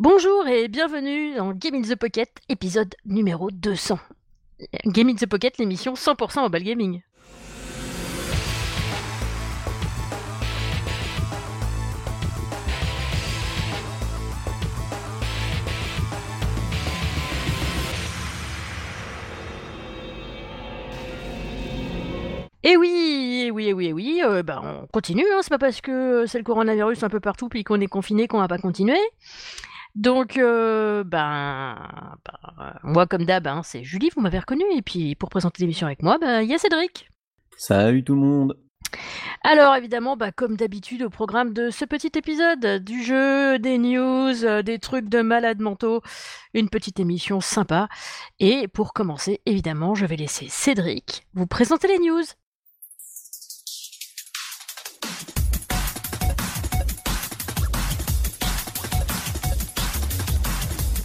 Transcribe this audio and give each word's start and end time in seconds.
Bonjour 0.00 0.48
et 0.48 0.68
bienvenue 0.68 1.34
dans 1.34 1.52
Game 1.52 1.74
in 1.74 1.82
the 1.82 1.94
Pocket, 1.94 2.30
épisode 2.48 2.94
numéro 3.04 3.50
200. 3.50 3.98
Game 4.86 5.10
in 5.10 5.14
the 5.14 5.26
Pocket, 5.26 5.58
l'émission 5.58 5.92
100% 5.92 6.40
mobile 6.40 6.64
gaming. 6.64 7.02
Et 22.62 22.78
oui, 22.78 23.42
eh 23.44 23.50
oui, 23.50 23.66
eh 23.68 23.74
oui, 23.74 23.86
eh 23.88 23.92
oui, 23.92 24.22
euh, 24.24 24.42
bah, 24.42 24.62
on 24.64 24.86
continue, 24.86 25.26
hein, 25.34 25.40
c'est 25.42 25.50
pas 25.50 25.58
parce 25.58 25.82
que 25.82 26.24
c'est 26.26 26.38
le 26.38 26.44
coronavirus 26.44 27.02
un 27.02 27.10
peu 27.10 27.20
partout 27.20 27.50
puis 27.50 27.64
qu'on 27.64 27.82
est 27.82 27.86
confiné 27.86 28.28
qu'on 28.28 28.38
va 28.38 28.48
pas 28.48 28.56
continuer. 28.56 28.98
Donc, 29.94 30.36
euh, 30.36 31.04
ben, 31.04 31.76
ben, 32.24 32.74
moi 32.82 33.06
comme 33.06 33.24
d'hab, 33.24 33.46
hein, 33.46 33.62
c'est 33.64 33.82
Julie, 33.82 34.10
vous 34.14 34.20
m'avez 34.20 34.38
reconnu, 34.38 34.64
et 34.74 34.82
puis 34.82 35.14
pour 35.14 35.28
présenter 35.28 35.62
l'émission 35.62 35.86
avec 35.86 36.02
moi, 36.02 36.18
ben, 36.18 36.42
il 36.42 36.48
y 36.48 36.54
a 36.54 36.58
Cédric. 36.58 37.08
Salut 37.56 38.04
tout 38.04 38.14
le 38.14 38.20
monde. 38.20 38.56
Alors 39.42 39.74
évidemment, 39.74 40.16
bah, 40.16 40.32
comme 40.32 40.56
d'habitude 40.56 41.02
au 41.02 41.10
programme 41.10 41.52
de 41.52 41.70
ce 41.70 41.84
petit 41.84 42.12
épisode, 42.14 42.82
du 42.84 43.02
jeu, 43.02 43.58
des 43.58 43.78
news, 43.78 44.44
euh, 44.44 44.62
des 44.62 44.78
trucs 44.78 45.08
de 45.08 45.22
malades 45.22 45.60
mentaux, 45.60 46.02
une 46.54 46.68
petite 46.68 47.00
émission 47.00 47.40
sympa. 47.40 47.88
Et 48.38 48.68
pour 48.68 48.92
commencer, 48.92 49.40
évidemment, 49.46 49.94
je 49.94 50.06
vais 50.06 50.16
laisser 50.16 50.46
Cédric 50.48 51.26
vous 51.34 51.46
présenter 51.46 51.88
les 51.88 51.98
news. 51.98 52.24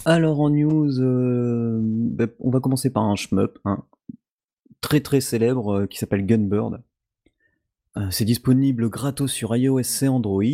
Alors 0.08 0.38
en 0.38 0.50
news, 0.50 1.00
euh, 1.00 1.80
bah, 1.82 2.26
on 2.38 2.50
va 2.50 2.60
commencer 2.60 2.90
par 2.90 3.02
un 3.02 3.16
shmup, 3.16 3.58
très 4.80 5.00
très 5.00 5.20
célèbre 5.20 5.80
euh, 5.80 5.86
qui 5.88 5.98
s'appelle 5.98 6.24
Gunbird. 6.24 6.80
Euh, 7.96 8.06
c'est 8.12 8.24
disponible 8.24 8.88
gratos 8.88 9.32
sur 9.32 9.56
iOS 9.56 9.80
et 9.80 10.08
Android. 10.08 10.44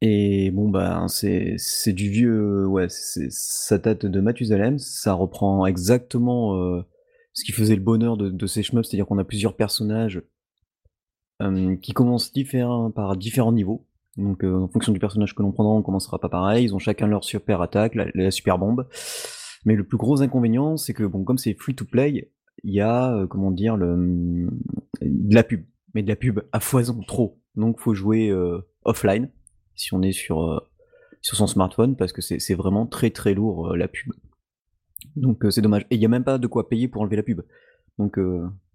Et 0.00 0.50
bon 0.50 0.70
bah 0.70 1.04
c'est 1.08 1.56
c'est 1.58 1.92
du 1.92 2.08
vieux 2.08 2.66
ouais 2.66 2.86
c'est 2.88 3.30
ça 3.30 3.76
date 3.76 4.06
de 4.06 4.20
Mathusalem, 4.20 4.78
ça 4.78 5.12
reprend 5.12 5.66
exactement 5.66 6.82
ce 7.32 7.44
qui 7.44 7.52
faisait 7.52 7.76
le 7.76 7.82
bonheur 7.82 8.18
de, 8.18 8.28
de 8.28 8.46
ces 8.46 8.62
shmups, 8.62 8.86
c'est-à-dire 8.86 9.06
qu'on 9.06 9.18
a 9.18 9.24
plusieurs 9.24 9.56
personnages 9.56 10.22
qui 11.80 11.92
commencent 11.92 12.32
différents 12.32 12.90
par 12.90 13.16
différents 13.16 13.52
niveaux. 13.52 13.85
Donc 14.16 14.44
euh, 14.44 14.54
en 14.54 14.68
fonction 14.68 14.92
du 14.92 14.98
personnage 14.98 15.34
que 15.34 15.42
l'on 15.42 15.52
prendra, 15.52 15.72
on 15.72 15.82
commencera 15.82 16.18
pas 16.18 16.28
pareil. 16.28 16.64
Ils 16.64 16.74
ont 16.74 16.78
chacun 16.78 17.06
leur 17.06 17.24
super 17.24 17.60
attaque, 17.60 17.94
la, 17.94 18.30
super 18.30 18.58
bombe. 18.58 18.88
Mais 19.64 19.74
le 19.74 19.84
plus 19.84 19.98
gros 19.98 20.22
inconvénient, 20.22 20.76
c'est 20.76 20.94
que 20.94 21.04
bon, 21.04 21.24
comme 21.24 21.38
c'est 21.38 21.54
free 21.54 21.74
to 21.74 21.84
play, 21.84 22.30
il 22.62 22.74
y 22.74 22.80
a 22.80 23.14
euh, 23.14 23.26
comment 23.26 23.50
dire 23.50 23.76
le 23.76 24.48
de 25.02 25.34
la 25.34 25.42
pub, 25.42 25.64
mais 25.94 26.02
de 26.02 26.08
la 26.08 26.16
pub 26.16 26.40
à 26.52 26.60
foison 26.60 27.00
trop. 27.06 27.40
Donc 27.56 27.78
faut 27.80 27.94
jouer 27.94 28.30
euh, 28.30 28.60
offline 28.84 29.30
si 29.74 29.92
on 29.92 30.02
est 30.02 30.12
sur 30.12 30.66
sur 31.20 31.36
son 31.36 31.46
smartphone 31.46 31.96
parce 31.96 32.12
que 32.12 32.22
c'est 32.22 32.54
vraiment 32.54 32.86
très 32.86 33.10
très 33.10 33.34
lourd 33.34 33.76
la 33.76 33.88
pub. 33.88 34.12
Donc 35.16 35.44
c'est 35.50 35.60
dommage. 35.60 35.86
Et 35.90 35.96
il 35.96 36.00
y 36.00 36.06
a 36.06 36.08
même 36.08 36.24
pas 36.24 36.38
de 36.38 36.46
quoi 36.46 36.68
payer 36.68 36.88
pour 36.88 37.02
enlever 37.02 37.16
la 37.16 37.22
pub. 37.22 37.42
Donc 37.98 38.18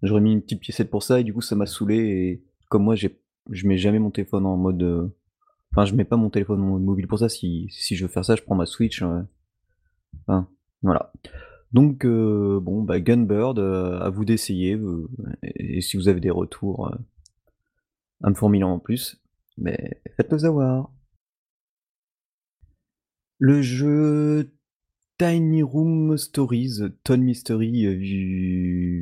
j'aurais 0.02 0.20
mis 0.20 0.32
une 0.32 0.42
petite 0.42 0.60
piècette 0.60 0.90
pour 0.90 1.02
ça 1.02 1.18
et 1.18 1.24
du 1.24 1.32
coup 1.34 1.40
ça 1.40 1.56
m'a 1.56 1.66
saoulé 1.66 1.96
et 1.96 2.44
comme 2.68 2.84
moi 2.84 2.94
je 2.94 3.08
mets 3.66 3.78
jamais 3.78 3.98
mon 3.98 4.10
téléphone 4.10 4.46
en 4.46 4.56
mode 4.56 5.10
Enfin, 5.72 5.86
je 5.86 5.94
mets 5.94 6.04
pas 6.04 6.16
mon 6.16 6.28
téléphone 6.28 6.60
mobile 6.60 7.06
pour 7.06 7.18
ça. 7.18 7.30
Si, 7.30 7.66
si 7.70 7.96
je 7.96 8.04
veux 8.04 8.10
faire 8.10 8.24
ça, 8.24 8.36
je 8.36 8.42
prends 8.42 8.54
ma 8.54 8.66
Switch. 8.66 9.02
Euh. 9.02 9.22
Enfin, 10.20 10.48
voilà. 10.82 11.12
Donc, 11.72 12.04
euh, 12.04 12.60
bon, 12.60 12.82
bah, 12.82 13.00
Gunbird, 13.00 13.58
euh, 13.58 13.98
à 14.00 14.10
vous 14.10 14.26
d'essayer. 14.26 14.78
et, 15.42 15.80
si 15.80 15.96
vous 15.96 16.08
avez 16.08 16.20
des 16.20 16.30
retours, 16.30 16.94
à 18.22 18.30
me 18.30 18.34
formuler 18.34 18.64
en 18.64 18.78
plus. 18.78 19.18
Mais 19.56 20.02
faites-le 20.16 20.38
savoir. 20.38 20.90
Le 23.38 23.62
jeu 23.62 24.52
Tiny 25.18 25.62
Room 25.62 26.18
Stories, 26.18 26.80
Tone 27.02 27.22
Mystery, 27.22 27.86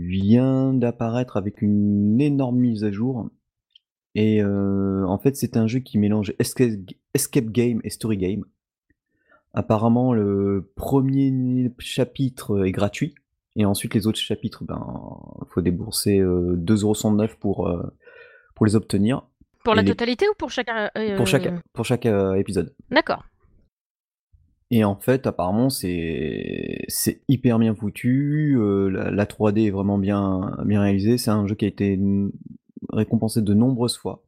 vient 0.07 0.73
d'apparaître 0.73 1.37
avec 1.37 1.63
une 1.63 2.21
énorme 2.21 2.59
mise 2.59 2.85
à 2.85 2.93
jour. 2.93 3.29
Et 4.15 4.43
euh, 4.43 5.05
en 5.07 5.19
fait, 5.19 5.37
c'est 5.37 5.57
un 5.57 5.67
jeu 5.67 5.81
qui 5.81 5.99
mélange 5.99 6.35
escape, 6.39 7.45
game 7.47 7.81
et 7.85 7.91
story 7.91 8.17
game. 8.17 8.45
Apparemment, 9.55 10.13
le 10.13 10.71
premier 10.77 11.73
chapitre 11.79 12.65
est 12.65 12.73
gratuit, 12.73 13.15
et 13.57 13.65
ensuite 13.65 13.95
les 13.95 14.07
autres 14.07 14.19
chapitres, 14.19 14.65
ben, 14.65 14.81
faut 15.49 15.61
débourser 15.61 16.19
2,69€ 16.21 17.23
euh, 17.23 17.29
pour, 17.41 17.69
euh, 17.69 17.83
pour 18.55 18.67
les 18.67 18.77
obtenir. 18.77 19.23
Pour 19.65 19.75
la 19.75 19.85
totalité 19.85 20.27
ou 20.29 20.33
pour 20.39 20.51
chaque 20.51 20.71
Pour 21.17 21.27
chaque, 21.27 21.49
pour 21.73 21.85
chaque 21.85 22.07
épisode. 22.07 22.75
D'accord. 22.91 23.25
Et 24.73 24.85
en 24.85 24.95
fait, 24.95 25.27
apparemment, 25.27 25.69
c'est 25.69 26.85
c'est 26.87 27.23
hyper 27.29 27.59
bien 27.59 27.75
foutu. 27.75 28.57
la, 28.91 29.11
la, 29.11 29.25
3D 29.27 29.67
est 29.67 29.71
vraiment 29.71 29.99
bien 29.99 30.57
bien 30.65 30.81
réalisée. 30.81 31.19
C'est 31.19 31.31
un 31.31 31.47
jeu 31.47 31.57
qui 31.57 31.65
a 31.65 31.69
été 31.69 31.99
récompensé 32.89 33.43
de 33.43 33.55
nombreuses 33.55 33.97
fois. 33.97 34.25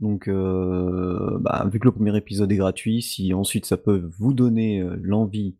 Donc, 0.00 0.28
euh, 0.28 1.38
bah, 1.40 1.66
vu 1.70 1.78
que 1.78 1.84
le 1.84 1.92
premier 1.92 2.16
épisode 2.16 2.50
est 2.50 2.56
gratuit, 2.56 3.02
si 3.02 3.32
ensuite 3.32 3.66
ça 3.66 3.76
peut 3.76 4.10
vous 4.18 4.32
donner 4.32 4.80
euh, 4.80 4.96
l'envie 5.00 5.56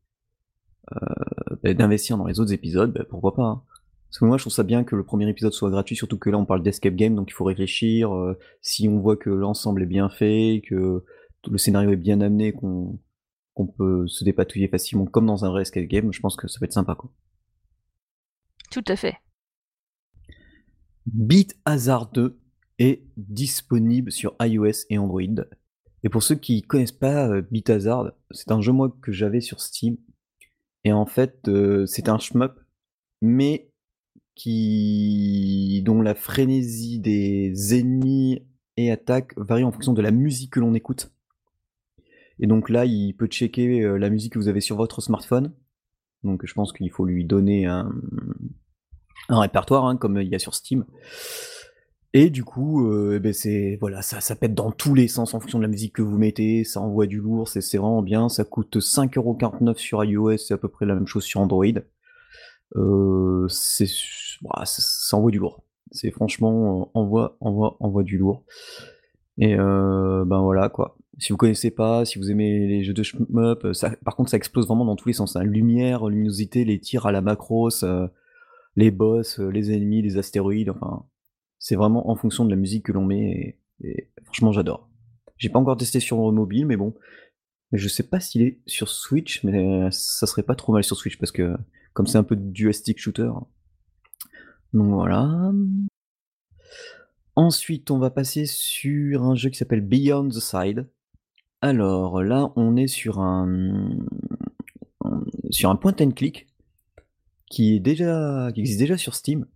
euh, 0.93 1.57
bah, 1.63 1.75
d'investir 1.75 2.19
dans 2.19 2.27
les 2.27 2.41
autres 2.41 2.53
épisodes, 2.53 2.93
bah, 2.93 3.05
pourquoi 3.09 3.35
pas. 3.35 3.45
Hein. 3.45 3.63
Parce 4.09 4.19
que 4.19 4.25
moi, 4.25 4.37
je 4.37 4.43
trouve 4.43 4.53
ça 4.53 4.63
bien 4.63 4.85
que 4.85 4.97
le 4.97 5.05
premier 5.05 5.29
épisode 5.29 5.53
soit 5.53 5.71
gratuit, 5.71 5.97
surtout 5.97 6.19
que 6.19 6.31
là, 6.31 6.39
on 6.39 6.45
parle 6.45 6.63
d'escape 6.63 6.95
game, 6.95 7.15
donc 7.15 7.31
il 7.31 7.33
faut 7.33 7.45
réfléchir. 7.45 8.11
si 8.61 8.89
on 8.89 9.01
voit 9.01 9.17
que 9.17 9.31
l'ensemble 9.31 9.83
est 9.83 9.87
bien 9.87 10.09
fait, 10.09 10.63
que 10.69 11.05
le 11.51 11.59
scénario 11.59 11.91
est 11.91 11.97
bien 11.97 12.21
amené, 12.21 12.53
qu'on 12.53 13.01
qu'on 13.55 13.67
peut 13.67 14.07
se 14.09 14.25
dépatouiller 14.25 14.69
facilement, 14.69 15.07
comme 15.07 15.27
dans 15.27 15.45
un 15.45 15.51
vrai 15.51 15.63
escape 15.63 15.85
game, 15.85 16.13
je 16.13 16.21
pense 16.21 16.37
que 16.37 16.49
ça 16.49 16.59
va 16.61 16.65
être 16.67 16.73
sympa, 16.73 16.95
quoi. 16.95 17.11
Tout 18.71 18.85
à 18.89 18.97
fait. 18.97 19.15
Beat 21.07 21.57
Hazard 21.65 22.11
2 22.13 22.39
est 22.79 23.03
disponible 23.17 24.11
sur 24.11 24.35
iOS 24.41 24.87
et 24.91 24.99
Android. 24.99 25.45
Et 26.03 26.09
pour 26.09 26.23
ceux 26.23 26.35
qui 26.35 26.63
connaissent 26.63 26.93
pas 26.93 27.29
euh, 27.29 27.43
Beat 27.51 27.71
Hazard, 27.71 28.13
c'est 28.31 28.51
un 28.51 28.61
jeu 28.61 28.73
moi 28.73 28.95
que 29.03 29.13
j'avais 29.13 29.41
sur 29.41 29.61
Steam. 29.61 29.97
Et 30.85 30.93
en 30.93 31.07
fait, 31.07 31.49
euh, 31.49 31.87
c'est 31.87 32.09
un 32.09 32.19
shmup, 32.19 32.61
mais 33.23 33.71
qui 34.35 35.83
dont 35.85 36.03
la 36.03 36.15
frénésie 36.15 36.99
des 36.99 37.79
ennemis 37.79 38.43
et 38.77 38.91
attaques 38.91 39.33
varie 39.39 39.65
en 39.65 39.73
fonction 39.73 39.93
de 39.93 40.03
la 40.03 40.11
musique 40.11 40.53
que 40.53 40.61
l'on 40.61 40.75
écoute. 40.75 41.13
Et 42.41 42.47
donc 42.47 42.69
là, 42.69 42.85
il 42.85 43.15
peut 43.15 43.27
checker 43.27 43.83
euh, 43.83 43.97
la 43.97 44.11
musique 44.11 44.33
que 44.33 44.39
vous 44.39 44.49
avez 44.49 44.61
sur 44.61 44.77
votre 44.77 45.01
smartphone. 45.01 45.53
Donc 46.25 46.45
je 46.45 46.55
pense 46.55 46.73
qu'il 46.73 46.91
faut 46.91 47.05
lui 47.05 47.25
donner 47.25 47.67
un, 47.67 47.93
un 49.29 49.41
répertoire, 49.41 49.87
hein, 49.87 49.97
comme 49.97 50.21
il 50.21 50.29
y 50.29 50.35
a 50.35 50.39
sur 50.39 50.55
Steam. 50.55 50.85
Et 52.17 52.31
du 52.31 52.45
coup, 52.45 52.89
euh, 52.89 53.19
ben 53.19 53.33
c'est 53.33 53.77
voilà, 53.81 54.01
ça, 54.01 54.21
ça 54.21 54.37
pète 54.37 54.55
dans 54.55 54.71
tous 54.71 54.95
les 54.95 55.09
sens 55.09 55.35
en 55.35 55.41
fonction 55.41 55.59
de 55.59 55.65
la 55.65 55.69
musique 55.69 55.95
que 55.95 56.03
vous 56.03 56.17
mettez, 56.17 56.63
ça 56.63 56.81
envoie 56.81 57.09
du 57.09 57.19
lourd, 57.19 57.49
c'est 57.49 57.77
vraiment 57.77 58.03
bien, 58.03 58.29
ça 58.29 58.45
coûte 58.45 58.77
5,49€ 58.77 59.77
sur 59.79 60.05
iOS, 60.05 60.37
c'est 60.37 60.55
à 60.55 60.57
peu 60.57 60.69
près 60.69 60.87
la 60.87 60.95
même 60.95 61.09
chose 61.09 61.25
sur 61.25 61.41
Android. 61.41 61.65
Euh, 62.77 63.49
c'est 63.49 63.89
ça, 63.89 65.17
envoie 65.17 65.33
du 65.33 65.41
lourd. 65.41 65.65
C'est 65.91 66.13
franchement 66.13 66.83
euh, 66.83 66.85
envoie, 66.95 67.37
envoie, 67.41 67.77
envoie 67.81 68.05
du 68.05 68.17
lourd. 68.17 68.45
Et 69.39 69.57
ben 69.57 70.41
voilà 70.41 70.69
quoi. 70.69 70.97
Si 71.19 71.33
vous 71.33 71.37
connaissez 71.37 71.73
pas, 71.73 72.05
si 72.05 72.21
vous 72.21 72.31
aimez 72.31 72.69
les 72.69 72.85
jeux 72.85 72.93
de 72.93 73.03
shmup, 73.03 73.73
ça, 73.73 73.91
par 74.05 74.15
contre 74.15 74.31
ça 74.31 74.37
explose 74.37 74.69
vraiment 74.69 74.85
dans 74.85 74.95
tous 74.95 75.09
les 75.09 75.15
sens. 75.15 75.35
Hein. 75.35 75.43
Lumière, 75.43 76.07
luminosité, 76.07 76.65
les 76.65 76.79
tirs 76.79 77.07
à 77.07 77.13
la 77.13 77.21
macros, 77.21 77.85
les 78.77 78.91
boss, 78.91 79.41
euh, 79.41 79.49
les 79.49 79.73
ennemis, 79.73 80.03
les 80.03 80.19
astéroïdes, 80.19 80.71
enfin, 80.71 81.07
c'est 81.59 81.77
vraiment 81.77 82.11
en 82.11 82.17
fonction 82.17 82.45
de 82.45 82.51
la 82.51 82.57
musique 82.57 82.87
que 82.87 82.93
l'on 82.93 83.05
met, 83.05 83.59
et, 83.83 84.11
franchement 84.25 84.53
j'adore. 84.53 84.89
J'ai 85.37 85.49
pas 85.49 85.59
encore 85.59 85.77
testé 85.77 86.01
sur 86.01 86.19
mobile, 86.33 86.67
mais 86.67 86.77
bon, 86.77 86.95
je 87.73 87.89
sais 87.89 88.05
pas 88.05 88.21
s'il 88.21 88.43
est 88.43 88.61
sur 88.67 88.89
Switch, 88.89 89.43
mais 89.45 89.91
ça 89.91 90.27
serait 90.27 90.43
pas 90.43 90.55
trop 90.55 90.73
mal 90.73 90.85
sur 90.85 90.97
Switch, 90.97 91.19
parce 91.19 91.33
que 91.33 91.57
comme 91.93 92.07
c'est 92.07 92.19
un 92.19 92.25
peu 92.25 92.37
du 92.37 92.73
stick 92.73 92.99
shooter. 92.99 93.31
Donc 94.73 94.93
voilà. 94.93 95.53
Ensuite, 97.37 97.91
on 97.91 97.99
va 97.99 98.11
passer 98.11 98.47
sur 98.47 99.25
un 99.25 99.35
jeu 99.35 99.51
qui 99.51 99.57
s'appelle 99.57 99.81
Beyond 99.81 100.29
the 100.29 100.41
Side. 100.41 100.89
Alors 101.61 102.23
là, 102.23 102.53
on 102.57 102.77
est 102.77 102.87
sur 102.87 103.21
un 103.21 104.05
sur 105.51 105.71
un 105.71 105.77
point 105.77 105.95
and 106.01 106.13
click 106.13 106.47
qui 107.51 107.77
est 107.77 107.81
déjà 107.81 108.51
qui 108.55 108.61
existe 108.61 108.79
déjà 108.79 108.97
sur 108.97 109.15
Steam. 109.15 109.47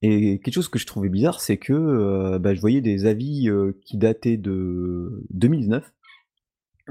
Et 0.00 0.38
quelque 0.40 0.54
chose 0.54 0.68
que 0.68 0.78
je 0.78 0.86
trouvais 0.86 1.08
bizarre, 1.08 1.40
c'est 1.40 1.56
que 1.56 1.72
euh, 1.72 2.38
bah, 2.38 2.54
je 2.54 2.60
voyais 2.60 2.80
des 2.80 3.06
avis 3.06 3.48
euh, 3.48 3.72
qui 3.84 3.96
dataient 3.96 4.36
de 4.36 5.24
2019. 5.30 5.92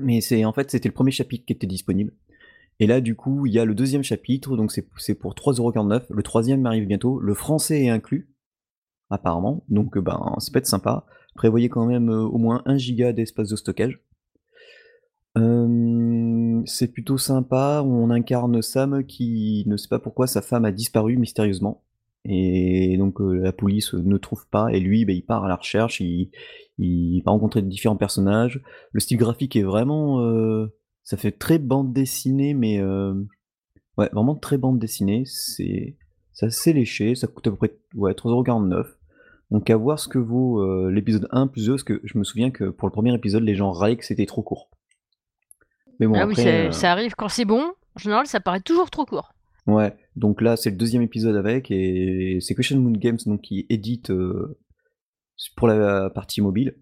Mais 0.01 0.21
c'est 0.21 0.43
en 0.45 0.53
fait, 0.53 0.69
c'était 0.69 0.89
le 0.89 0.93
premier 0.93 1.11
chapitre 1.11 1.45
qui 1.45 1.53
était 1.53 1.67
disponible. 1.67 2.13
Et 2.79 2.85
là, 2.85 3.01
du 3.01 3.15
coup, 3.15 3.45
il 3.45 3.53
y 3.53 3.59
a 3.59 3.65
le 3.65 3.73
deuxième 3.73 4.03
chapitre, 4.03 4.55
donc 4.55 4.71
c'est 4.71 5.15
pour 5.15 5.33
3,49€. 5.33 6.05
Le 6.09 6.23
troisième 6.23 6.65
arrive 6.65 6.85
bientôt. 6.85 7.19
Le 7.19 7.33
français 7.33 7.85
est 7.85 7.89
inclus, 7.89 8.29
apparemment. 9.09 9.63
Donc, 9.69 9.97
ben, 9.97 10.35
ça 10.37 10.51
peut 10.51 10.59
être 10.59 10.67
sympa. 10.67 11.05
Prévoyez 11.33 11.69
quand 11.69 11.87
même 11.87 12.09
au 12.09 12.37
moins 12.37 12.61
1 12.65 12.77
giga 12.77 13.13
d'espace 13.13 13.49
de 13.49 13.55
stockage. 13.55 13.99
C'est 16.65 16.91
plutôt 16.91 17.17
sympa. 17.17 17.83
On 17.85 18.09
incarne 18.09 18.61
Sam 18.61 19.03
qui 19.05 19.63
ne 19.67 19.77
sait 19.77 19.89
pas 19.89 19.99
pourquoi 19.99 20.27
sa 20.27 20.41
femme 20.41 20.65
a 20.65 20.71
disparu 20.71 21.17
mystérieusement. 21.17 21.83
Et 22.25 22.97
donc 22.97 23.17
la 23.19 23.53
police 23.53 23.93
ne 23.93 24.17
trouve 24.17 24.47
pas. 24.47 24.67
Et 24.73 24.79
lui, 24.79 25.05
ben, 25.05 25.15
il 25.15 25.23
part 25.23 25.45
à 25.45 25.47
la 25.47 25.55
recherche. 25.55 26.01
Il, 26.01 26.31
il 26.77 27.21
va 27.23 27.31
rencontrer 27.31 27.61
différents 27.61 27.95
personnages. 27.95 28.61
Le 28.91 28.99
style 28.99 29.17
graphique 29.17 29.55
est 29.55 29.63
vraiment 29.63 30.67
ça 31.07 31.15
fait 31.15 31.31
très 31.31 31.57
bande 31.57 31.93
dessinée, 31.93 32.53
mais 32.53 32.81
euh, 32.81 33.13
ouais, 33.97 34.09
vraiment 34.11 34.35
très 34.35 34.57
bande 34.57 34.77
dessinée. 34.77 35.23
C'est 35.25 35.95
assez 36.41 36.73
léché, 36.73 37.15
ça 37.15 37.27
coûte 37.27 37.47
à 37.47 37.51
peu 37.51 37.55
près 37.55 37.77
ouais, 37.95 38.11
3,49€. 38.11 38.85
Donc 39.49 39.69
à 39.69 39.77
voir 39.77 39.99
ce 39.99 40.09
que 40.09 40.19
vaut 40.19 40.61
euh, 40.61 40.91
l'épisode 40.91 41.29
1 41.31 41.47
plus 41.47 41.67
2, 41.67 41.71
parce 41.71 41.83
que 41.83 42.01
je 42.03 42.17
me 42.17 42.25
souviens 42.25 42.51
que 42.51 42.65
pour 42.65 42.89
le 42.89 42.91
premier 42.91 43.15
épisode, 43.15 43.43
les 43.43 43.55
gens 43.55 43.71
râlaient 43.71 43.95
que 43.95 44.03
c'était 44.03 44.25
trop 44.25 44.41
court. 44.41 44.69
Mais 45.99 46.07
bon, 46.07 46.15
ah 46.15 46.27
oui, 46.27 46.35
euh, 46.39 46.71
ça 46.71 46.91
arrive 46.91 47.15
quand 47.15 47.29
c'est 47.29 47.45
bon. 47.45 47.73
En 47.95 47.99
général, 47.99 48.27
ça 48.27 48.39
paraît 48.39 48.61
toujours 48.61 48.89
trop 48.89 49.05
court. 49.05 49.33
Ouais, 49.65 49.95
donc 50.15 50.41
là, 50.41 50.55
c'est 50.55 50.69
le 50.69 50.77
deuxième 50.77 51.01
épisode 51.01 51.35
avec, 51.35 51.71
et 51.71 52.37
c'est 52.41 52.55
Question 52.55 52.79
Moon 52.79 52.91
Games 52.91 53.17
donc, 53.25 53.41
qui 53.41 53.65
édite 53.69 54.11
pour 55.55 55.67
la 55.67 56.09
partie 56.09 56.41
mobile. 56.41 56.75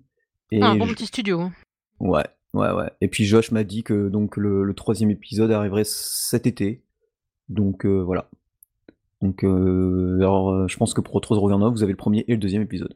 Et 0.51 0.61
ah, 0.61 0.67
un 0.67 0.75
bon 0.75 0.87
petit 0.87 1.07
studio. 1.07 1.41
Hein. 1.41 1.53
Ouais, 1.99 2.25
Ouais, 2.55 2.71
ouais. 2.71 2.89
Et 3.01 3.09
puis 3.09 3.25
Josh 3.25 3.51
m'a 3.51 3.65
dit 3.65 3.83
que 3.83 4.07
donc 4.07 4.37
le, 4.37 4.73
troisième 4.73 5.11
épisode 5.11 5.51
arriverait 5.51 5.83
cet 5.83 6.47
été. 6.47 6.85
Donc 7.49 7.85
euh, 7.85 8.01
voilà. 8.01 8.29
Donc 9.21 9.43
euh, 9.43 10.15
alors 10.19 10.51
euh, 10.51 10.67
je 10.69 10.77
pense 10.77 10.93
que 10.93 11.01
pour 11.01 11.19
3,9€, 11.19 11.71
vous 11.71 11.83
avez 11.83 11.91
le 11.91 11.97
premier 11.97 12.23
et 12.29 12.31
le 12.31 12.37
deuxième 12.37 12.61
épisode. 12.61 12.95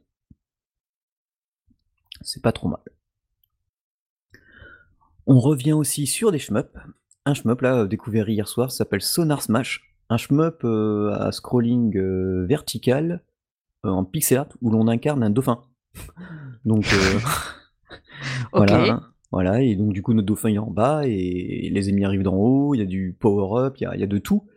C'est 2.22 2.42
pas 2.42 2.54
trop 2.54 2.69
mal. 2.69 2.80
On 5.31 5.39
revient 5.39 5.73
aussi 5.73 6.07
sur 6.07 6.31
des 6.31 6.39
shmups. 6.39 6.73
Un 7.23 7.35
shmup 7.35 7.61
là 7.61 7.85
découvert 7.85 8.27
hier 8.29 8.47
soir 8.47 8.71
s'appelle 8.71 9.03
Sonar 9.03 9.43
Smash. 9.43 9.93
Un 10.09 10.17
shmup 10.17 10.65
à 10.65 11.31
scrolling 11.31 11.95
vertical 12.47 13.23
en 13.83 14.05
pixel 14.05 14.39
art 14.39 14.47
où 14.61 14.71
l'on 14.71 14.87
incarne 14.87 15.21
un 15.21 15.29
dauphin. 15.29 15.61
Donc 16.65 16.83
voilà. 18.53 18.91
Hein. 18.91 19.03
Voilà, 19.31 19.61
et 19.61 19.75
donc 19.75 19.93
du 19.93 20.01
coup 20.01 20.13
notre 20.13 20.25
dauphin 20.25 20.49
il 20.49 20.55
est 20.55 20.57
en 20.57 20.71
bas 20.71 21.03
et 21.05 21.69
les 21.71 21.89
ennemis 21.89 22.05
arrivent 22.05 22.23
d'en 22.23 22.35
haut, 22.35 22.73
il 22.73 22.79
y 22.79 22.81
a 22.81 22.87
du 22.87 23.15
power-up, 23.19 23.75
il 23.77 23.83
y 23.83 24.03
a, 24.03 24.07
de 24.07 24.17
tout. 24.17 24.47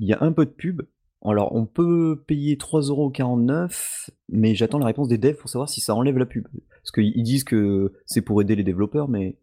Il 0.00 0.08
y 0.08 0.12
a 0.12 0.18
un 0.22 0.32
peu 0.32 0.44
de 0.44 0.50
pub. 0.50 0.82
Alors 1.24 1.54
on 1.54 1.66
peut 1.66 2.24
payer 2.26 2.56
3,49€, 2.56 4.10
mais 4.28 4.56
j'attends 4.56 4.80
la 4.80 4.86
réponse 4.86 5.06
des 5.06 5.18
devs 5.18 5.36
pour 5.36 5.48
savoir 5.48 5.68
si 5.68 5.80
ça 5.80 5.94
enlève 5.94 6.18
la 6.18 6.26
pub. 6.26 6.48
Parce 6.82 6.90
qu'ils 6.90 7.22
disent 7.22 7.44
que 7.44 7.92
c'est 8.06 8.22
pour 8.22 8.42
aider 8.42 8.56
les 8.56 8.64
développeurs, 8.64 9.08
mais 9.08 9.36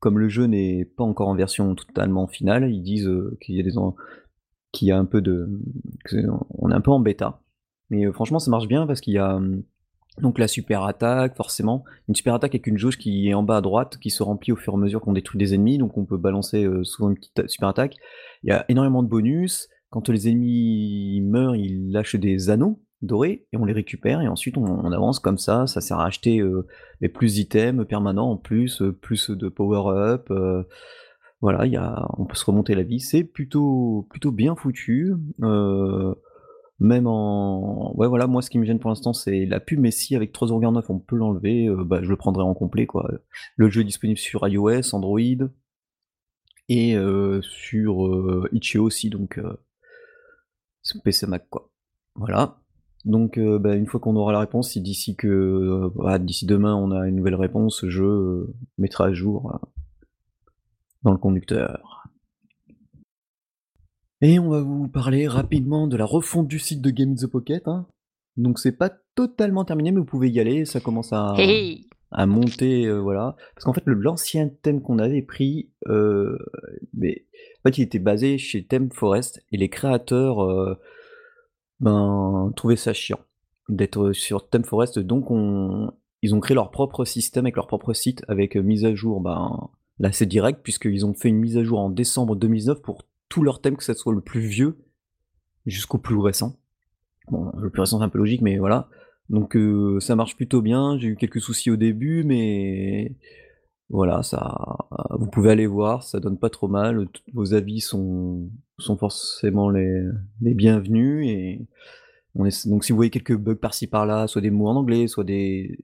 comme 0.00 0.18
le 0.18 0.28
jeu 0.28 0.46
n'est 0.46 0.84
pas 0.84 1.04
encore 1.04 1.28
en 1.28 1.34
version 1.34 1.74
totalement 1.74 2.26
finale, 2.26 2.70
ils 2.72 2.82
disent 2.82 3.06
euh, 3.06 3.36
qu'il 3.40 3.54
y 3.56 3.60
a 3.60 3.62
des 3.62 3.72
qu'il 4.72 4.88
y 4.88 4.92
a 4.92 4.98
un 4.98 5.04
peu 5.04 5.20
de 5.20 5.48
on 6.50 6.70
est 6.70 6.74
un 6.74 6.80
peu 6.80 6.90
en 6.90 7.00
bêta. 7.00 7.42
Mais 7.90 8.06
euh, 8.06 8.12
franchement 8.12 8.38
ça 8.38 8.50
marche 8.50 8.66
bien 8.66 8.86
parce 8.86 9.00
qu'il 9.00 9.14
y 9.14 9.18
a 9.18 9.36
hum, 9.36 9.62
donc 10.18 10.38
la 10.38 10.48
super 10.48 10.84
attaque, 10.84 11.36
forcément. 11.36 11.84
Une 12.08 12.14
super 12.14 12.34
attaque 12.34 12.54
avec 12.54 12.66
une 12.66 12.78
jauge 12.78 12.98
qui 12.98 13.28
est 13.28 13.34
en 13.34 13.42
bas 13.42 13.58
à 13.58 13.60
droite, 13.60 13.98
qui 13.98 14.10
se 14.10 14.22
remplit 14.22 14.52
au 14.52 14.56
fur 14.56 14.72
et 14.72 14.76
à 14.76 14.78
mesure 14.78 15.00
qu'on 15.00 15.12
détruit 15.12 15.38
des 15.38 15.54
ennemis, 15.54 15.78
donc 15.78 15.96
on 15.96 16.04
peut 16.04 16.16
balancer 16.16 16.64
euh, 16.64 16.84
souvent 16.84 17.10
une 17.10 17.16
petite 17.16 17.48
super 17.48 17.68
attaque. 17.68 17.96
Il 18.42 18.48
y 18.48 18.52
a 18.52 18.64
énormément 18.68 19.02
de 19.02 19.08
bonus. 19.08 19.68
Quand 19.90 20.08
les 20.08 20.28
ennemis 20.28 21.20
meurent, 21.22 21.56
ils 21.56 21.90
lâchent 21.90 22.16
des 22.16 22.48
anneaux 22.48 22.80
dorés 23.02 23.46
et 23.52 23.56
on 23.56 23.64
les 23.64 23.72
récupère 23.72 24.20
et 24.20 24.28
ensuite 24.28 24.56
on, 24.56 24.92
avance 24.92 25.18
comme 25.18 25.38
ça. 25.38 25.66
Ça 25.66 25.80
sert 25.80 25.98
à 25.98 26.06
acheter 26.06 26.40
euh, 26.40 26.66
plus 27.14 27.34
d'items 27.34 27.86
permanents 27.86 28.30
en 28.32 28.36
plus, 28.36 28.82
euh, 28.82 28.92
plus 28.92 29.30
de 29.30 29.48
power-up. 29.48 30.30
voilà, 31.40 31.66
y 31.66 31.76
a, 31.76 32.06
on 32.18 32.26
peut 32.26 32.36
se 32.36 32.44
remonter 32.44 32.74
la 32.74 32.82
vie. 32.82 33.00
C'est 33.00 33.24
plutôt, 33.24 34.06
plutôt 34.10 34.32
bien 34.32 34.54
foutu. 34.56 35.14
Même 36.80 37.06
en. 37.06 37.92
Ouais, 37.96 38.08
voilà, 38.08 38.26
moi 38.26 38.40
ce 38.40 38.48
qui 38.48 38.58
me 38.58 38.64
gêne 38.64 38.78
pour 38.78 38.88
l'instant 38.88 39.12
c'est 39.12 39.44
la 39.44 39.60
pub, 39.60 39.78
mais 39.78 39.90
si 39.90 40.16
avec 40.16 40.32
3,9€ 40.32 40.86
on 40.88 40.98
peut 40.98 41.16
l'enlever, 41.16 41.66
euh, 41.68 41.84
bah, 41.84 42.00
je 42.02 42.08
le 42.08 42.16
prendrai 42.16 42.42
en 42.42 42.54
complet 42.54 42.86
quoi. 42.86 43.10
Le 43.56 43.68
jeu 43.68 43.82
est 43.82 43.84
disponible 43.84 44.18
sur 44.18 44.48
iOS, 44.48 44.94
Android 44.94 45.20
et 46.70 46.96
euh, 46.96 47.42
sur 47.42 48.06
euh, 48.06 48.48
Itch.io 48.52 48.82
aussi, 48.82 49.10
donc 49.10 49.38
PC 51.04 51.26
Mac 51.26 51.46
quoi. 51.50 51.70
Voilà. 52.14 52.56
Donc 53.04 53.38
bah, 53.38 53.74
une 53.74 53.86
fois 53.86 54.00
qu'on 54.00 54.16
aura 54.16 54.32
la 54.32 54.40
réponse, 54.40 54.70
si 54.70 54.80
d'ici 54.80 55.16
que 55.16 55.90
d'ici 56.18 56.46
demain 56.46 56.74
on 56.74 56.90
a 56.90 57.08
une 57.08 57.16
nouvelle 57.16 57.34
réponse, 57.34 57.84
je 57.88 58.46
mettrai 58.76 59.04
à 59.04 59.12
jour 59.12 59.58
dans 61.02 61.12
le 61.12 61.18
conducteur. 61.18 62.04
Et 64.22 64.38
on 64.38 64.50
va 64.50 64.60
vous 64.60 64.86
parler 64.86 65.26
rapidement 65.26 65.86
de 65.86 65.96
la 65.96 66.04
refonte 66.04 66.46
du 66.46 66.58
site 66.58 66.82
de 66.82 66.90
Game 66.90 67.12
in 67.12 67.14
the 67.14 67.26
Pocket. 67.26 67.66
Hein. 67.68 67.86
Donc 68.36 68.58
c'est 68.58 68.76
pas 68.76 68.90
totalement 69.14 69.64
terminé, 69.64 69.92
mais 69.92 70.00
vous 70.00 70.04
pouvez 70.06 70.28
y 70.28 70.40
aller. 70.40 70.66
Ça 70.66 70.80
commence 70.80 71.12
à, 71.12 71.34
à 72.10 72.26
monter, 72.26 72.86
euh, 72.86 72.98
voilà. 72.98 73.36
Parce 73.54 73.64
qu'en 73.64 73.72
fait, 73.72 73.82
l'ancien 73.86 74.50
thème 74.62 74.82
qu'on 74.82 74.98
avait 74.98 75.22
pris, 75.22 75.70
euh, 75.88 76.38
mais 76.92 77.24
en 77.58 77.68
fait, 77.68 77.78
il 77.78 77.82
était 77.82 77.98
basé 77.98 78.36
chez 78.36 78.64
Theme 78.64 78.90
Forest 78.92 79.42
et 79.52 79.56
les 79.56 79.70
créateurs, 79.70 80.42
euh, 80.42 80.78
ben, 81.80 82.52
trouvaient 82.56 82.76
ça 82.76 82.92
chiant 82.92 83.20
d'être 83.68 84.12
sur 84.12 84.48
Theme 84.48 84.64
Forest. 84.64 84.98
Donc 84.98 85.30
on, 85.30 85.92
ils 86.22 86.34
ont 86.34 86.40
créé 86.40 86.54
leur 86.54 86.70
propre 86.70 87.04
système 87.04 87.46
avec 87.46 87.56
leur 87.56 87.66
propre 87.66 87.92
site 87.92 88.22
avec 88.28 88.56
mise 88.56 88.84
à 88.84 88.94
jour, 88.94 89.20
ben 89.20 89.70
là 89.98 90.12
c'est 90.12 90.26
direct 90.26 90.60
puisqu'ils 90.62 91.06
ont 91.06 91.14
fait 91.14 91.28
une 91.28 91.38
mise 91.38 91.56
à 91.56 91.64
jour 91.64 91.80
en 91.80 91.90
décembre 91.90 92.36
2019 92.36 92.82
pour 92.82 93.04
tous 93.28 93.42
leurs 93.42 93.60
thèmes, 93.60 93.76
que 93.76 93.84
ce 93.84 93.94
soit 93.94 94.12
le 94.12 94.20
plus 94.20 94.40
vieux 94.40 94.78
jusqu'au 95.66 95.98
plus 95.98 96.16
récent. 96.16 96.56
Bon, 97.30 97.52
le 97.56 97.70
plus 97.70 97.80
récent 97.80 97.98
c'est 97.98 98.04
un 98.04 98.08
peu 98.08 98.18
logique, 98.18 98.42
mais 98.42 98.58
voilà. 98.58 98.88
Donc 99.28 99.56
euh, 99.56 100.00
ça 100.00 100.16
marche 100.16 100.36
plutôt 100.36 100.60
bien. 100.60 100.98
J'ai 100.98 101.08
eu 101.08 101.16
quelques 101.16 101.40
soucis 101.40 101.70
au 101.70 101.76
début, 101.76 102.24
mais 102.24 103.14
voilà, 103.90 104.22
ça, 104.22 104.56
vous 105.10 105.26
pouvez 105.26 105.50
aller 105.50 105.66
voir, 105.66 106.02
ça 106.02 106.20
donne 106.20 106.38
pas 106.38 106.50
trop 106.50 106.68
mal. 106.68 107.08
Vos 107.34 107.54
avis 107.54 107.80
sont, 107.80 108.48
sont 108.78 108.96
forcément 108.96 109.68
les, 109.68 110.02
les 110.40 110.54
bienvenus 110.54 111.28
et 111.28 111.66
on 112.34 112.46
est, 112.46 112.68
donc 112.68 112.84
si 112.84 112.92
vous 112.92 112.96
voyez 112.96 113.10
quelques 113.10 113.36
bugs 113.36 113.56
par-ci 113.56 113.88
par-là, 113.88 114.28
soit 114.28 114.40
des 114.40 114.50
mots 114.50 114.68
en 114.68 114.76
anglais, 114.76 115.08
soit 115.08 115.24
des 115.24 115.78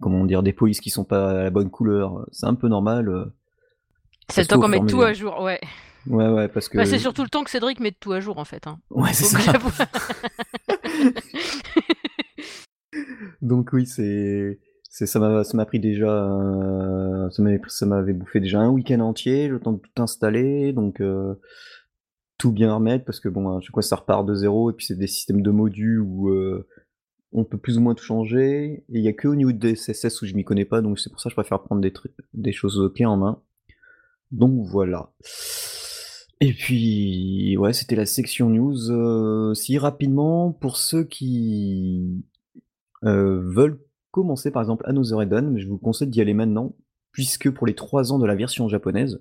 comment 0.00 0.24
dire 0.24 0.42
des 0.42 0.52
polices 0.52 0.80
qui 0.80 0.90
sont 0.90 1.04
pas 1.04 1.30
à 1.30 1.44
la 1.44 1.50
bonne 1.50 1.70
couleur, 1.70 2.26
c'est 2.32 2.46
un 2.46 2.54
peu 2.54 2.68
normal. 2.68 3.32
C'est 4.28 4.42
le 4.42 4.46
temps 4.48 4.60
qu'on 4.60 4.68
mette 4.68 4.86
tout 4.86 5.02
à 5.02 5.12
jour, 5.12 5.40
ouais. 5.40 5.60
Ouais, 6.06 6.28
ouais, 6.28 6.48
parce 6.48 6.68
que. 6.68 6.76
Bah, 6.78 6.86
c'est 6.86 6.98
surtout 6.98 7.22
le 7.22 7.28
temps 7.28 7.44
que 7.44 7.50
Cédric 7.50 7.78
mette 7.80 8.00
tout 8.00 8.12
à 8.12 8.20
jour, 8.20 8.38
en 8.38 8.44
fait. 8.44 8.66
Hein. 8.66 8.78
Ouais, 8.90 9.12
c'est 9.12 9.24
ça. 9.24 9.38
Donc, 13.42 13.72
oui, 13.72 13.86
c'est. 13.86 14.58
Ça 14.90 15.18
m'a 15.54 15.66
pris 15.66 15.80
déjà. 15.80 17.28
Ça 17.30 17.86
m'avait 17.86 18.12
bouffé 18.12 18.40
déjà 18.40 18.60
un 18.60 18.70
week-end 18.70 19.00
entier, 19.00 19.48
le 19.48 19.60
temps 19.60 19.72
de 19.72 19.78
tout 19.78 20.02
installer, 20.02 20.72
donc. 20.72 21.00
Euh, 21.00 21.34
tout 22.38 22.52
bien 22.52 22.74
remettre, 22.74 23.04
parce 23.04 23.20
que 23.20 23.28
bon, 23.28 23.60
je 23.60 23.70
crois 23.70 23.82
que 23.82 23.86
ça 23.86 23.96
repart 23.96 24.24
de 24.24 24.34
zéro, 24.34 24.70
et 24.70 24.72
puis 24.72 24.86
c'est 24.86 24.98
des 24.98 25.06
systèmes 25.06 25.42
de 25.42 25.50
modules 25.50 26.00
où. 26.00 26.30
Euh, 26.30 26.66
on 27.32 27.44
peut 27.44 27.58
plus 27.58 27.78
ou 27.78 27.80
moins 27.80 27.94
tout 27.94 28.02
changer, 28.02 28.64
et 28.64 28.84
il 28.88 29.02
n'y 29.02 29.08
a 29.08 29.12
que 29.12 29.28
au 29.28 29.36
niveau 29.36 29.52
de 29.52 29.72
CSS 29.72 30.20
où 30.22 30.26
je 30.26 30.34
m'y 30.34 30.42
connais 30.42 30.64
pas, 30.64 30.80
donc 30.80 30.98
c'est 30.98 31.10
pour 31.10 31.20
ça 31.20 31.28
que 31.28 31.30
je 31.30 31.36
préfère 31.36 31.62
prendre 31.62 31.80
des, 31.80 31.92
des 32.34 32.50
choses 32.50 32.90
clés 32.94 33.06
en 33.06 33.16
main. 33.16 33.40
Donc 34.32 34.66
voilà. 34.66 35.12
Et 36.40 36.52
puis, 36.52 37.56
ouais, 37.58 37.72
c'était 37.72 37.96
la 37.96 38.06
section 38.06 38.48
news. 38.48 38.90
Euh, 38.90 39.52
si 39.54 39.78
rapidement, 39.78 40.52
pour 40.52 40.76
ceux 40.76 41.04
qui 41.04 42.24
euh, 43.04 43.40
veulent 43.44 43.78
commencer 44.10 44.50
par 44.50 44.62
exemple 44.62 44.84
Another 44.86 45.22
Eden, 45.22 45.58
je 45.58 45.66
vous 45.66 45.78
conseille 45.78 46.08
d'y 46.08 46.20
aller 46.20 46.34
maintenant, 46.34 46.74
puisque 47.12 47.50
pour 47.50 47.66
les 47.66 47.74
3 47.74 48.12
ans 48.12 48.18
de 48.18 48.26
la 48.26 48.34
version 48.34 48.68
japonaise, 48.68 49.20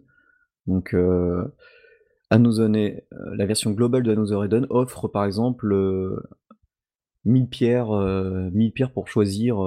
donc 0.67 0.93
euh, 0.93 1.43
Another, 2.29 2.69
la 3.12 3.46
version 3.46 3.72
globale 3.72 4.03
de 4.03 4.12
Another 4.12 4.46
Eden 4.46 4.67
offre 4.69 5.08
par 5.08 5.25
exemple 5.25 5.74
1000 7.25 7.48
pierres, 7.48 7.89
1000 7.89 8.72
pierres 8.72 8.91
pour 8.91 9.08
choisir, 9.08 9.58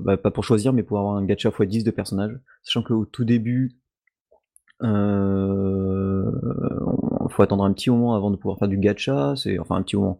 bah, 0.00 0.16
pas 0.16 0.30
pour 0.30 0.44
choisir, 0.44 0.72
mais 0.72 0.82
pour 0.82 0.98
avoir 0.98 1.16
un 1.16 1.24
gacha 1.24 1.50
x10 1.50 1.84
de 1.84 1.90
personnages, 1.90 2.38
sachant 2.62 2.82
qu'au 2.82 3.04
tout 3.04 3.24
début, 3.24 3.78
euh, 4.82 6.30
faut 7.30 7.42
attendre 7.42 7.64
un 7.64 7.72
petit 7.72 7.90
moment 7.90 8.14
avant 8.14 8.30
de 8.30 8.36
pouvoir 8.36 8.58
faire 8.58 8.68
du 8.68 8.78
gacha, 8.78 9.34
c'est 9.36 9.58
enfin 9.58 9.76
un 9.76 9.82
petit 9.82 9.96
moment. 9.96 10.18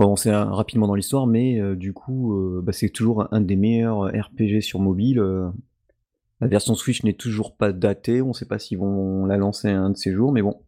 Faut 0.00 0.04
avancer 0.04 0.30
rapidement 0.32 0.86
dans 0.86 0.94
l'histoire, 0.94 1.26
mais 1.26 1.60
euh, 1.60 1.76
du 1.76 1.92
coup, 1.92 2.32
euh, 2.32 2.62
bah, 2.64 2.72
c'est 2.72 2.88
toujours 2.88 3.28
un 3.34 3.42
des 3.42 3.56
meilleurs 3.56 4.06
RPG 4.06 4.62
sur 4.62 4.80
mobile. 4.80 5.22
La 6.40 6.46
version 6.46 6.74
Switch 6.74 7.04
n'est 7.04 7.12
toujours 7.12 7.54
pas 7.54 7.70
datée, 7.70 8.22
on 8.22 8.28
ne 8.28 8.32
sait 8.32 8.46
pas 8.46 8.58
s'ils 8.58 8.78
vont 8.78 9.26
la 9.26 9.36
lancer 9.36 9.68
un 9.68 9.90
de 9.90 9.96
ces 9.98 10.10
jours, 10.10 10.32
mais 10.32 10.40
bon. 10.40 10.62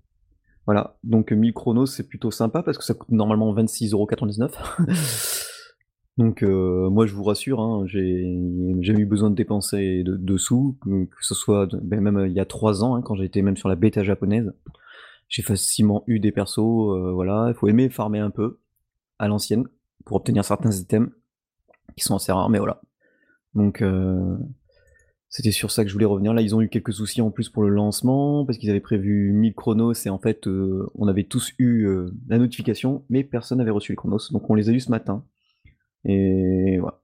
Voilà, 0.66 0.98
donc 1.02 1.32
1000 1.32 1.54
chronos 1.54 1.86
c'est 1.86 2.06
plutôt 2.06 2.30
sympa 2.30 2.62
parce 2.62 2.76
que 2.76 2.84
ça 2.84 2.92
coûte 2.92 3.10
normalement 3.10 3.54
26,99€. 3.54 4.52
donc 6.18 6.42
euh, 6.42 6.90
moi 6.90 7.06
je 7.06 7.14
vous 7.14 7.24
rassure, 7.24 7.60
hein, 7.60 7.84
j'ai 7.86 8.38
jamais 8.80 9.00
eu 9.00 9.06
besoin 9.06 9.30
de 9.30 9.34
dépenser 9.34 10.02
de, 10.04 10.36
sous, 10.36 10.76
que, 10.82 11.08
ce 11.22 11.34
soit 11.34 11.74
ben, 11.82 12.02
même 12.02 12.18
euh, 12.18 12.28
il 12.28 12.34
y 12.34 12.40
a 12.40 12.44
3 12.44 12.84
ans, 12.84 12.96
hein, 12.96 13.00
quand 13.02 13.14
j'étais 13.14 13.40
même 13.40 13.56
sur 13.56 13.70
la 13.70 13.76
bêta 13.76 14.04
japonaise. 14.04 14.52
J'ai 15.28 15.40
facilement 15.40 16.04
eu 16.06 16.20
des 16.20 16.32
persos, 16.32 16.58
euh, 16.58 17.12
voilà, 17.12 17.46
il 17.48 17.54
faut 17.54 17.66
aimer 17.66 17.88
farmer 17.88 18.18
un 18.18 18.28
peu 18.28 18.58
l'ancienne 19.28 19.66
pour 20.04 20.16
obtenir 20.16 20.44
certains 20.44 20.72
items 20.72 21.10
qui 21.96 22.04
sont 22.04 22.16
assez 22.16 22.32
rares, 22.32 22.50
mais 22.50 22.58
voilà. 22.58 22.80
Donc 23.54 23.82
c'était 25.32 25.50
sur 25.50 25.70
ça 25.70 25.82
que 25.82 25.88
je 25.88 25.94
voulais 25.94 26.04
revenir. 26.04 26.34
Là, 26.34 26.42
ils 26.42 26.54
ont 26.54 26.60
eu 26.60 26.68
quelques 26.68 26.92
soucis 26.92 27.22
en 27.22 27.30
plus 27.30 27.48
pour 27.48 27.62
le 27.62 27.70
lancement, 27.70 28.44
parce 28.44 28.58
qu'ils 28.58 28.68
avaient 28.68 28.80
prévu 28.80 29.32
1000 29.32 29.54
chronos, 29.54 29.94
et 30.04 30.10
en 30.10 30.18
fait, 30.18 30.46
euh, 30.46 30.90
on 30.94 31.08
avait 31.08 31.24
tous 31.24 31.54
eu 31.58 31.86
euh, 31.86 32.12
la 32.28 32.36
notification, 32.36 33.06
mais 33.08 33.24
personne 33.24 33.56
n'avait 33.56 33.70
reçu 33.70 33.92
les 33.92 33.96
chronos. 33.96 34.30
Donc 34.30 34.50
on 34.50 34.54
les 34.54 34.68
a 34.68 34.72
eu 34.72 34.80
ce 34.80 34.90
matin. 34.90 35.24
Et 36.04 36.76
voilà. 36.80 37.00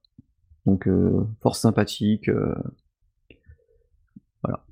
Donc, 0.67 0.87
euh, 0.87 1.25
force 1.41 1.59
sympathique. 1.59 2.29
voilà. 4.43 4.63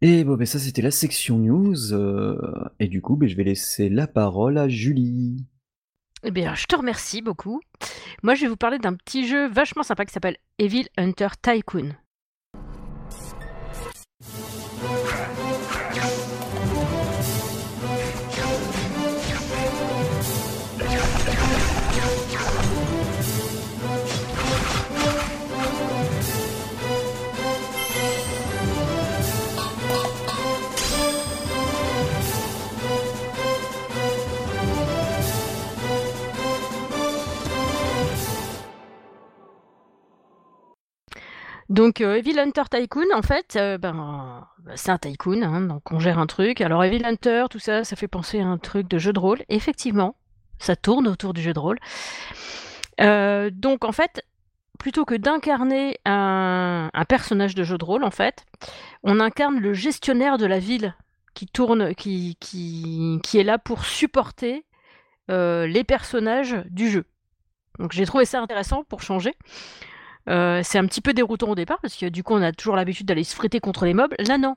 Et 0.00 0.22
bon, 0.22 0.36
ben 0.36 0.46
ça, 0.46 0.60
c'était 0.60 0.82
la 0.82 0.92
section 0.92 1.38
news. 1.38 1.92
et 2.78 2.86
du 2.86 3.02
coup, 3.02 3.16
ben, 3.16 3.28
je 3.28 3.36
vais 3.36 3.42
laisser 3.42 3.88
la 3.88 4.06
parole 4.06 4.58
à 4.58 4.68
Julie. 4.68 5.44
Eh 6.22 6.30
bien, 6.30 6.54
je 6.54 6.64
te 6.64 6.76
remercie 6.76 7.22
beaucoup. 7.22 7.60
Moi, 8.22 8.34
je 8.34 8.42
vais 8.42 8.48
vous 8.48 8.56
parler 8.56 8.78
d'un 8.78 8.94
petit 8.94 9.26
jeu 9.26 9.48
vachement 9.48 9.82
sympa 9.82 10.04
qui 10.04 10.12
s'appelle 10.12 10.38
Evil 10.58 10.88
Hunter 10.96 11.28
Tycoon. 11.40 11.94
Donc, 41.76 42.00
euh, 42.00 42.14
Evil 42.14 42.38
Hunter 42.38 42.62
Tycoon, 42.70 43.04
en 43.14 43.20
fait, 43.20 43.54
euh, 43.56 43.76
ben, 43.76 44.48
c'est 44.76 44.88
un 44.88 44.96
tycoon, 44.96 45.42
hein, 45.42 45.60
donc 45.60 45.92
on 45.92 46.00
gère 46.00 46.18
un 46.18 46.26
truc. 46.26 46.62
Alors, 46.62 46.82
Evil 46.82 47.04
Hunter, 47.04 47.44
tout 47.50 47.58
ça, 47.58 47.84
ça 47.84 47.96
fait 47.96 48.08
penser 48.08 48.40
à 48.40 48.46
un 48.46 48.56
truc 48.56 48.88
de 48.88 48.96
jeu 48.96 49.12
de 49.12 49.18
rôle. 49.18 49.42
Effectivement, 49.50 50.16
ça 50.58 50.74
tourne 50.74 51.06
autour 51.06 51.34
du 51.34 51.42
jeu 51.42 51.52
de 51.52 51.58
rôle. 51.58 51.78
Euh, 53.02 53.50
donc, 53.52 53.84
en 53.84 53.92
fait, 53.92 54.22
plutôt 54.78 55.04
que 55.04 55.14
d'incarner 55.14 55.98
un, 56.06 56.88
personnage 57.10 57.54
de 57.54 57.62
jeu 57.62 57.76
de 57.76 57.84
rôle, 57.84 58.04
en 58.04 58.10
fait, 58.10 58.46
on 59.02 59.20
incarne 59.20 59.60
le 59.60 59.74
gestionnaire 59.74 60.38
de 60.38 60.46
la 60.46 60.58
ville 60.58 60.94
qui 61.34 61.46
tourne, 61.46 61.94
qui, 61.94 62.38
qui, 62.40 63.20
qui 63.22 63.38
est 63.38 63.44
là 63.44 63.58
pour 63.58 63.84
supporter 63.84 64.64
les 65.28 65.84
personnages 65.86 66.56
du 66.70 66.88
jeu. 66.88 67.04
Donc, 67.78 67.92
j'ai 67.92 68.06
trouvé 68.06 68.24
ça 68.24 68.40
intéressant 68.40 68.82
pour 68.84 69.02
changer. 69.02 69.34
Euh, 70.28 70.60
c'est 70.62 70.78
un 70.78 70.86
petit 70.86 71.00
peu 71.00 71.12
déroutant 71.12 71.48
au 71.48 71.54
départ 71.54 71.78
parce 71.80 71.96
que 71.96 72.06
du 72.06 72.22
coup 72.22 72.34
on 72.34 72.42
a 72.42 72.52
toujours 72.52 72.76
l'habitude 72.76 73.06
d'aller 73.06 73.24
se 73.24 73.34
friter 73.34 73.60
contre 73.60 73.84
les 73.84 73.94
mobs. 73.94 74.14
Là 74.18 74.38
non. 74.38 74.56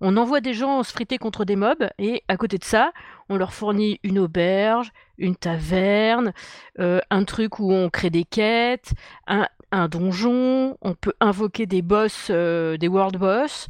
On 0.00 0.16
envoie 0.16 0.40
des 0.40 0.52
gens 0.52 0.82
se 0.82 0.92
friter 0.92 1.18
contre 1.18 1.44
des 1.44 1.56
mobs 1.56 1.88
et 1.98 2.22
à 2.28 2.36
côté 2.36 2.58
de 2.58 2.64
ça, 2.64 2.92
on 3.28 3.36
leur 3.36 3.54
fournit 3.54 3.98
une 4.02 4.18
auberge, 4.18 4.92
une 5.16 5.34
taverne, 5.34 6.32
euh, 6.78 7.00
un 7.10 7.24
truc 7.24 7.58
où 7.58 7.72
on 7.72 7.88
crée 7.88 8.10
des 8.10 8.24
quêtes, 8.24 8.92
un, 9.26 9.48
donjon, 9.88 10.76
on 10.82 10.94
peut 10.94 11.14
invoquer 11.20 11.64
des 11.64 11.80
boss, 11.80 12.28
euh, 12.28 12.76
des 12.76 12.88
world 12.88 13.16
boss. 13.16 13.68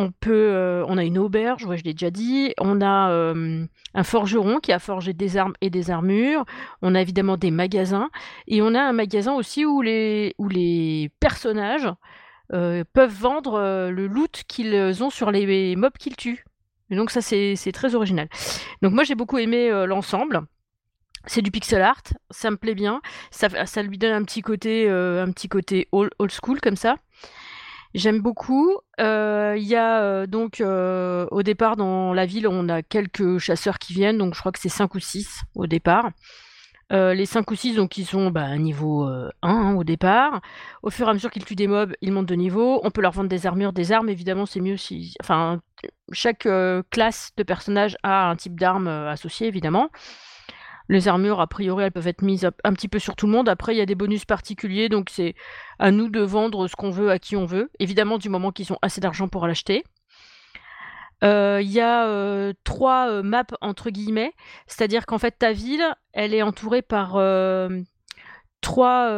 On 0.00 0.12
peut, 0.12 0.52
euh, 0.52 0.84
on 0.86 0.96
a 0.96 1.02
une 1.02 1.18
auberge, 1.18 1.66
je 1.68 1.82
l'ai 1.82 1.92
déjà 1.92 2.12
dit. 2.12 2.54
On 2.60 2.80
a 2.80 3.10
euh, 3.10 3.66
un 3.94 4.04
forgeron 4.04 4.60
qui 4.60 4.72
a 4.72 4.78
forgé 4.78 5.12
des 5.12 5.36
armes 5.36 5.54
et 5.60 5.70
des 5.70 5.90
armures. 5.90 6.44
On 6.82 6.94
a 6.94 7.00
évidemment 7.00 7.36
des 7.36 7.50
magasins 7.50 8.08
et 8.46 8.62
on 8.62 8.76
a 8.76 8.80
un 8.80 8.92
magasin 8.92 9.34
aussi 9.34 9.64
où 9.64 9.82
les, 9.82 11.10
personnages 11.18 11.88
euh, 12.52 12.84
peuvent 12.92 13.12
vendre 13.12 13.58
le 13.90 14.06
loot 14.06 14.44
qu'ils 14.46 15.02
ont 15.02 15.10
sur 15.10 15.32
les 15.32 15.74
mobs 15.74 15.98
qu'ils 15.98 16.14
tuent. 16.14 16.44
Et 16.90 16.96
donc 16.96 17.10
ça 17.10 17.20
c'est 17.20 17.72
très 17.72 17.96
original. 17.96 18.28
Donc 18.82 18.92
moi 18.92 19.02
j'ai 19.02 19.16
beaucoup 19.16 19.38
aimé 19.38 19.68
l'ensemble. 19.84 20.42
C'est 21.26 21.42
du 21.42 21.50
pixel 21.50 21.82
art, 21.82 22.04
ça 22.30 22.52
me 22.52 22.56
plaît 22.56 22.76
bien. 22.76 23.02
Ça, 23.32 23.82
lui 23.82 23.98
donne 23.98 24.12
un 24.12 24.22
petit 24.22 24.42
côté 24.42 24.88
old 25.90 26.30
school 26.30 26.60
comme 26.60 26.76
ça. 26.76 26.94
J'aime 27.94 28.20
beaucoup. 28.20 28.76
Euh, 29.00 29.54
il 29.56 29.64
y 29.64 29.76
a 29.76 30.02
euh, 30.02 30.26
donc 30.26 30.60
euh, 30.60 31.26
au 31.30 31.42
départ 31.42 31.76
dans 31.76 32.12
la 32.12 32.26
ville, 32.26 32.46
on 32.46 32.68
a 32.68 32.82
quelques 32.82 33.38
chasseurs 33.38 33.78
qui 33.78 33.94
viennent, 33.94 34.18
donc 34.18 34.34
je 34.34 34.40
crois 34.40 34.52
que 34.52 34.58
c'est 34.58 34.68
5 34.68 34.94
ou 34.94 35.00
6 35.00 35.42
au 35.54 35.66
départ. 35.66 36.10
les 36.90 37.26
5 37.26 37.50
ou 37.50 37.54
6, 37.54 37.76
donc 37.76 37.96
ils 37.98 38.06
sont 38.06 38.30
bah, 38.30 38.56
niveau 38.58 39.04
1 39.04 39.30
hein, 39.42 39.74
au 39.74 39.84
départ. 39.84 40.40
Au 40.82 40.90
fur 40.90 41.06
et 41.06 41.10
à 41.10 41.14
mesure 41.14 41.30
qu'ils 41.30 41.44
tuent 41.44 41.54
des 41.56 41.66
mobs, 41.66 41.94
ils 42.02 42.12
montent 42.12 42.26
de 42.26 42.34
niveau. 42.34 42.80
On 42.82 42.90
peut 42.90 43.00
leur 43.00 43.12
vendre 43.12 43.28
des 43.28 43.46
armures, 43.46 43.72
des 43.72 43.92
armes, 43.92 44.08
évidemment, 44.08 44.46
c'est 44.46 44.60
mieux 44.60 44.76
si. 44.76 45.14
Enfin, 45.20 45.60
chaque 46.12 46.48
classe 46.90 47.32
de 47.36 47.42
personnage 47.42 47.96
a 48.02 48.30
un 48.30 48.36
type 48.36 48.58
d'arme 48.58 48.88
associé, 48.88 49.46
évidemment. 49.46 49.90
Les 50.88 51.06
armures, 51.06 51.40
a 51.40 51.46
priori, 51.46 51.84
elles 51.84 51.92
peuvent 51.92 52.08
être 52.08 52.22
mises 52.22 52.48
un 52.64 52.72
petit 52.72 52.88
peu 52.88 52.98
sur 52.98 53.14
tout 53.14 53.26
le 53.26 53.32
monde. 53.32 53.48
Après, 53.48 53.74
il 53.74 53.78
y 53.78 53.82
a 53.82 53.86
des 53.86 53.94
bonus 53.94 54.24
particuliers, 54.24 54.88
donc 54.88 55.10
c'est 55.10 55.34
à 55.78 55.90
nous 55.90 56.08
de 56.08 56.20
vendre 56.20 56.66
ce 56.66 56.76
qu'on 56.76 56.90
veut 56.90 57.10
à 57.10 57.18
qui 57.18 57.36
on 57.36 57.44
veut. 57.44 57.70
Évidemment, 57.78 58.16
du 58.16 58.28
moment 58.28 58.52
qu'ils 58.52 58.72
ont 58.72 58.78
assez 58.80 59.00
d'argent 59.00 59.28
pour 59.28 59.46
l'acheter. 59.46 59.84
Euh, 61.24 61.58
il 61.60 61.70
y 61.70 61.80
a 61.80 62.06
euh, 62.06 62.52
trois 62.62 63.08
euh, 63.08 63.22
maps 63.22 63.44
entre 63.60 63.90
guillemets, 63.90 64.32
c'est-à-dire 64.68 65.04
qu'en 65.04 65.18
fait 65.18 65.32
ta 65.32 65.52
ville, 65.52 65.84
elle 66.12 66.32
est 66.32 66.42
entourée 66.42 66.82
par 66.82 67.14
trois, 68.60 69.08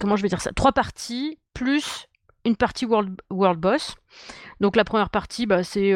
comment 0.00 0.16
je 0.16 0.22
vais 0.22 0.28
dire 0.28 0.40
ça, 0.40 0.52
trois 0.52 0.72
parties 0.72 1.38
plus 1.52 2.06
une 2.46 2.56
partie 2.56 2.84
world, 2.84 3.16
boss. 3.58 3.96
Donc 4.60 4.76
la 4.76 4.84
première 4.84 5.10
partie, 5.10 5.46
bah, 5.46 5.62
c'est 5.62 5.92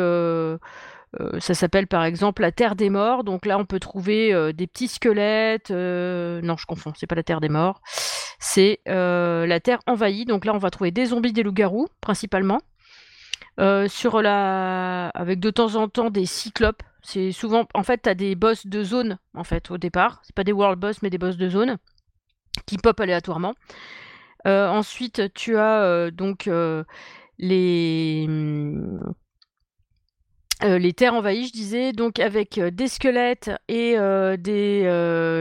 ça 1.39 1.55
s'appelle 1.55 1.87
par 1.87 2.05
exemple 2.05 2.43
la 2.43 2.53
Terre 2.53 2.77
des 2.77 2.91
Morts. 2.91 3.25
Donc 3.25 3.47
là, 3.47 3.59
on 3.59 3.65
peut 3.65 3.81
trouver 3.81 4.33
euh, 4.33 4.53
des 4.53 4.67
petits 4.67 4.89
squelettes. 4.89 5.71
Euh, 5.71 6.41
non, 6.43 6.57
je 6.57 6.67
confonds. 6.67 6.93
C'est 6.97 7.07
pas 7.07 7.15
la 7.15 7.23
Terre 7.23 7.41
des 7.41 7.49
Morts. 7.49 7.81
C'est 8.39 8.81
la 8.87 9.61
Terre 9.61 9.81
envahie. 9.87 10.25
Donc 10.25 10.45
là, 10.45 10.55
on 10.55 10.59
va 10.59 10.71
trouver 10.71 10.91
des 10.91 11.07
zombies, 11.07 11.33
des 11.33 11.43
loups-garous 11.43 11.89
principalement. 12.01 12.61
sur 13.89 14.23
la, 14.23 15.09
avec 15.09 15.41
de 15.41 15.51
temps 15.51 15.75
en 15.77 15.89
temps 15.89 16.11
des 16.11 16.27
cyclopes. 16.27 16.83
C'est 17.03 17.33
souvent, 17.33 17.67
en 17.75 17.83
fait, 17.83 18.03
tu 18.03 18.09
as 18.09 18.15
des 18.15 18.35
boss 18.35 18.67
de 18.67 18.85
zone 18.85 19.19
en 19.35 19.45
fait 19.45 19.71
au 19.71 19.79
départ. 19.79 20.21
C'est 20.25 20.35
pas 20.35 20.45
des 20.45 20.53
world 20.53 20.79
boss, 20.79 21.01
mais 21.03 21.11
des 21.11 21.19
boss 21.19 21.37
de 21.37 21.49
zone 21.49 21.79
qui 22.67 22.77
pop 22.77 22.99
aléatoirement. 23.01 23.55
ensuite, 24.45 25.33
tu 25.35 25.57
as 25.57 26.11
donc 26.11 26.49
les 27.39 28.27
euh, 30.65 30.79
les 30.79 30.93
terres 30.93 31.15
envahies, 31.15 31.47
je 31.47 31.53
disais, 31.53 31.93
donc 31.93 32.19
avec 32.19 32.59
euh, 32.59 32.71
des 32.71 32.89
squelettes 32.89 33.51
et 33.69 33.97
euh, 33.97 34.37
des 34.37 34.83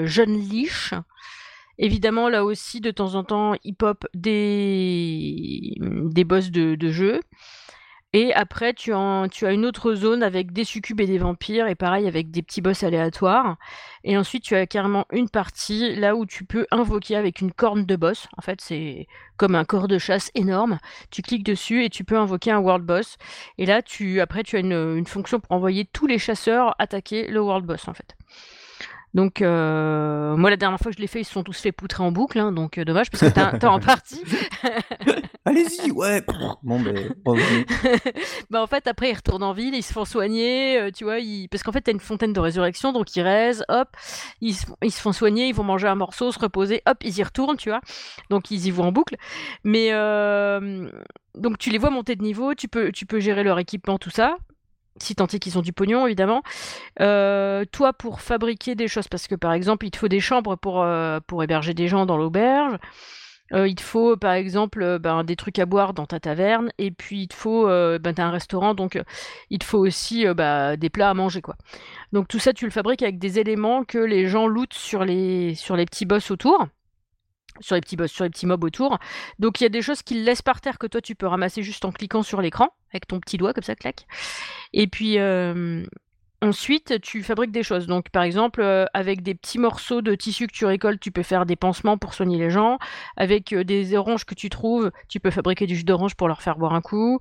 jeunes 0.05 0.39
liches. 0.39 0.93
Évidemment, 1.79 2.29
là 2.29 2.43
aussi, 2.43 2.81
de 2.81 2.91
temps 2.91 3.15
en 3.15 3.23
temps, 3.23 3.55
il 3.63 3.75
pop 3.75 4.05
des, 4.13 5.75
des 5.79 6.23
boss 6.23 6.49
de, 6.49 6.75
de 6.75 6.91
jeu. 6.91 7.21
Et 8.13 8.33
après, 8.33 8.73
tu, 8.73 8.93
as 8.93 9.51
une 9.51 9.65
autre 9.65 9.93
zone 9.93 10.23
avec 10.23 10.53
des 10.53 10.63
succubes 10.63 11.01
et 11.01 11.07
des 11.07 11.17
vampires, 11.17 11.67
et 11.67 11.75
pareil 11.75 12.07
avec 12.07 12.31
des 12.31 12.41
petits 12.41 12.61
boss 12.61 12.83
aléatoires. 12.83 13.57
Et 14.05 14.17
ensuite, 14.17 14.43
tu 14.43 14.55
as 14.55 14.65
carrément 14.65 15.05
une 15.11 15.29
partie 15.29 15.93
là 15.95 16.15
où 16.15 16.25
tu 16.25 16.45
peux 16.45 16.65
invoquer 16.71 17.17
avec 17.17 17.41
une 17.41 17.51
corne 17.51 17.85
de 17.85 17.95
boss. 17.97 18.27
En 18.37 18.41
fait, 18.41 18.61
c'est 18.61 19.07
comme 19.35 19.55
un 19.55 19.65
corps 19.65 19.89
de 19.89 19.97
chasse 19.97 20.31
énorme. 20.35 20.79
Tu 21.11 21.21
cliques 21.21 21.45
dessus 21.45 21.83
et 21.83 21.89
tu 21.89 22.05
peux 22.05 22.17
invoquer 22.17 22.51
un 22.51 22.59
world 22.59 22.85
boss. 22.85 23.17
Et 23.57 23.65
là, 23.65 23.81
tu, 23.81 24.21
après, 24.21 24.43
tu 24.43 24.55
as 24.55 24.59
une, 24.59 25.05
fonction 25.05 25.39
pour 25.41 25.51
envoyer 25.51 25.85
tous 25.85 26.07
les 26.07 26.17
chasseurs 26.17 26.75
attaquer 26.79 27.27
le 27.27 27.41
world 27.41 27.65
boss, 27.65 27.87
en 27.89 27.93
fait. 27.93 28.15
Donc, 29.13 29.41
euh, 29.41 30.35
moi, 30.35 30.49
la 30.49 30.57
dernière 30.57 30.79
fois 30.79 30.91
que 30.91 30.97
je 30.97 31.01
l'ai 31.01 31.07
fait, 31.07 31.21
ils 31.21 31.25
se 31.25 31.31
sont 31.31 31.43
tous 31.43 31.59
fait 31.59 31.71
poutrer 31.71 32.03
en 32.03 32.11
boucle, 32.11 32.37
hein, 32.39 32.51
donc 32.51 32.77
euh, 32.77 32.85
dommage, 32.85 33.09
parce 33.09 33.23
que 33.23 33.57
t'es 33.57 33.65
en 33.65 33.79
partie. 33.79 34.21
Allez-y, 35.45 35.91
ouais. 35.91 36.23
Bon, 36.61 36.79
ben, 36.79 37.13
bah, 38.49 38.61
en 38.61 38.67
fait, 38.67 38.85
après, 38.85 39.09
ils 39.09 39.15
retournent 39.15 39.43
en 39.43 39.53
ville, 39.53 39.73
ils 39.73 39.83
se 39.83 39.93
font 39.93 40.05
soigner, 40.05 40.77
euh, 40.77 40.91
tu 40.91 41.05
vois, 41.05 41.17
parce 41.49 41.63
qu'en 41.63 41.71
fait, 41.71 41.81
t'as 41.81 41.93
une 41.93 41.99
fontaine 41.99 42.33
de 42.33 42.39
résurrection, 42.39 42.91
donc 42.91 43.15
ils 43.15 43.21
résent, 43.21 43.63
hop, 43.69 43.87
ils 44.41 44.53
se, 44.53 44.65
ils 44.83 44.91
se, 44.91 45.01
font 45.01 45.13
soigner, 45.13 45.47
ils 45.47 45.55
vont 45.55 45.63
manger 45.63 45.87
un 45.87 45.95
morceau, 45.95 46.31
se 46.31 46.39
reposer, 46.39 46.81
hop, 46.85 46.97
ils 47.03 47.17
y 47.17 47.23
retournent, 47.23 47.57
tu 47.57 47.69
vois. 47.69 47.81
Donc, 48.29 48.51
ils 48.51 48.67
y 48.67 48.71
vont 48.71 48.83
en 48.83 48.91
boucle. 48.91 49.15
Mais, 49.63 49.91
donc, 51.35 51.57
tu 51.57 51.69
les 51.69 51.77
vois 51.77 51.91
monter 51.91 52.15
de 52.15 52.23
niveau, 52.23 52.53
tu 52.55 52.67
peux, 52.67 52.91
tu 52.91 53.05
peux 53.05 53.19
gérer 53.19 53.43
leur 53.43 53.57
équipement, 53.57 53.97
tout 53.97 54.09
ça 54.09 54.37
si 55.01 55.15
tant 55.15 55.27
est 55.27 55.39
qu'ils 55.39 55.57
ont 55.57 55.61
du 55.61 55.73
pognon, 55.73 56.05
évidemment. 56.05 56.43
Euh, 57.01 57.65
toi, 57.71 57.93
pour 57.93 58.21
fabriquer 58.21 58.75
des 58.75 58.87
choses, 58.87 59.07
parce 59.07 59.27
que 59.27 59.35
par 59.35 59.53
exemple, 59.53 59.85
il 59.85 59.91
te 59.91 59.97
faut 59.97 60.07
des 60.07 60.19
chambres 60.19 60.55
pour, 60.55 60.81
euh, 60.81 61.19
pour 61.25 61.43
héberger 61.43 61.73
des 61.73 61.87
gens 61.87 62.05
dans 62.05 62.17
l'auberge. 62.17 62.77
Euh, 63.53 63.67
il 63.67 63.75
te 63.75 63.81
faut, 63.81 64.17
par 64.17 64.33
exemple, 64.33 64.99
ben, 64.99 65.23
des 65.23 65.37
trucs 65.37 65.57
à 65.59 65.65
boire 65.65 65.93
dans 65.93 66.05
ta 66.05 66.19
taverne. 66.19 66.69
Et 66.77 66.91
puis, 66.91 67.23
il 67.23 67.27
te 67.29 67.35
faut, 67.35 67.65
ben, 67.65 68.13
as 68.17 68.21
un 68.21 68.31
restaurant, 68.31 68.73
donc 68.73 69.01
il 69.49 69.59
te 69.59 69.65
faut 69.65 69.77
aussi 69.77 70.25
bah, 70.35 70.75
des 70.75 70.89
plats 70.89 71.09
à 71.09 71.13
manger, 71.13 71.41
quoi. 71.41 71.55
Donc, 72.11 72.27
tout 72.27 72.39
ça, 72.39 72.51
tu 72.53 72.65
le 72.65 72.71
fabriques 72.71 73.03
avec 73.03 73.19
des 73.19 73.39
éléments 73.39 73.83
que 73.85 73.99
les 73.99 74.27
gens 74.27 74.47
lootent 74.47 74.73
sur 74.73 75.05
les, 75.05 75.55
sur 75.55 75.77
les 75.77 75.85
petits 75.85 76.05
boss 76.05 76.29
autour 76.31 76.67
sur 77.59 77.75
les 77.75 77.81
petits 77.81 77.95
boss, 77.95 78.11
sur 78.11 78.23
les 78.23 78.29
petits 78.29 78.45
mobs 78.45 78.63
autour. 78.63 78.97
Donc 79.39 79.59
il 79.59 79.63
y 79.63 79.65
a 79.65 79.69
des 79.69 79.81
choses 79.81 80.01
qu'ils 80.01 80.23
laissent 80.23 80.41
par 80.41 80.61
terre 80.61 80.77
que 80.77 80.87
toi 80.87 81.01
tu 81.01 81.15
peux 81.15 81.27
ramasser 81.27 81.63
juste 81.63 81.85
en 81.85 81.91
cliquant 81.91 82.23
sur 82.23 82.41
l'écran 82.41 82.69
avec 82.91 83.07
ton 83.07 83.19
petit 83.19 83.37
doigt 83.37 83.53
comme 83.53 83.63
ça, 83.63 83.75
clac. 83.75 84.05
Et 84.73 84.87
puis 84.87 85.19
euh, 85.19 85.83
ensuite 86.41 87.01
tu 87.01 87.23
fabriques 87.23 87.51
des 87.51 87.63
choses. 87.63 87.87
Donc 87.87 88.09
par 88.09 88.23
exemple 88.23 88.61
euh, 88.61 88.85
avec 88.93 89.21
des 89.21 89.35
petits 89.35 89.59
morceaux 89.59 90.01
de 90.01 90.15
tissu 90.15 90.47
que 90.47 90.53
tu 90.53 90.65
récoltes, 90.65 90.99
tu 90.99 91.11
peux 91.11 91.23
faire 91.23 91.45
des 91.45 91.55
pansements 91.55 91.97
pour 91.97 92.13
soigner 92.13 92.37
les 92.37 92.49
gens. 92.49 92.77
Avec 93.15 93.53
euh, 93.53 93.63
des 93.63 93.95
oranges 93.95 94.25
que 94.25 94.35
tu 94.35 94.49
trouves, 94.49 94.91
tu 95.09 95.19
peux 95.19 95.31
fabriquer 95.31 95.67
du 95.67 95.75
jus 95.75 95.83
d'orange 95.83 96.15
pour 96.15 96.27
leur 96.27 96.41
faire 96.41 96.57
boire 96.57 96.73
un 96.73 96.81
coup. 96.81 97.19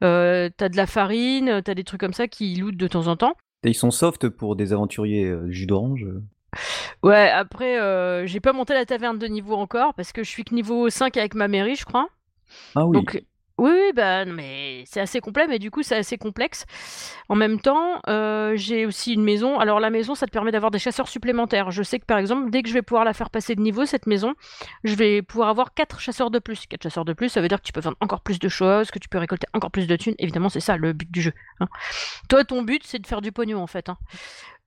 t'as 0.00 0.48
de 0.48 0.76
la 0.76 0.86
farine, 0.86 1.62
t'as 1.64 1.74
des 1.74 1.84
trucs 1.84 2.00
comme 2.00 2.14
ça 2.14 2.28
qui 2.28 2.54
lootent 2.56 2.76
de 2.76 2.88
temps 2.88 3.06
en 3.06 3.16
temps. 3.16 3.34
Ils 3.64 3.74
sont 3.74 3.90
soft 3.90 4.28
pour 4.28 4.54
des 4.54 4.72
aventuriers 4.72 5.34
jus 5.48 5.66
d'orange 5.66 6.06
Ouais, 7.02 7.30
après, 7.30 7.78
euh, 7.78 8.26
j'ai 8.26 8.40
pas 8.40 8.52
monté 8.52 8.74
la 8.74 8.84
taverne 8.84 9.18
de 9.18 9.26
niveau 9.26 9.54
encore 9.54 9.94
parce 9.94 10.12
que 10.12 10.22
je 10.22 10.28
suis 10.28 10.44
que 10.44 10.54
niveau 10.54 10.90
5 10.90 11.16
avec 11.16 11.34
ma 11.34 11.48
mairie, 11.48 11.76
je 11.76 11.84
crois. 11.84 12.08
Ah 12.74 12.86
oui. 12.86 12.96
Donc, 12.96 13.22
oui, 13.58 13.72
oui, 13.72 13.92
bah, 13.92 14.24
mais 14.24 14.84
c'est 14.86 15.00
assez 15.00 15.20
complet, 15.20 15.46
mais 15.48 15.58
du 15.58 15.72
coup, 15.72 15.82
c'est 15.82 15.96
assez 15.96 16.16
complexe. 16.16 16.64
En 17.28 17.34
même 17.34 17.60
temps, 17.60 18.00
euh, 18.08 18.52
j'ai 18.54 18.86
aussi 18.86 19.14
une 19.14 19.24
maison. 19.24 19.58
Alors, 19.58 19.80
la 19.80 19.90
maison, 19.90 20.14
ça 20.14 20.26
te 20.26 20.30
permet 20.30 20.52
d'avoir 20.52 20.70
des 20.70 20.78
chasseurs 20.78 21.08
supplémentaires. 21.08 21.72
Je 21.72 21.82
sais 21.82 21.98
que, 21.98 22.04
par 22.04 22.18
exemple, 22.18 22.50
dès 22.50 22.62
que 22.62 22.68
je 22.68 22.74
vais 22.74 22.82
pouvoir 22.82 23.04
la 23.04 23.12
faire 23.12 23.30
passer 23.30 23.56
de 23.56 23.60
niveau, 23.60 23.84
cette 23.84 24.06
maison, 24.06 24.34
je 24.84 24.94
vais 24.94 25.22
pouvoir 25.22 25.48
avoir 25.48 25.74
4 25.74 25.98
chasseurs 25.98 26.30
de 26.30 26.38
plus. 26.38 26.66
4 26.66 26.84
chasseurs 26.84 27.04
de 27.04 27.12
plus, 27.12 27.30
ça 27.30 27.40
veut 27.40 27.48
dire 27.48 27.58
que 27.58 27.66
tu 27.66 27.72
peux 27.72 27.80
vendre 27.80 27.96
encore 28.00 28.20
plus 28.20 28.38
de 28.38 28.48
choses, 28.48 28.92
que 28.92 29.00
tu 29.00 29.08
peux 29.08 29.18
récolter 29.18 29.48
encore 29.52 29.72
plus 29.72 29.88
de 29.88 29.96
thunes. 29.96 30.14
Évidemment, 30.18 30.50
c'est 30.50 30.60
ça 30.60 30.76
le 30.76 30.92
but 30.92 31.10
du 31.10 31.20
jeu. 31.20 31.32
Hein. 31.58 31.66
Toi, 32.28 32.44
ton 32.44 32.62
but, 32.62 32.82
c'est 32.84 33.00
de 33.00 33.06
faire 33.08 33.20
du 33.20 33.32
pognon, 33.32 33.60
en 33.60 33.66
fait. 33.66 33.88
Hein. 33.88 33.98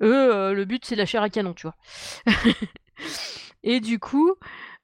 Eux, 0.01 0.33
euh, 0.33 0.53
le 0.53 0.65
but, 0.65 0.83
c'est 0.85 0.95
la 0.95 1.05
chair 1.05 1.23
à 1.23 1.29
canon, 1.29 1.53
tu 1.53 1.67
vois. 1.67 1.75
Et 3.63 3.79
du 3.79 3.99
coup, 3.99 4.33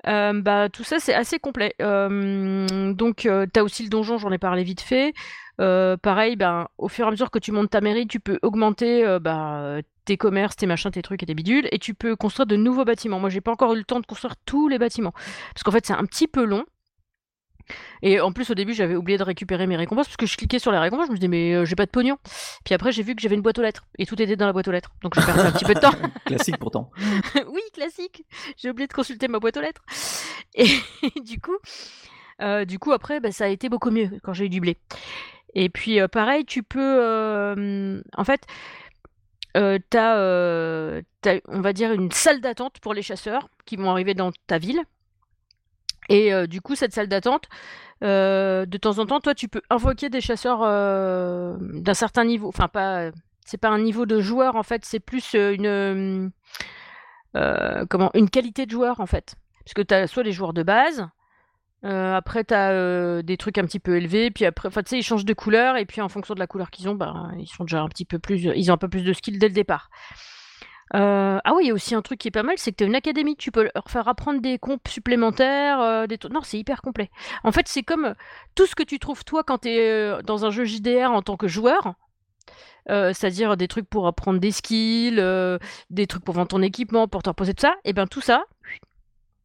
euh, 0.07 0.33
bah, 0.41 0.69
tout 0.69 0.83
ça, 0.83 0.99
c'est 0.99 1.13
assez 1.13 1.39
complet. 1.39 1.73
Euh, 1.81 2.93
donc, 2.93 3.27
tu 3.53 3.59
as 3.59 3.63
aussi 3.63 3.83
le 3.83 3.89
donjon, 3.89 4.17
j'en 4.17 4.31
ai 4.31 4.37
parlé 4.37 4.63
vite 4.63 4.81
fait. 4.81 5.13
pareil, 5.57 6.35
ben, 6.35 6.67
au 6.77 6.87
fur 6.87 7.05
et 7.05 7.07
à 7.07 7.11
mesure 7.11 7.31
que 7.31 7.39
tu 7.39 7.51
montes 7.51 7.69
ta 7.69 7.81
mairie, 7.81 8.07
tu 8.07 8.19
peux 8.19 8.39
augmenter 8.41 9.17
bah, 9.21 9.79
tes 10.05 10.17
commerces, 10.17 10.55
tes 10.55 10.67
machins, 10.67 10.91
tes 10.91 11.01
trucs 11.01 11.23
et 11.23 11.25
tes 11.25 11.35
bidules, 11.35 11.67
et 11.71 11.79
tu 11.79 11.93
peux 11.93 12.15
construire 12.15 12.47
de 12.47 12.55
nouveaux 12.55 12.85
bâtiments. 12.85 13.19
Moi, 13.19 13.29
j'ai 13.29 13.41
pas 13.41 13.51
encore 13.51 13.73
eu 13.73 13.77
le 13.77 13.83
temps 13.83 13.99
de 13.99 14.05
construire 14.05 14.35
tous 14.45 14.67
les 14.67 14.79
bâtiments, 14.79 15.13
parce 15.53 15.63
qu'en 15.63 15.71
fait, 15.71 15.85
c'est 15.85 15.93
un 15.93 16.05
petit 16.05 16.27
peu 16.27 16.45
long. 16.45 16.63
Et 18.01 18.19
en 18.19 18.31
plus, 18.31 18.49
au 18.49 18.53
début, 18.53 18.73
j'avais 18.73 18.95
oublié 18.95 19.17
de 19.17 19.23
récupérer 19.23 19.67
mes 19.67 19.75
récompenses 19.75 20.07
parce 20.07 20.17
que 20.17 20.25
je 20.25 20.37
cliquais 20.37 20.59
sur 20.59 20.71
les 20.71 20.77
récompenses, 20.77 21.07
je 21.07 21.11
me 21.11 21.17
disais, 21.17 21.27
mais 21.27 21.53
euh, 21.53 21.65
j'ai 21.65 21.75
pas 21.75 21.85
de 21.85 21.91
pognon. 21.91 22.17
Puis 22.63 22.73
après, 22.73 22.91
j'ai 22.91 23.03
vu 23.03 23.15
que 23.15 23.21
j'avais 23.21 23.35
une 23.35 23.41
boîte 23.41 23.57
aux 23.59 23.61
lettres 23.61 23.85
et 23.97 24.05
tout 24.05 24.21
était 24.21 24.35
dans 24.35 24.45
la 24.45 24.53
boîte 24.53 24.67
aux 24.67 24.71
lettres. 24.71 24.91
Donc 25.01 25.15
j'ai 25.15 25.25
perdu 25.25 25.41
un 25.41 25.51
petit 25.51 25.65
peu 25.65 25.73
de 25.73 25.79
temps. 25.79 25.93
classique 26.25 26.57
pourtant. 26.57 26.91
oui, 27.47 27.61
classique. 27.73 28.25
J'ai 28.57 28.69
oublié 28.69 28.87
de 28.87 28.93
consulter 28.93 29.27
ma 29.27 29.39
boîte 29.39 29.57
aux 29.57 29.61
lettres. 29.61 29.83
Et 30.55 30.67
du 31.21 31.39
coup, 31.39 31.57
euh, 32.41 32.65
du 32.65 32.79
coup 32.79 32.91
après, 32.91 33.19
bah, 33.19 33.31
ça 33.31 33.45
a 33.45 33.49
été 33.49 33.69
beaucoup 33.69 33.91
mieux 33.91 34.09
quand 34.23 34.33
j'ai 34.33 34.45
eu 34.45 34.49
du 34.49 34.59
blé. 34.59 34.77
Et 35.53 35.69
puis, 35.69 35.99
euh, 35.99 36.07
pareil, 36.07 36.45
tu 36.45 36.61
peux. 36.63 38.01
en 38.15 38.23
fait. 38.23 38.41
t'as, 39.53 40.99
as, 41.25 41.39
on 41.47 41.61
va 41.61 41.73
dire, 41.73 41.91
une 41.91 42.11
salle 42.11 42.41
d'attente 42.41 42.79
pour 42.79 42.93
les 42.93 43.01
chasseurs 43.01 43.49
qui 43.65 43.75
vont 43.75 43.89
arriver 43.89 44.13
dans 44.13 44.31
ta 44.45 44.57
ville. 44.57 44.81
Et 46.09 46.33
euh, 46.33 46.47
du 46.47 46.61
coup, 46.61 46.75
cette 46.75 46.93
salle 46.93 47.07
d'attente, 47.07 47.49
euh, 48.03 48.65
de 48.65 48.77
temps 48.77 48.99
en 48.99 49.05
temps, 49.05 49.19
toi, 49.19 49.35
tu 49.35 49.47
peux 49.47 49.61
invoquer 49.69 50.09
des 50.09 50.21
chasseurs 50.21 50.61
euh, 50.63 51.57
d'un 51.59 51.93
certain 51.93 52.23
niveau. 52.23 52.47
Enfin, 52.47 52.67
pas, 52.67 53.11
c'est 53.45 53.57
pas 53.57 53.69
un 53.69 53.79
niveau 53.79 54.05
de 54.05 54.19
joueur 54.19 54.55
en 54.55 54.63
fait, 54.63 54.85
c'est 54.85 54.99
plus 54.99 55.33
une 55.33 56.31
comment, 57.89 58.09
une 58.15 58.29
qualité 58.29 58.65
de 58.65 58.71
joueur 58.71 58.99
en 58.99 59.05
fait. 59.05 59.35
Parce 59.63 59.73
que 59.73 59.81
tu 59.81 59.93
as 59.93 60.07
soit 60.07 60.23
les 60.23 60.31
joueurs 60.31 60.53
de 60.53 60.63
base, 60.63 61.07
après 61.83 62.43
tu 62.43 62.53
as 62.53 63.21
des 63.21 63.37
trucs 63.37 63.57
un 63.57 63.65
petit 63.65 63.79
peu 63.79 63.97
élevés, 63.97 64.31
puis 64.31 64.45
après, 64.45 64.69
tu 64.69 64.89
sais, 64.89 64.97
ils 64.99 65.03
changent 65.03 65.25
de 65.25 65.33
couleur 65.33 65.77
et 65.77 65.85
puis 65.85 66.01
en 66.01 66.09
fonction 66.09 66.33
de 66.33 66.39
la 66.39 66.47
couleur 66.47 66.71
qu'ils 66.71 66.89
ont, 66.89 66.95
bah, 66.95 67.29
ils 67.37 67.47
sont 67.47 67.63
déjà 67.63 67.81
un 67.81 67.87
petit 67.89 68.05
peu 68.05 68.17
plus, 68.17 68.37
ils 68.55 68.71
ont 68.71 68.73
un 68.73 68.77
peu 68.77 68.89
plus 68.89 69.03
de 69.03 69.13
skill 69.13 69.37
dès 69.37 69.49
le 69.49 69.53
départ. 69.53 69.89
Euh, 70.95 71.39
ah 71.43 71.53
oui, 71.53 71.65
il 71.65 71.67
y 71.67 71.71
a 71.71 71.73
aussi 71.73 71.95
un 71.95 72.01
truc 72.01 72.19
qui 72.19 72.29
est 72.29 72.31
pas 72.31 72.43
mal, 72.43 72.55
c'est 72.57 72.71
que 72.71 72.77
tu 72.77 72.83
as 72.83 72.87
une 72.87 72.95
académie, 72.95 73.35
tu 73.35 73.51
peux 73.51 73.69
leur 73.75 73.89
faire 73.89 74.07
apprendre 74.07 74.41
des 74.41 74.57
comptes 74.57 74.87
supplémentaires, 74.87 75.81
euh, 75.81 76.07
des 76.07 76.17
Non, 76.31 76.41
c'est 76.43 76.57
hyper 76.57 76.81
complet. 76.81 77.09
En 77.43 77.51
fait, 77.51 77.67
c'est 77.67 77.83
comme 77.83 78.15
tout 78.55 78.65
ce 78.65 78.75
que 78.75 78.83
tu 78.83 78.99
trouves 78.99 79.25
toi 79.25 79.43
quand 79.43 79.59
tu 79.59 79.69
es 79.69 79.79
euh, 79.79 80.21
dans 80.21 80.45
un 80.45 80.49
jeu 80.49 80.63
JDR 80.63 81.11
en 81.11 81.21
tant 81.21 81.37
que 81.37 81.47
joueur, 81.47 81.93
c'est-à-dire 82.89 83.57
des 83.57 83.67
trucs 83.67 83.89
pour 83.89 84.07
apprendre 84.07 84.39
des 84.39 84.51
skills, 84.51 85.21
des 85.89 86.07
trucs 86.07 86.23
pour 86.23 86.35
vendre 86.35 86.47
ton 86.47 86.61
équipement, 86.61 87.09
pour 87.09 87.21
te 87.21 87.27
reposer 87.27 87.53
tout 87.53 87.63
ça, 87.63 87.75
et 87.83 87.91
bien 87.91 88.07
tout 88.07 88.21
ça, 88.21 88.45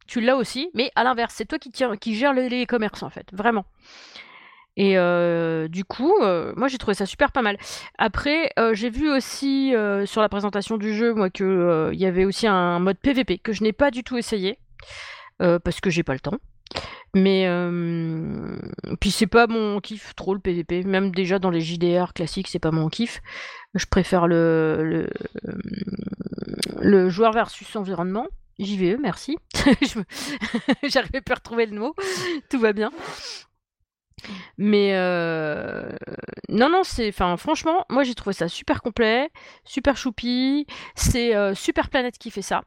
tu 0.07 0.21
l'as 0.21 0.37
aussi, 0.37 0.69
mais 0.73 0.91
à 0.95 1.03
l'inverse, 1.03 1.33
c'est 1.35 1.45
toi 1.45 1.59
qui, 1.59 1.69
qui 1.99 2.15
gères 2.15 2.33
les 2.33 2.65
commerces 2.65 3.03
en 3.03 3.09
fait, 3.09 3.27
vraiment. 3.33 3.65
Et 4.75 4.97
euh, 4.97 5.67
du 5.67 5.85
coup, 5.85 6.13
euh, 6.21 6.53
moi 6.55 6.67
j'ai 6.67 6.77
trouvé 6.77 6.95
ça 6.95 7.05
super 7.05 7.31
pas 7.31 7.41
mal. 7.41 7.57
Après, 7.97 8.51
euh, 8.57 8.73
j'ai 8.73 8.89
vu 8.89 9.09
aussi 9.09 9.73
sur 10.05 10.21
la 10.21 10.29
présentation 10.29 10.77
du 10.77 10.93
jeu, 10.95 11.13
moi, 11.13 11.29
que 11.29 11.91
il 11.93 11.99
y 11.99 12.05
avait 12.05 12.25
aussi 12.25 12.47
un 12.47 12.79
mode 12.79 12.97
PVP 12.97 13.37
que 13.37 13.53
je 13.53 13.63
n'ai 13.63 13.73
pas 13.73 13.91
du 13.91 14.03
tout 14.03 14.17
essayé 14.17 14.59
parce 15.39 15.81
que 15.81 15.89
j'ai 15.89 16.03
pas 16.03 16.13
le 16.13 16.19
temps. 16.19 16.37
Mais 17.15 17.47
puis 18.99 19.11
c'est 19.11 19.27
pas 19.27 19.47
mon 19.47 19.79
kiff 19.79 20.15
trop 20.15 20.33
le 20.33 20.39
PVP. 20.39 20.83
Même 20.83 21.11
déjà 21.11 21.39
dans 21.39 21.49
les 21.51 21.61
JDR 21.61 22.13
classiques, 22.13 22.47
c'est 22.47 22.59
pas 22.59 22.71
mon 22.71 22.89
kiff. 22.89 23.21
Je 23.75 23.85
préfère 23.85 24.27
le 24.27 24.79
le, 24.83 25.09
le 26.81 27.09
joueur 27.09 27.33
versus 27.33 27.75
environnement. 27.75 28.27
JVE, 28.59 28.99
merci. 29.01 29.37
J'arrivais 30.83 31.21
plus 31.21 31.33
à 31.33 31.35
retrouver 31.35 31.65
le 31.65 31.77
mot. 31.77 31.95
Tout 32.49 32.59
va 32.59 32.71
bien. 32.71 32.91
Mais 34.57 34.91
euh, 34.93 35.89
non, 36.49 36.69
non, 36.69 36.81
c'est, 36.83 37.09
enfin, 37.09 37.35
franchement, 37.37 37.85
moi 37.89 38.03
j'ai 38.03 38.15
trouvé 38.15 38.33
ça 38.33 38.47
super 38.47 38.81
complet, 38.81 39.29
super 39.65 39.97
choupi. 39.97 40.65
C'est 40.95 41.35
euh, 41.35 41.53
Super 41.53 41.89
Planète 41.89 42.17
qui 42.17 42.31
fait 42.31 42.41
ça. 42.41 42.63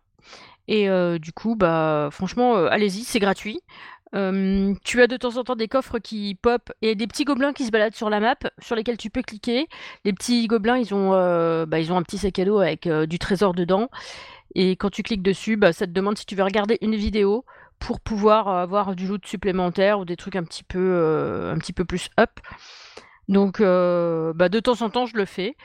Et 0.69 0.89
euh, 0.89 1.19
du 1.19 1.33
coup, 1.33 1.55
bah, 1.55 2.09
franchement, 2.11 2.57
allez-y, 2.57 3.05
c'est 3.05 3.21
gratuit. 3.21 3.61
tu 4.13 5.03
as 5.03 5.07
de 5.07 5.17
temps 5.17 5.37
en 5.37 5.45
temps 5.45 5.57
des 5.57 5.69
coffres 5.69 5.99
qui 5.99 6.35
pop 6.41 6.73
et 6.83 6.95
des 6.95 7.07
petits 7.07 7.25
gobelins 7.25 7.53
qui 7.53 7.65
se 7.65 7.71
baladent 7.71 7.95
sur 7.95 8.11
la 8.11 8.21
map, 8.21 8.37
sur 8.59 8.75
lesquels 8.75 8.97
tu 8.97 9.11
peux 9.11 9.23
cliquer. 9.23 9.69
Les 10.05 10.13
petits 10.13 10.47
gobelins, 10.49 10.79
ils 10.79 10.95
ont, 10.95 11.11
bah, 11.11 11.77
un 11.77 12.03
petit 12.03 12.19
sac 12.19 12.39
à 12.39 12.45
dos 12.45 12.59
avec 12.59 12.89
du 12.89 13.19
trésor 13.19 13.55
dedans. 13.55 13.89
Et 14.55 14.77
quand 14.77 14.91
tu 14.91 15.03
cliques 15.03 15.23
dessus, 15.23 15.57
bah, 15.57 15.73
ça 15.73 15.87
te 15.87 15.93
demande 15.93 16.17
si 16.19 16.27
tu 16.27 16.35
veux 16.35 16.43
regarder 16.43 16.79
une 16.81 16.97
vidéo 16.97 17.45
pour 17.79 18.01
pouvoir 18.01 18.49
avoir 18.49 18.97
du 18.97 19.07
loot 19.07 19.27
supplémentaire 19.27 20.01
ou 20.01 20.05
des 20.05 20.17
trucs 20.17 20.37
un 20.37 20.45
petit 20.45 20.65
peu, 20.65 20.79
euh, 20.79 21.53
un 21.53 21.59
petit 21.59 21.73
peu 21.73 21.85
plus 21.85 22.11
up. 22.19 22.41
Donc, 23.29 23.61
euh, 23.61 24.33
bah, 24.35 24.49
de 24.49 24.61
temps 24.61 24.83
en 24.83 24.91
temps, 24.91 25.07
je 25.07 25.17
le 25.17 25.25
fais. 25.25 25.57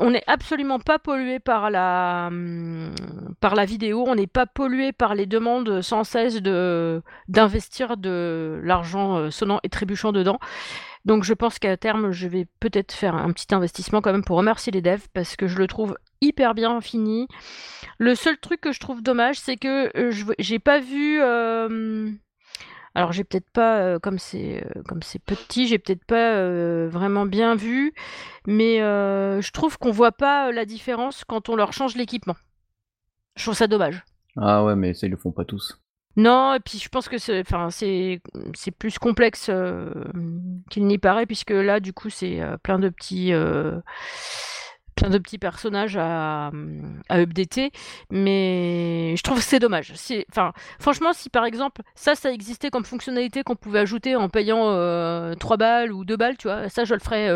on 0.00 0.10
n'est 0.10 0.24
absolument 0.26 0.80
pas 0.80 0.98
pollué 0.98 1.38
par 1.38 1.70
la, 1.70 2.26
hum, 2.28 2.94
par 3.40 3.54
la 3.54 3.64
vidéo, 3.64 4.04
on 4.06 4.16
n'est 4.16 4.26
pas 4.26 4.46
pollué 4.46 4.92
par 4.92 5.14
les 5.14 5.26
demandes 5.26 5.80
sans 5.80 6.04
cesse 6.04 6.42
de, 6.42 7.02
d'investir 7.28 7.96
de 7.96 8.60
l'argent 8.64 9.16
euh, 9.16 9.30
sonnant 9.30 9.60
et 9.62 9.68
trébuchant 9.68 10.12
dedans. 10.12 10.38
Donc 11.08 11.24
je 11.24 11.32
pense 11.32 11.58
qu'à 11.58 11.74
terme, 11.78 12.12
je 12.12 12.28
vais 12.28 12.46
peut-être 12.60 12.92
faire 12.92 13.14
un 13.14 13.32
petit 13.32 13.54
investissement 13.54 14.02
quand 14.02 14.12
même 14.12 14.22
pour 14.22 14.36
remercier 14.36 14.70
les 14.70 14.82
devs 14.82 15.08
parce 15.14 15.36
que 15.36 15.46
je 15.46 15.56
le 15.56 15.66
trouve 15.66 15.96
hyper 16.20 16.52
bien 16.52 16.82
fini. 16.82 17.28
Le 17.96 18.14
seul 18.14 18.36
truc 18.36 18.60
que 18.60 18.72
je 18.72 18.78
trouve 18.78 19.02
dommage, 19.02 19.40
c'est 19.40 19.56
que 19.56 19.90
euh, 19.96 20.34
j'ai 20.38 20.58
pas 20.58 20.80
vu. 20.80 21.18
Euh, 21.22 22.10
alors 22.94 23.12
j'ai 23.12 23.24
peut-être 23.24 23.48
pas, 23.48 23.78
euh, 23.78 23.98
comme 23.98 24.18
c'est 24.18 24.62
comme 24.86 25.02
c'est 25.02 25.18
petit, 25.18 25.66
j'ai 25.66 25.78
peut-être 25.78 26.04
pas 26.04 26.44
vraiment 26.88 27.24
bien 27.24 27.54
vu, 27.54 27.94
mais 28.46 28.76
je 28.76 29.50
trouve 29.52 29.78
qu'on 29.78 29.92
voit 29.92 30.12
pas 30.12 30.52
la 30.52 30.66
différence 30.66 31.24
quand 31.24 31.48
on 31.48 31.56
leur 31.56 31.72
change 31.72 31.96
l'équipement. 31.96 32.36
Je 33.34 33.44
trouve 33.44 33.54
ça 33.54 33.66
dommage. 33.66 34.04
Ah 34.36 34.62
ouais, 34.62 34.76
mais 34.76 34.92
ça, 34.92 35.06
ils 35.06 35.10
le 35.10 35.16
font 35.16 35.32
pas 35.32 35.46
tous. 35.46 35.80
Non, 36.18 36.54
et 36.54 36.58
puis 36.58 36.78
je 36.80 36.88
pense 36.88 37.08
que 37.08 37.16
c'est, 37.16 37.44
plus 38.76 38.98
complexe 38.98 39.46
euh, 39.50 39.88
qu'il 40.68 40.84
n'y 40.86 40.98
paraît, 40.98 41.26
puisque 41.26 41.52
là, 41.52 41.78
du 41.78 41.92
coup, 41.92 42.10
c'est 42.10 42.40
euh, 42.40 42.56
plein 42.56 42.80
de 42.80 42.88
petits, 42.88 43.32
euh, 43.32 43.78
plein 44.96 45.10
de 45.10 45.18
petits 45.18 45.38
personnages 45.38 45.96
à, 45.96 46.50
à 47.08 47.18
updater. 47.20 47.70
Mais 48.10 49.14
je 49.16 49.22
trouve 49.22 49.38
que 49.38 49.44
c'est 49.44 49.60
dommage. 49.60 49.94
Franchement, 50.80 51.12
si 51.12 51.30
par 51.30 51.44
exemple, 51.44 51.82
ça, 51.94 52.16
ça 52.16 52.32
existait 52.32 52.70
comme 52.70 52.84
fonctionnalité 52.84 53.44
qu'on 53.44 53.54
pouvait 53.54 53.78
ajouter 53.78 54.16
en 54.16 54.28
payant 54.28 54.72
3 55.36 55.56
balles 55.56 55.92
ou 55.92 56.04
2 56.04 56.16
balles, 56.16 56.36
tu 56.36 56.48
vois, 56.48 56.68
ça, 56.68 56.84
je 56.84 56.94
le 56.94 57.00
ferais 57.00 57.30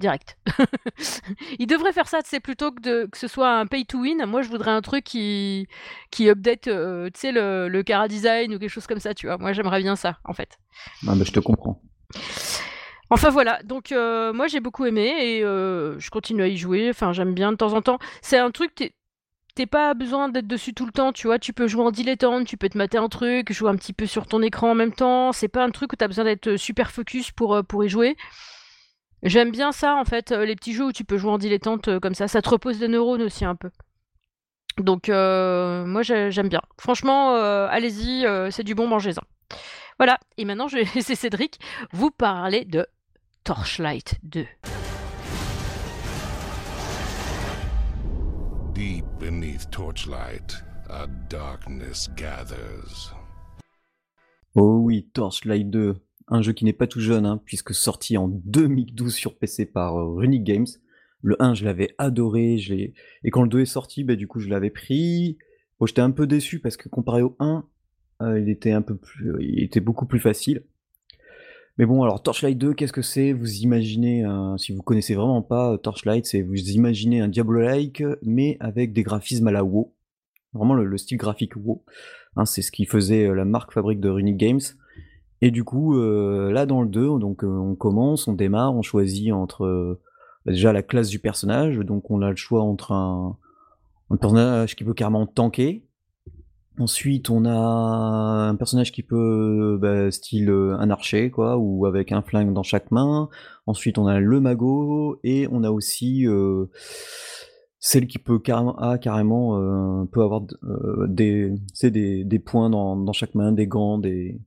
direct. 0.00 0.36
il 1.60 1.66
devrait 1.66 1.92
faire 1.92 2.08
ça, 2.08 2.18
c'est 2.24 2.40
plutôt 2.40 2.72
que, 2.72 2.80
de, 2.80 3.06
que 3.06 3.16
ce 3.16 3.28
soit 3.28 3.50
un 3.50 3.66
pay 3.66 3.84
to 3.84 3.98
win. 3.98 4.24
Moi, 4.26 4.42
je 4.42 4.48
voudrais 4.48 4.72
un 4.72 4.82
truc 4.82 5.04
qui, 5.04 5.68
qui 6.10 6.28
update, 6.28 6.66
euh, 6.66 7.06
tu 7.14 7.20
sais, 7.20 7.32
le, 7.32 7.68
le 7.68 7.82
Cara 7.84 8.08
Design 8.08 8.54
ou 8.54 8.58
quelque 8.58 8.70
chose 8.70 8.88
comme 8.88 8.98
ça, 8.98 9.14
tu 9.14 9.26
vois. 9.26 9.38
Moi, 9.38 9.52
j'aimerais 9.52 9.80
bien 9.80 9.94
ça, 9.94 10.18
en 10.24 10.32
fait. 10.32 10.58
Ah, 11.06 11.14
bah, 11.14 11.24
je 11.24 11.30
te 11.30 11.40
comprends. 11.40 11.80
Enfin 13.12 13.28
voilà, 13.30 13.60
donc 13.64 13.90
euh, 13.90 14.32
moi 14.32 14.46
j'ai 14.46 14.60
beaucoup 14.60 14.86
aimé 14.86 15.12
et 15.20 15.44
euh, 15.44 15.98
je 15.98 16.10
continue 16.10 16.42
à 16.42 16.46
y 16.46 16.56
jouer. 16.56 16.90
Enfin, 16.90 17.12
j'aime 17.12 17.34
bien 17.34 17.50
de 17.50 17.56
temps 17.56 17.72
en 17.72 17.82
temps. 17.82 17.98
C'est 18.22 18.38
un 18.38 18.52
truc, 18.52 18.94
t'es 19.56 19.66
pas 19.66 19.94
besoin 19.94 20.28
d'être 20.28 20.46
dessus 20.46 20.74
tout 20.74 20.86
le 20.86 20.92
temps, 20.92 21.12
tu 21.12 21.26
vois. 21.26 21.40
Tu 21.40 21.52
peux 21.52 21.66
jouer 21.66 21.82
en 21.82 21.90
dilettante, 21.90 22.46
tu 22.46 22.56
peux 22.56 22.68
te 22.68 22.78
mater 22.78 22.98
un 22.98 23.08
truc, 23.08 23.52
jouer 23.52 23.68
un 23.68 23.74
petit 23.74 23.92
peu 23.92 24.06
sur 24.06 24.26
ton 24.26 24.42
écran 24.42 24.70
en 24.70 24.74
même 24.76 24.92
temps. 24.92 25.32
C'est 25.32 25.48
pas 25.48 25.64
un 25.64 25.70
truc 25.70 25.92
où 25.92 25.96
t'as 25.96 26.06
besoin 26.06 26.24
d'être 26.24 26.56
super 26.56 26.92
focus 26.92 27.32
pour, 27.32 27.60
pour 27.64 27.84
y 27.84 27.88
jouer. 27.88 28.16
J'aime 29.22 29.50
bien 29.50 29.70
ça, 29.72 29.96
en 29.96 30.04
fait, 30.04 30.32
euh, 30.32 30.46
les 30.46 30.56
petits 30.56 30.72
jeux 30.72 30.86
où 30.86 30.92
tu 30.92 31.04
peux 31.04 31.18
jouer 31.18 31.30
en 31.30 31.38
dilettante 31.38 31.88
euh, 31.88 32.00
comme 32.00 32.14
ça. 32.14 32.26
Ça 32.26 32.40
te 32.40 32.48
repose 32.48 32.78
des 32.78 32.88
neurones 32.88 33.22
aussi 33.22 33.44
un 33.44 33.54
peu. 33.54 33.70
Donc, 34.78 35.08
euh, 35.10 35.84
moi, 35.84 36.02
j'aime 36.02 36.48
bien. 36.48 36.62
Franchement, 36.78 37.34
allez-y, 37.34 38.26
c'est 38.50 38.62
du 38.62 38.74
bon, 38.74 38.86
mangez-en. 38.86 39.22
Voilà, 39.98 40.18
et 40.38 40.46
maintenant, 40.46 40.68
je 40.68 40.78
vais 40.78 40.84
laisser 40.94 41.14
Cédric 41.14 41.58
vous 41.92 42.10
parler 42.10 42.64
de 42.64 42.86
Torchlight 43.44 44.18
2. 44.22 44.46
Deep 48.72 49.04
beneath 49.18 49.70
Torchlight, 49.70 50.64
a 50.88 51.06
darkness 51.28 52.08
gathers. 52.16 53.12
Oh 54.54 54.78
oui, 54.82 55.06
Torchlight 55.12 55.68
2 55.68 56.00
un 56.30 56.42
jeu 56.42 56.52
qui 56.52 56.64
n'est 56.64 56.72
pas 56.72 56.86
tout 56.86 57.00
jeune, 57.00 57.26
hein, 57.26 57.40
puisque 57.44 57.74
sorti 57.74 58.16
en 58.16 58.28
2012 58.28 59.12
sur 59.12 59.36
PC 59.36 59.66
par 59.66 59.96
euh, 59.98 60.14
Runic 60.14 60.44
Games. 60.44 60.66
Le 61.22 61.36
1, 61.42 61.54
je 61.54 61.64
l'avais 61.64 61.94
adoré, 61.98 62.56
je 62.58 62.74
et 62.74 63.30
quand 63.30 63.42
le 63.42 63.48
2 63.48 63.60
est 63.60 63.66
sorti, 63.66 64.04
bah, 64.04 64.16
du 64.16 64.26
coup, 64.26 64.40
je 64.40 64.48
l'avais 64.48 64.70
pris. 64.70 65.38
J'étais 65.84 66.00
un 66.00 66.10
peu 66.10 66.26
déçu 66.26 66.60
parce 66.60 66.76
que 66.76 66.88
comparé 66.88 67.22
au 67.22 67.36
1, 67.40 67.64
euh, 68.22 68.40
il 68.40 68.48
était 68.48 68.72
un 68.72 68.82
peu 68.82 68.96
plus, 68.96 69.32
il 69.40 69.62
était 69.62 69.80
beaucoup 69.80 70.06
plus 70.06 70.20
facile. 70.20 70.64
Mais 71.78 71.86
bon, 71.86 72.02
alors 72.02 72.22
Torchlight 72.22 72.58
2, 72.58 72.74
qu'est-ce 72.74 72.92
que 72.92 73.00
c'est? 73.00 73.32
Vous 73.32 73.60
imaginez, 73.60 74.26
si 74.58 74.72
vous 74.72 74.82
connaissez 74.82 75.14
vraiment 75.14 75.40
pas 75.40 75.78
Torchlight, 75.78 76.26
c'est 76.26 76.42
vous 76.42 76.70
imaginez 76.72 77.20
un 77.20 77.28
Diablo-like, 77.28 78.02
mais 78.22 78.58
avec 78.60 78.92
des 78.92 79.02
graphismes 79.02 79.48
à 79.48 79.52
la 79.52 79.64
WoW. 79.64 79.94
Vraiment 80.52 80.74
le, 80.74 80.98
style 80.98 81.16
graphique 81.16 81.56
WoW. 81.56 81.82
Hein, 82.36 82.44
c'est 82.44 82.62
ce 82.62 82.72
qui 82.72 82.84
faisait 82.84 83.26
euh, 83.26 83.34
la 83.34 83.44
marque 83.44 83.72
fabrique 83.72 84.00
de 84.00 84.08
Runic 84.08 84.36
Games. 84.36 84.60
Et 85.42 85.50
du 85.50 85.64
coup, 85.64 85.96
euh, 85.96 86.52
là 86.52 86.66
dans 86.66 86.82
le 86.82 86.88
2, 86.88 87.18
donc 87.18 87.44
euh, 87.44 87.48
on 87.48 87.74
commence, 87.74 88.28
on 88.28 88.34
démarre, 88.34 88.74
on 88.74 88.82
choisit 88.82 89.32
entre 89.32 89.64
euh, 89.64 90.00
déjà 90.46 90.72
la 90.72 90.82
classe 90.82 91.08
du 91.08 91.18
personnage, 91.18 91.78
donc 91.78 92.10
on 92.10 92.20
a 92.22 92.30
le 92.30 92.36
choix 92.36 92.62
entre 92.62 92.92
un, 92.92 93.38
personnage 94.20 94.76
qui 94.76 94.84
peut 94.84 94.94
carrément 94.94 95.26
tanker. 95.26 95.86
Ensuite, 96.78 97.30
on 97.30 97.44
a 97.44 97.50
un 97.52 98.54
personnage 98.54 98.92
qui 98.92 99.02
peut, 99.02 99.78
bah, 99.80 100.10
style 100.10 100.50
un 100.50 100.90
archer, 100.90 101.30
quoi, 101.30 101.58
ou 101.58 101.84
avec 101.84 102.10
un 102.10 102.22
flingue 102.22 102.54
dans 102.54 102.62
chaque 102.62 102.90
main. 102.90 103.28
Ensuite, 103.66 103.98
on 103.98 104.06
a 104.06 104.18
le 104.18 104.40
mago, 104.40 105.20
et 105.22 105.46
on 105.50 105.62
a 105.62 105.70
aussi 105.70 106.26
celle 107.80 108.06
qui 108.06 108.18
peut 108.18 108.38
carrément, 108.38 108.76
carrément 108.98 110.06
peut 110.06 110.22
avoir 110.22 110.42
des, 111.08 111.52
des, 111.82 112.24
des 112.24 112.38
points 112.38 112.70
dans, 112.70 112.96
dans 112.96 113.12
chaque 113.12 113.34
main, 113.34 113.52
des 113.52 113.66
gants, 113.66 113.98
des, 113.98 114.40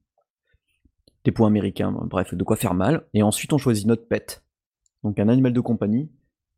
des 1.26 1.32
points 1.32 1.48
américains, 1.48 1.92
bref, 1.92 2.34
de 2.34 2.44
quoi 2.44 2.56
faire 2.56 2.74
mal. 2.74 3.06
Et 3.14 3.24
ensuite, 3.24 3.54
on 3.54 3.58
choisit 3.58 3.88
notre 3.88 4.08
pet, 4.08 4.44
donc 5.04 5.20
un 5.20 5.30
animal 5.30 5.54
de 5.54 5.60
compagnie, 5.60 6.10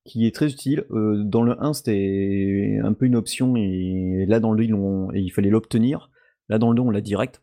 qui 0.06 0.25
est 0.25 0.34
très 0.34 0.51
utile. 0.51 0.86
Euh, 0.91 1.23
dans 1.23 1.43
le 1.43 1.62
1, 1.62 1.73
c'était 1.73 2.80
un 2.84 2.93
peu 2.93 3.06
une 3.06 3.15
option, 3.15 3.56
et 3.56 4.25
là, 4.28 4.39
dans 4.39 4.51
le 4.51 4.65
2, 4.65 5.17
il 5.17 5.30
fallait 5.30 5.49
l'obtenir. 5.49 6.10
Là, 6.49 6.58
dans 6.58 6.69
le 6.69 6.75
2, 6.75 6.82
on 6.82 6.91
l'a 6.91 7.01
direct. 7.01 7.41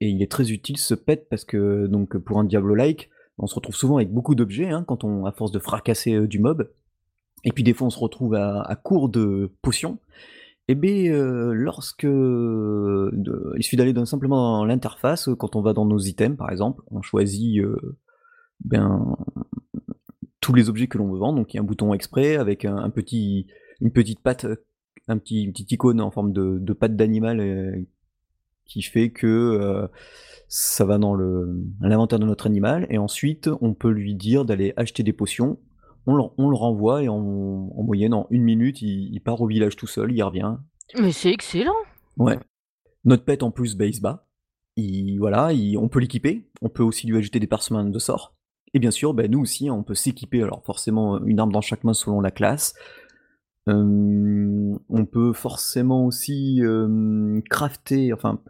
Et 0.00 0.08
il 0.08 0.22
est 0.22 0.30
très 0.30 0.50
utile, 0.50 0.78
ce 0.78 0.94
pet, 0.94 1.28
parce 1.28 1.44
que 1.44 1.86
donc 1.86 2.16
pour 2.18 2.38
un 2.38 2.44
Diablo-like, 2.44 3.10
on 3.38 3.46
se 3.46 3.54
retrouve 3.54 3.74
souvent 3.74 3.96
avec 3.96 4.12
beaucoup 4.12 4.34
d'objets, 4.34 4.70
hein, 4.70 4.84
quand 4.86 5.04
on, 5.04 5.26
à 5.26 5.32
force 5.32 5.52
de 5.52 5.58
fracasser 5.58 6.14
euh, 6.14 6.26
du 6.26 6.38
mob. 6.38 6.70
Et 7.44 7.52
puis 7.52 7.62
des 7.62 7.72
fois, 7.72 7.86
on 7.86 7.90
se 7.90 7.98
retrouve 7.98 8.34
à, 8.34 8.62
à 8.62 8.76
court 8.76 9.08
de 9.08 9.52
potions. 9.62 9.98
Eh 10.70 10.74
bien, 10.74 11.12
euh, 11.14 11.54
lorsque 11.54 12.04
il 12.04 13.62
suffit 13.62 13.76
d'aller 13.76 13.94
simplement 14.04 14.58
dans 14.58 14.64
l'interface, 14.66 15.30
quand 15.38 15.56
on 15.56 15.62
va 15.62 15.72
dans 15.72 15.86
nos 15.86 15.98
items 15.98 16.36
par 16.36 16.50
exemple, 16.50 16.82
on 16.90 17.00
choisit 17.00 17.58
euh, 17.60 17.96
ben, 18.62 19.16
tous 20.40 20.52
les 20.52 20.68
objets 20.68 20.86
que 20.86 20.98
l'on 20.98 21.10
veut 21.10 21.18
vendre, 21.18 21.38
donc 21.38 21.54
il 21.54 21.56
y 21.56 21.58
a 21.58 21.62
un 21.62 21.66
bouton 21.66 21.94
exprès 21.94 22.36
avec 22.36 22.66
une 22.66 23.92
petite 23.92 24.20
patte, 24.20 24.46
un 25.08 25.16
petit, 25.16 25.44
une 25.44 25.52
petite 25.52 25.72
icône 25.72 26.02
en 26.02 26.10
forme 26.10 26.34
de, 26.34 26.58
de 26.58 26.72
patte 26.74 26.96
d'animal 26.96 27.40
euh, 27.40 27.86
qui 28.66 28.82
fait 28.82 29.08
que 29.08 29.88
ça 30.48 30.84
va 30.84 30.98
dans 30.98 31.14
l'inventaire 31.80 32.18
de 32.18 32.26
notre 32.26 32.46
animal, 32.46 32.86
et 32.90 32.98
ensuite 32.98 33.48
on 33.62 33.72
peut 33.72 33.88
lui 33.88 34.14
dire 34.14 34.44
d'aller 34.44 34.74
acheter 34.76 35.02
des 35.02 35.14
potions 35.14 35.58
on 36.08 36.48
le, 36.48 36.56
renvoie 36.56 37.02
et 37.02 37.08
en, 37.08 37.20
moyenne, 37.20 38.14
en 38.14 38.26
une 38.30 38.42
minute, 38.42 38.80
il, 38.82 39.20
part 39.20 39.40
au 39.40 39.46
village 39.46 39.76
tout 39.76 39.86
seul, 39.86 40.12
il 40.12 40.22
revient. 40.22 40.56
Mais 40.98 41.12
c'est 41.12 41.30
excellent 41.30 41.76
Ouais. 42.16 42.38
Notre 43.04 43.24
pet 43.24 43.42
en 43.42 43.50
plus, 43.50 43.76
base 43.76 44.00
bas. 44.00 44.26
Il, 44.76 45.18
voilà, 45.18 45.50
on 45.76 45.88
peut 45.88 46.00
l'équiper, 46.00 46.48
on 46.62 46.68
peut 46.68 46.82
aussi 46.82 47.06
lui 47.06 47.16
ajouter 47.16 47.40
des 47.40 47.46
parsements 47.46 47.84
de 47.84 47.98
sorts. 47.98 48.34
Et 48.74 48.78
bien 48.78 48.90
sûr, 48.90 49.14
ben, 49.14 49.30
nous 49.30 49.40
aussi, 49.40 49.70
on 49.70 49.82
peut 49.82 49.94
s'équiper, 49.94 50.42
alors 50.42 50.64
forcément 50.64 51.24
une 51.24 51.40
arme 51.40 51.52
dans 51.52 51.60
chaque 51.60 51.84
main 51.84 51.94
selon 51.94 52.20
la 52.20 52.30
classe. 52.30 52.74
Euh, 53.68 54.74
on 54.88 55.04
peut 55.04 55.32
forcément 55.32 56.06
aussi 56.06 56.60
euh, 56.62 57.40
crafter, 57.50 58.12
enfin 58.14 58.40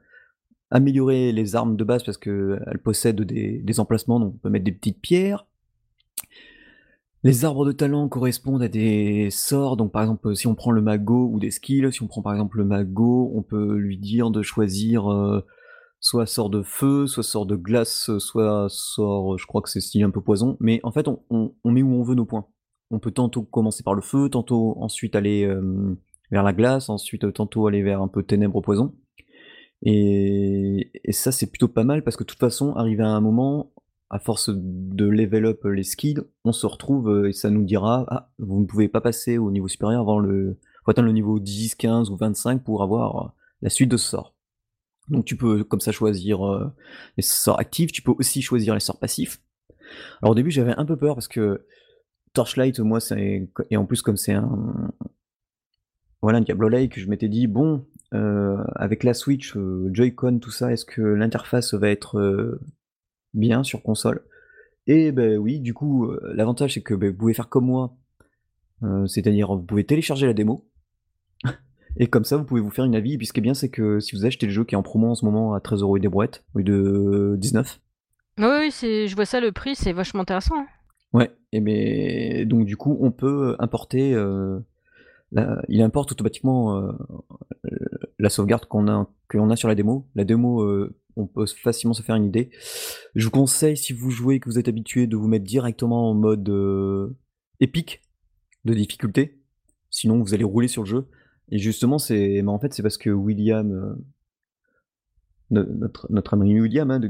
améliorer 0.70 1.32
les 1.32 1.56
armes 1.56 1.76
de 1.76 1.84
base 1.84 2.04
parce 2.04 2.18
qu'elles 2.18 2.80
possèdent 2.84 3.22
des, 3.22 3.58
des, 3.58 3.80
emplacements, 3.80 4.20
donc 4.20 4.34
on 4.34 4.38
peut 4.38 4.50
mettre 4.50 4.66
des 4.66 4.72
petites 4.72 5.00
pierres. 5.00 5.46
Les 7.28 7.44
arbres 7.44 7.66
de 7.66 7.72
talent 7.72 8.08
correspondent 8.08 8.62
à 8.62 8.68
des 8.68 9.28
sorts, 9.30 9.76
donc 9.76 9.92
par 9.92 10.00
exemple 10.00 10.34
si 10.34 10.46
on 10.46 10.54
prend 10.54 10.70
le 10.70 10.80
mago 10.80 11.28
ou 11.30 11.38
des 11.38 11.50
skills, 11.50 11.92
si 11.92 12.02
on 12.02 12.06
prend 12.06 12.22
par 12.22 12.32
exemple 12.32 12.56
le 12.56 12.64
mago, 12.64 13.30
on 13.34 13.42
peut 13.42 13.74
lui 13.74 13.98
dire 13.98 14.30
de 14.30 14.40
choisir 14.40 15.12
euh, 15.12 15.44
soit 16.00 16.24
sort 16.24 16.48
de 16.48 16.62
feu, 16.62 17.06
soit 17.06 17.22
sort 17.22 17.44
de 17.44 17.54
glace, 17.54 18.16
soit 18.16 18.68
sort, 18.70 19.36
je 19.36 19.46
crois 19.46 19.60
que 19.60 19.68
c'est 19.68 19.82
style 19.82 20.04
un 20.04 20.10
peu 20.10 20.22
poison, 20.22 20.56
mais 20.58 20.80
en 20.84 20.90
fait 20.90 21.06
on, 21.06 21.52
met 21.66 21.82
où 21.82 21.92
on 21.92 22.02
veut 22.02 22.14
nos 22.14 22.24
points. 22.24 22.46
On 22.90 22.98
peut 22.98 23.10
tantôt 23.10 23.42
commencer 23.42 23.82
par 23.82 23.92
le 23.92 24.00
feu, 24.00 24.30
tantôt 24.30 24.78
ensuite 24.80 25.14
aller 25.14 25.44
euh, 25.44 25.98
vers 26.30 26.42
la 26.42 26.54
glace, 26.54 26.88
ensuite 26.88 27.24
euh, 27.24 27.30
tantôt 27.30 27.66
aller 27.66 27.82
vers 27.82 28.00
un 28.00 28.08
peu 28.08 28.22
ténèbres 28.22 28.62
poison. 28.62 28.94
Et, 29.82 30.92
et 31.04 31.12
ça 31.12 31.30
c'est 31.30 31.50
plutôt 31.50 31.68
pas 31.68 31.84
mal 31.84 32.02
parce 32.02 32.16
que 32.16 32.24
de 32.24 32.28
toute 32.28 32.40
façon, 32.40 32.72
arrivé 32.74 33.02
à 33.02 33.10
un 33.10 33.20
moment, 33.20 33.70
à 34.10 34.18
force 34.18 34.50
de 34.52 35.04
level 35.04 35.46
up 35.46 35.64
les 35.64 35.82
skills, 35.82 36.20
on 36.44 36.52
se 36.52 36.66
retrouve 36.66 37.10
euh, 37.10 37.28
et 37.28 37.32
ça 37.32 37.50
nous 37.50 37.64
dira 37.64 38.06
ah, 38.08 38.30
vous 38.38 38.60
ne 38.60 38.64
pouvez 38.64 38.88
pas 38.88 39.00
passer 39.00 39.38
au 39.38 39.50
niveau 39.50 39.68
supérieur 39.68 40.00
avant 40.00 40.18
le. 40.18 40.58
faut 40.84 40.90
atteindre 40.90 41.08
le 41.08 41.12
niveau 41.12 41.38
10, 41.38 41.74
15 41.74 42.10
ou 42.10 42.16
25 42.16 42.64
pour 42.64 42.82
avoir 42.82 43.16
euh, 43.16 43.28
la 43.62 43.70
suite 43.70 43.90
de 43.90 43.96
ce 43.96 44.08
sort. 44.08 44.34
Donc 45.08 45.24
tu 45.24 45.36
peux 45.36 45.62
comme 45.64 45.80
ça 45.80 45.92
choisir 45.92 46.46
euh, 46.46 46.72
les 47.16 47.22
sorts 47.22 47.60
actifs, 47.60 47.92
tu 47.92 48.02
peux 48.02 48.14
aussi 48.18 48.40
choisir 48.40 48.74
les 48.74 48.80
sorts 48.80 48.98
passifs. 48.98 49.42
Alors 50.22 50.32
au 50.32 50.34
début 50.34 50.50
j'avais 50.50 50.74
un 50.76 50.84
peu 50.86 50.96
peur 50.96 51.14
parce 51.14 51.28
que 51.28 51.66
Torchlight, 52.34 52.78
moi, 52.80 53.00
c'est. 53.00 53.48
Et 53.70 53.76
en 53.76 53.86
plus, 53.86 54.02
comme 54.02 54.16
c'est 54.16 54.34
un. 54.34 54.92
Voilà, 56.20 56.38
un 56.38 56.40
Diablo 56.42 56.68
Lake, 56.68 56.98
je 56.98 57.08
m'étais 57.08 57.28
dit, 57.28 57.46
bon, 57.46 57.86
avec 58.12 59.02
la 59.02 59.14
Switch, 59.14 59.56
Joy-Con, 59.56 60.40
tout 60.40 60.50
ça, 60.50 60.72
est-ce 60.72 60.84
que 60.84 61.00
l'interface 61.00 61.74
va 61.74 61.88
être 61.88 62.58
bien 63.34 63.62
sur 63.64 63.82
console. 63.82 64.22
Et 64.86 65.12
ben 65.12 65.36
oui, 65.38 65.60
du 65.60 65.74
coup, 65.74 66.06
euh, 66.06 66.32
l'avantage 66.34 66.74
c'est 66.74 66.80
que 66.82 66.94
ben, 66.94 67.10
vous 67.10 67.16
pouvez 67.16 67.34
faire 67.34 67.48
comme 67.48 67.66
moi, 67.66 67.94
euh, 68.82 69.06
c'est-à-dire 69.06 69.54
vous 69.54 69.62
pouvez 69.62 69.84
télécharger 69.84 70.26
la 70.26 70.32
démo, 70.32 70.66
et 71.96 72.06
comme 72.06 72.24
ça 72.24 72.36
vous 72.36 72.44
pouvez 72.44 72.60
vous 72.60 72.70
faire 72.70 72.84
une 72.84 72.94
avis, 72.94 73.14
et 73.14 73.18
puis 73.18 73.26
ce 73.26 73.32
qui 73.32 73.40
est 73.40 73.42
bien 73.42 73.54
c'est 73.54 73.68
que 73.70 74.00
si 74.00 74.14
vous 74.16 74.24
achetez 74.24 74.46
le 74.46 74.52
jeu 74.52 74.64
qui 74.64 74.74
est 74.74 74.78
en 74.78 74.82
promo 74.82 75.08
en 75.08 75.14
ce 75.14 75.24
moment 75.24 75.52
à 75.54 75.58
13€ 75.58 75.96
et 75.96 76.00
des 76.00 76.08
brouettes, 76.08 76.44
lieu 76.54 76.62
de 76.64 77.36
19. 77.38 77.80
Oui, 78.38 78.46
oui, 78.60 78.70
c'est, 78.70 79.08
je 79.08 79.16
vois 79.16 79.24
ça, 79.24 79.40
le 79.40 79.50
prix, 79.52 79.74
c'est 79.74 79.92
vachement 79.92 80.20
intéressant. 80.22 80.56
Hein. 80.56 80.66
Ouais, 81.12 81.30
et 81.52 81.60
mais 81.60 82.44
donc 82.44 82.66
du 82.66 82.76
coup 82.76 82.96
on 83.00 83.10
peut 83.10 83.56
importer 83.58 84.14
euh, 84.14 84.58
la- 85.32 85.60
il 85.68 85.82
importe 85.82 86.12
automatiquement 86.12 86.76
euh, 86.78 86.92
la 88.18 88.28
sauvegarde 88.28 88.66
qu'on 88.66 88.88
a, 88.88 89.08
qu'on 89.28 89.50
a 89.50 89.56
sur 89.56 89.68
la 89.68 89.74
démo. 89.74 90.06
La 90.14 90.24
démo, 90.24 90.62
on 91.18 91.26
peut 91.26 91.46
facilement 91.46 91.94
se 91.94 92.02
faire 92.02 92.16
une 92.16 92.24
idée. 92.24 92.50
Je 93.14 93.24
vous 93.24 93.30
conseille, 93.30 93.76
si 93.76 93.92
vous 93.92 94.10
jouez, 94.10 94.40
que 94.40 94.48
vous 94.48 94.58
êtes 94.58 94.68
habitué, 94.68 95.06
de 95.06 95.16
vous 95.16 95.28
mettre 95.28 95.44
directement 95.44 96.10
en 96.10 96.14
mode 96.14 96.48
euh, 96.48 97.16
épique 97.60 98.02
de 98.64 98.74
difficulté. 98.74 99.40
Sinon, 99.90 100.22
vous 100.22 100.34
allez 100.34 100.44
rouler 100.44 100.68
sur 100.68 100.82
le 100.82 100.88
jeu. 100.88 101.08
Et 101.50 101.58
justement, 101.58 101.98
c'est, 101.98 102.42
c'est 102.70 102.82
parce 102.82 102.98
que 102.98 103.10
William, 103.10 103.72
euh, 103.72 103.94
no- 105.50 105.88
notre, 106.10 106.34
ami 106.34 106.60
William, 106.60 106.90
hein, 106.90 107.00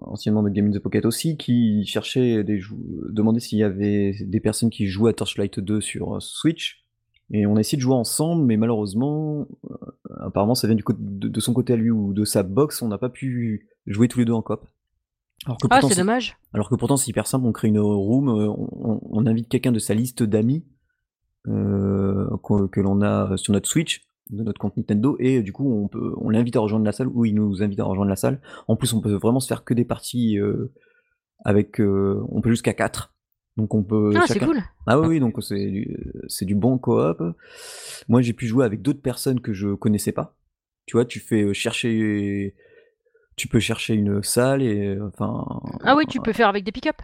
anciennement 0.00 0.42
de 0.42 0.48
Game 0.48 0.68
in 0.68 0.70
the 0.70 0.78
Pocket 0.78 1.04
aussi, 1.04 1.36
qui 1.36 1.84
cherchait 1.86 2.44
demandait 2.44 3.40
s'il 3.40 3.58
y 3.58 3.64
avait 3.64 4.14
des 4.20 4.40
personnes 4.40 4.70
qui 4.70 4.86
jouaient 4.86 5.10
à 5.10 5.14
Torchlight 5.14 5.58
2 5.58 5.80
sur 5.80 6.16
euh, 6.16 6.20
Switch. 6.20 6.84
Et 7.32 7.46
on 7.46 7.56
a 7.56 7.60
essayé 7.60 7.76
de 7.76 7.82
jouer 7.82 7.94
ensemble, 7.94 8.44
mais 8.44 8.56
malheureusement, 8.56 9.46
euh, 9.70 9.74
apparemment, 10.20 10.54
ça 10.56 10.66
vient 10.66 10.74
du 10.76 10.82
côté 10.84 10.98
de, 11.02 11.28
de 11.28 11.40
son 11.40 11.52
côté 11.52 11.72
à 11.74 11.76
lui 11.76 11.90
ou 11.90 12.12
de 12.12 12.24
sa 12.24 12.42
box, 12.42 12.82
on 12.82 12.88
n'a 12.88 12.98
pas 12.98 13.08
pu 13.08 13.68
jouer 13.86 14.08
tous 14.08 14.18
les 14.18 14.24
deux 14.24 14.32
en 14.32 14.42
coop. 14.42 14.60
Alors 15.46 15.56
que 15.58 15.66
Ah, 15.70 15.76
pourtant, 15.76 15.88
c'est 15.88 15.94
c'est- 15.94 16.00
dommage. 16.00 16.36
alors 16.52 16.68
que 16.68 16.74
pourtant, 16.74 16.96
c'est 16.96 17.08
hyper 17.08 17.26
simple, 17.26 17.46
on 17.46 17.52
crée 17.52 17.68
une 17.68 17.78
room, 17.78 18.28
euh, 18.28 18.48
on, 18.48 18.68
on- 18.72 19.00
on 19.10 19.26
invite 19.26 19.48
quelqu'un 19.48 19.72
de 19.72 19.78
sa 19.78 19.94
liste 19.94 20.22
d'amis 20.22 20.64
euh, 21.48 22.26
que 22.72 22.80
l'on 22.80 23.00
a 23.00 23.36
sur 23.36 23.52
notre 23.52 23.68
Switch, 23.68 24.02
de 24.30 24.42
notre 24.42 24.58
compte 24.60 24.76
Nintendo, 24.76 25.16
et 25.18 25.42
du 25.42 25.52
coup, 25.52 25.72
on, 25.72 25.88
peut, 25.88 26.12
on 26.18 26.30
l'invite 26.30 26.56
à 26.56 26.60
rejoindre 26.60 26.84
la 26.84 26.92
salle, 26.92 27.08
ou 27.08 27.24
il 27.24 27.34
nous 27.34 27.62
invite 27.62 27.80
à 27.80 27.84
rejoindre 27.84 28.10
la 28.10 28.16
salle. 28.16 28.40
En 28.68 28.76
plus, 28.76 28.92
on 28.92 29.00
peut 29.00 29.14
vraiment 29.14 29.40
se 29.40 29.46
faire 29.48 29.64
que 29.64 29.72
des 29.74 29.84
parties 29.84 30.38
euh, 30.38 30.72
avec. 31.44 31.80
on 31.80 32.40
peut 32.42 32.50
jusqu'à 32.50 32.74
4. 32.74 33.14
Donc 33.56 33.74
on 33.74 33.82
peut. 33.82 34.12
Ah, 34.16 34.24
c'est 34.26 34.38
cool. 34.38 34.60
Ah 34.86 34.98
oui, 35.00 35.20
donc 35.20 35.36
c'est 35.42 35.66
du, 35.66 35.96
c'est 36.28 36.44
du 36.44 36.54
bon 36.54 36.78
coop. 36.78 37.22
Moi, 38.08 38.22
j'ai 38.22 38.32
pu 38.32 38.46
jouer 38.46 38.64
avec 38.64 38.80
d'autres 38.82 39.02
personnes 39.02 39.40
que 39.40 39.52
je 39.52 39.74
connaissais 39.74 40.12
pas. 40.12 40.36
Tu 40.86 40.96
vois, 40.96 41.04
tu 41.04 41.20
fais 41.20 41.42
euh, 41.42 41.52
chercher. 41.52 42.54
Tu 43.36 43.48
peux 43.48 43.60
chercher 43.60 43.94
une 43.94 44.22
salle 44.22 44.62
et. 44.62 44.86
euh, 44.96 45.08
Enfin. 45.08 45.44
Ah 45.84 45.96
oui, 45.96 46.04
tu 46.08 46.20
peux 46.20 46.32
faire 46.32 46.48
avec 46.48 46.64
des 46.64 46.72
pick-up. 46.72 46.96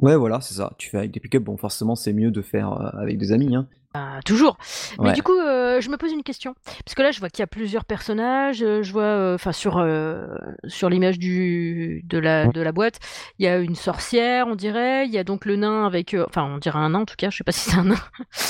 Ouais, 0.00 0.14
voilà, 0.16 0.40
c'est 0.40 0.54
ça. 0.54 0.72
Tu 0.78 0.90
fais 0.90 0.98
avec 0.98 1.10
des 1.10 1.20
pick-up, 1.20 1.42
bon, 1.42 1.56
forcément, 1.56 1.96
c'est 1.96 2.12
mieux 2.12 2.30
de 2.30 2.42
faire 2.42 2.72
euh, 2.72 2.90
avec 3.00 3.18
des 3.18 3.32
amis. 3.32 3.54
Hein. 3.56 3.66
Ah, 4.00 4.20
toujours. 4.24 4.56
Mais 5.00 5.12
du 5.12 5.22
coup, 5.24 5.36
euh, 5.36 5.80
je 5.80 5.90
me 5.90 5.96
pose 5.96 6.12
une 6.12 6.22
question. 6.22 6.54
Parce 6.84 6.94
que 6.94 7.02
là, 7.02 7.10
je 7.10 7.18
vois 7.18 7.30
qu'il 7.30 7.40
y 7.40 7.42
a 7.42 7.48
plusieurs 7.48 7.84
personnages. 7.84 8.62
euh, 8.62 8.82
Je 8.82 8.92
vois, 8.92 9.02
euh, 9.02 9.34
enfin, 9.34 9.50
sur, 9.52 9.78
euh, 9.78 10.26
sur 10.68 10.88
l'image 10.88 11.18
du 11.18 12.02
de 12.06 12.18
la, 12.18 12.46
de 12.46 12.60
la 12.60 12.70
boîte, 12.72 13.00
il 13.38 13.44
y 13.44 13.48
a 13.48 13.58
une 13.58 13.74
sorcière, 13.74 14.46
on 14.46 14.54
dirait. 14.54 15.06
Il 15.06 15.12
y 15.12 15.18
a 15.18 15.24
donc 15.24 15.44
le 15.46 15.56
nain 15.56 15.84
avec. 15.84 16.14
Enfin, 16.28 16.44
on 16.44 16.58
dirait 16.58 16.78
un 16.78 16.90
nain 16.90 17.00
en 17.00 17.04
tout 17.06 17.16
cas, 17.18 17.30
je 17.30 17.38
sais 17.38 17.44
pas 17.44 17.52
si 17.58 17.70
c'est 17.70 17.76
un 17.76 17.84
nain. 17.84 17.96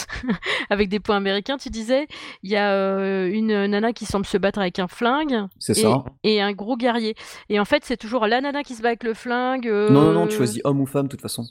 avec 0.71 0.89
des 0.89 1.01
points 1.01 1.17
américains, 1.17 1.57
tu 1.57 1.71
disais. 1.71 2.07
Il 2.43 2.51
y 2.51 2.57
a 2.57 3.25
une 3.27 3.67
nana 3.67 3.93
qui 3.93 4.05
semble 4.05 4.27
se 4.27 4.37
battre 4.37 4.59
avec 4.59 4.79
un 4.79 4.89
flingue. 4.89 5.47
C'est 5.59 5.75
ça. 5.75 6.05
Et 6.25 6.43
un 6.43 6.53
gros 6.53 6.77
guerrier. 6.77 7.15
Et 7.49 7.59
en 7.59 7.65
fait, 7.65 7.85
c'est 7.85 7.97
toujours 7.97 8.27
la 8.27 8.41
nana 8.41 8.63
qui 8.63 8.75
se 8.75 8.83
bat 8.83 8.89
avec 8.89 9.05
le 9.05 9.15
flingue. 9.15 9.67
Non, 9.67 10.03
non, 10.03 10.13
non, 10.13 10.27
tu 10.27 10.37
choisis 10.37 10.61
homme 10.65 10.81
ou 10.81 10.87
femme, 10.87 11.05
de 11.07 11.09
toute 11.11 11.23
façon. 11.23 11.45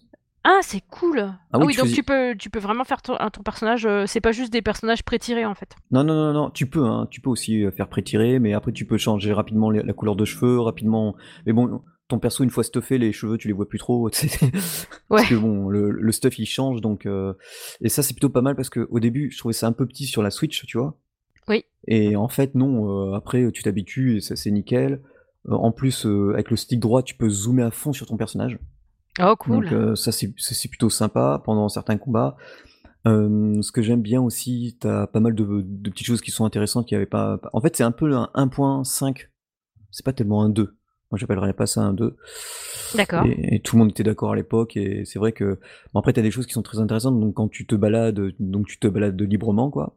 Ah, 0.50 0.60
c'est 0.62 0.82
cool. 0.90 1.20
Ah 1.52 1.60
oui, 1.60 1.66
oui, 1.66 1.74
tu 1.74 1.82
donc 1.82 1.90
tu 1.92 2.04
peux, 2.04 2.34
tu 2.40 2.50
peux 2.50 2.60
vraiment 2.60 2.86
faire 2.86 3.02
ton, 3.02 3.18
ton 3.34 3.44
personnage. 3.44 3.86
euh, 3.86 4.06
c'est 4.08 4.22
pas 4.22 4.32
juste 4.32 4.54
des 4.54 4.62
personnages 4.62 5.04
pré-tirés 5.04 5.46
en 5.46 5.56
fait. 5.56 5.76
Non, 5.92 6.06
non, 6.06 6.14
non, 6.16 6.32
non, 6.32 6.50
tu 6.52 6.68
peux, 6.68 6.86
hein, 6.86 7.06
tu 7.12 7.20
peux 7.20 7.30
aussi 7.30 7.66
euh, 7.66 7.72
faire 7.72 7.90
pré-tirer, 7.90 8.40
mais 8.40 8.54
après, 8.54 8.72
tu 8.72 8.86
peux 8.86 8.98
changer 8.98 9.34
rapidement 9.34 9.70
la 9.72 9.92
couleur 9.92 10.16
de 10.16 10.24
cheveux, 10.24 10.62
rapidement. 10.62 11.16
Mais 11.46 11.52
bon, 11.52 11.82
ton 12.08 12.18
perso, 12.20 12.46
une 12.46 12.50
fois 12.50 12.64
stuffé, 12.64 12.98
les 12.98 13.12
cheveux, 13.12 13.38
tu 13.38 13.50
les 13.50 13.54
vois 13.54 13.68
plus 13.68 13.78
trop. 13.78 14.10
tu 14.12 14.30
sais. 14.30 14.50
Parce 15.10 15.28
que 15.28 15.36
bon, 15.36 15.68
le, 15.68 15.92
le 15.92 16.12
stuff, 16.14 16.40
il 16.40 16.46
change, 16.46 16.80
donc. 16.80 17.06
euh, 17.06 17.34
Et 17.82 17.90
ça, 17.90 18.02
c'est 18.02 18.14
plutôt 18.14 18.30
pas 18.30 18.42
mal 18.42 18.56
parce 18.56 18.70
que 18.70 18.88
au 18.90 19.02
début, 19.02 19.30
je 19.32 19.38
trouvais 19.40 19.54
ça 19.54 19.68
un 19.68 19.74
peu 19.74 19.86
petit 19.86 20.06
sur 20.06 20.24
la 20.24 20.32
Switch, 20.32 20.66
tu 20.66 20.78
vois. 20.78 20.98
Oui. 21.50 21.66
Et 21.90 22.16
en 22.16 22.30
fait, 22.30 22.56
non, 22.56 23.12
euh, 23.12 23.16
après, 23.16 23.52
tu 23.52 23.64
t'habitues 23.64 24.16
et 24.18 24.22
ça, 24.22 24.38
c'est 24.38 24.52
nickel. 24.52 25.02
En 25.50 25.74
plus, 25.74 26.06
avec 26.34 26.50
le 26.52 26.56
stick 26.56 26.80
droit, 26.80 27.04
tu 27.04 27.16
peux 27.16 27.28
zoomer 27.30 27.64
à 27.64 27.72
fond 27.72 27.92
sur 27.92 28.06
ton 28.08 28.16
personnage. 28.16 28.60
Oh, 29.20 29.36
cool. 29.38 29.64
Donc 29.64 29.74
euh, 29.74 29.96
ça 29.96 30.12
c'est 30.12 30.68
plutôt 30.70 30.90
sympa 30.90 31.42
pendant 31.44 31.70
certains 31.70 31.98
combats. 31.98 32.38
Euh, 33.08 33.62
ce 33.62 33.72
que 33.72 33.82
j'aime 33.82 34.02
bien 34.02 34.22
aussi, 34.22 34.78
t'as 34.80 35.08
pas 35.08 35.20
mal 35.20 35.34
de, 35.34 35.62
de 35.64 35.90
petites 35.90 36.08
choses 36.08 36.22
qui 36.22 36.32
sont 36.32 36.46
intéressantes 36.46 36.88
qui 36.88 36.96
avaient 36.96 37.06
pas. 37.06 37.40
En 37.54 37.62
fait, 37.62 37.76
c'est 37.76 37.84
un 37.84 37.92
peu 37.92 38.14
un 38.14 38.30
1.5. 38.36 39.30
C'est 39.92 40.06
pas 40.06 40.14
tellement 40.14 40.44
un 40.44 40.50
2. 40.50 40.76
Moi, 41.10 41.18
j'appellerais 41.18 41.54
pas 41.54 41.68
ça 41.68 41.82
un 41.82 41.94
2. 41.94 42.18
D'accord. 42.96 43.26
Et, 43.26 43.56
et 43.56 43.60
tout 43.62 43.78
le 43.78 43.80
monde 43.80 43.92
était 43.92 44.04
d'accord 44.04 44.34
à 44.34 44.36
l'époque. 44.36 44.76
Et 44.76 45.06
c'est 45.06 45.20
vrai 45.20 45.32
que. 45.32 45.58
Bon, 45.94 46.00
après, 46.02 46.12
t'as 46.12 46.22
des 46.22 46.32
choses 46.32 46.46
qui 46.46 46.52
sont 46.54 46.64
très 46.64 46.80
intéressantes. 46.80 47.18
Donc, 47.18 47.34
quand 47.36 47.48
tu 47.48 47.66
te 47.66 47.76
balades, 47.76 48.34
donc 48.40 48.68
tu 48.68 48.78
te 48.78 48.88
balades 48.88 49.22
librement, 49.22 49.70
quoi. 49.72 49.96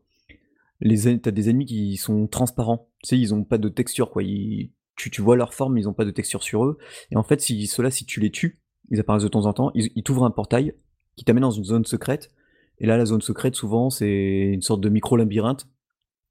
Les, 0.80 1.18
t'as 1.18 1.33
des 1.33 1.50
ennemis 1.50 1.66
qui 1.66 1.96
sont 1.96 2.28
transparents. 2.28 2.88
Tu 3.02 3.09
sais, 3.09 3.18
ils 3.18 3.35
ont 3.35 3.42
pas 3.42 3.59
de 3.59 3.68
texture, 3.68 4.11
quoi. 4.11 4.22
Ils- 4.22 4.70
tu, 4.96 5.11
tu 5.11 5.20
vois 5.22 5.35
leur 5.35 5.52
forme, 5.54 5.78
ils 5.78 5.88
ont 5.88 5.94
pas 5.94 6.04
de 6.04 6.11
texture 6.11 6.42
sur 6.44 6.64
eux. 6.64 6.78
Et 7.11 7.16
en 7.16 7.22
fait, 7.24 7.40
si 7.40 7.66
ceux-là, 7.66 7.90
si 7.90 8.04
tu 8.04 8.20
les 8.20 8.30
tues, 8.30 8.61
ils 8.90 9.00
apparaissent 9.00 9.22
de 9.22 9.29
temps 9.29 9.46
en 9.46 9.53
temps. 9.53 9.70
Ils, 9.74 9.90
ils 9.96 10.03
t'ouvrent 10.03 10.24
un 10.24 10.31
portail 10.31 10.74
qui 11.16 11.24
t'amène 11.24 11.42
dans 11.42 11.50
une 11.50 11.64
zone 11.64 11.85
secrète. 11.85 12.31
Et 12.79 12.87
là, 12.87 12.96
la 12.96 13.05
zone 13.05 13.20
secrète, 13.20 13.55
souvent, 13.57 13.90
c'est 13.90 14.50
une 14.53 14.62
sorte 14.62 14.81
de 14.81 14.88
micro-labyrinthe 14.88 15.66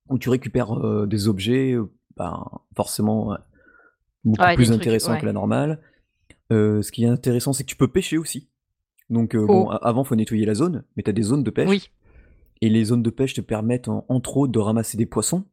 où 0.09 0.17
tu 0.17 0.29
récupères 0.29 0.73
euh, 0.73 1.05
des 1.05 1.27
objets, 1.27 1.73
euh, 1.73 1.85
ben, 2.17 2.43
forcément, 2.75 3.37
beaucoup 4.23 4.43
Ouais, 4.43 4.55
plus 4.55 4.71
intéressants 4.71 5.11
ouais. 5.13 5.19
que 5.19 5.25
la 5.25 5.33
normale. 5.33 5.79
Euh, 6.51 6.81
ce 6.81 6.91
qui 6.91 7.03
est 7.03 7.07
intéressant, 7.07 7.53
c'est 7.53 7.63
que 7.63 7.69
tu 7.69 7.75
peux 7.75 7.87
pêcher 7.87 8.17
aussi. 8.17 8.49
Donc, 9.11 9.35
euh, 9.35 9.45
bon, 9.45 9.67
Oh. 9.67 9.71
a- 9.71 9.87
avant, 9.87 10.03
faut 10.03 10.15
nettoyer 10.15 10.45
la 10.45 10.55
zone, 10.55 10.83
mais 10.97 11.03
tu 11.03 11.09
as 11.11 11.13
des 11.13 11.21
zones 11.21 11.43
de 11.43 11.51
pêche. 11.51 11.69
Oui. 11.69 11.89
Et 12.61 12.69
les 12.69 12.83
zones 12.85 13.03
de 13.03 13.09
pêche 13.11 13.35
te 13.35 13.41
permettent, 13.41 13.87
en- 13.87 14.05
entre 14.09 14.37
autres, 14.37 14.51
de 14.51 14.59
ramasser 14.59 14.97
des 14.97 15.05
poissons. 15.05 15.45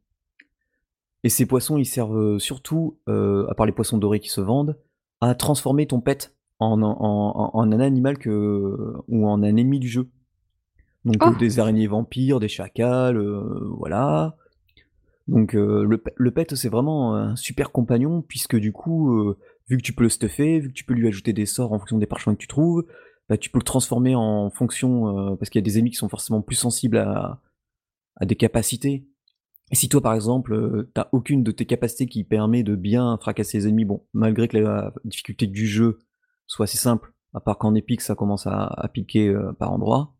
Et 1.23 1.29
ces 1.29 1.45
poissons, 1.45 1.77
ils 1.77 1.85
servent 1.85 2.39
surtout, 2.39 2.97
à 3.07 3.53
part 3.55 3.65
les 3.67 3.71
poissons 3.71 3.97
dorés 3.99 4.19
qui 4.19 4.29
se 4.29 4.41
vendent, 4.41 4.77
à 5.21 5.35
transformer 5.35 5.85
ton 5.87 5.99
pet 6.01 6.35
en, 6.59 6.81
en- 6.81 7.61
un 7.61 7.79
animal 7.79 8.17
que, 8.17 8.93
ou 9.07 9.27
en 9.27 9.43
un 9.43 9.55
ennemi 9.55 9.79
du 9.79 9.87
jeu. 9.87 10.09
Donc 11.05 11.17
Oh. 11.21 11.29
euh, 11.29 11.35
des 11.39 11.59
araignées 11.59 11.87
vampires, 11.87 12.39
des 12.39 12.47
chacals, 12.49 13.17
euh, 13.17 13.69
voilà. 13.77 14.35
Donc 15.27 15.55
euh, 15.55 15.83
le, 15.83 16.01
le 16.15 16.31
pet, 16.31 16.55
c'est 16.55 16.69
vraiment 16.69 17.15
un 17.15 17.35
super 17.35 17.71
compagnon, 17.71 18.21
puisque 18.21 18.55
du 18.57 18.71
coup, 18.71 19.13
euh, 19.13 19.37
vu 19.69 19.77
que 19.77 19.81
tu 19.83 19.93
peux 19.93 20.03
le 20.03 20.09
stuffer, 20.09 20.59
vu 20.59 20.69
que 20.69 20.73
tu 20.73 20.83
peux 20.85 20.93
lui 20.93 21.07
ajouter 21.07 21.33
des 21.33 21.45
sorts 21.45 21.73
en 21.73 21.79
fonction 21.79 21.97
des 21.97 22.05
parchemins 22.07 22.33
que 22.35 22.41
tu 22.41 22.47
trouves, 22.47 22.85
bah, 23.29 23.37
tu 23.37 23.49
peux 23.49 23.59
le 23.59 23.63
transformer 23.63 24.15
en 24.15 24.49
fonction, 24.49 25.35
parce 25.37 25.49
qu'il 25.49 25.59
y 25.59 25.63
a 25.63 25.65
des 25.65 25.77
ennemis 25.77 25.91
qui 25.91 25.97
sont 25.97 26.07
forcément 26.09 26.41
plus 26.41 26.55
sensibles 26.55 26.97
à, 26.97 27.41
à 28.15 28.25
des 28.25 28.35
capacités. 28.35 29.05
Et 29.69 29.75
si 29.75 29.89
toi, 29.89 29.99
par 30.01 30.13
exemple, 30.13 30.87
t'as 30.93 31.09
aucune 31.11 31.43
de 31.43 31.51
tes 31.51 31.65
capacités 31.65 32.07
qui 32.07 32.23
permet 32.23 32.63
de 32.63 32.75
bien 32.75 33.17
fracasser 33.19 33.57
les 33.57 33.67
ennemis, 33.67 33.83
bon, 33.83 34.03
malgré 34.13 34.47
que 34.47 34.57
la 34.57 34.93
difficulté 35.03 35.45
du 35.45 35.67
jeu 35.67 35.99
soit 36.47 36.63
assez 36.63 36.77
simple, 36.77 37.13
à 37.33 37.39
part 37.39 37.57
qu'en 37.57 37.75
épique, 37.75 38.01
ça 38.01 38.15
commence 38.15 38.47
à, 38.47 38.63
à 38.65 38.87
piquer 38.87 39.29
euh, 39.29 39.53
par 39.53 39.71
endroits, 39.71 40.15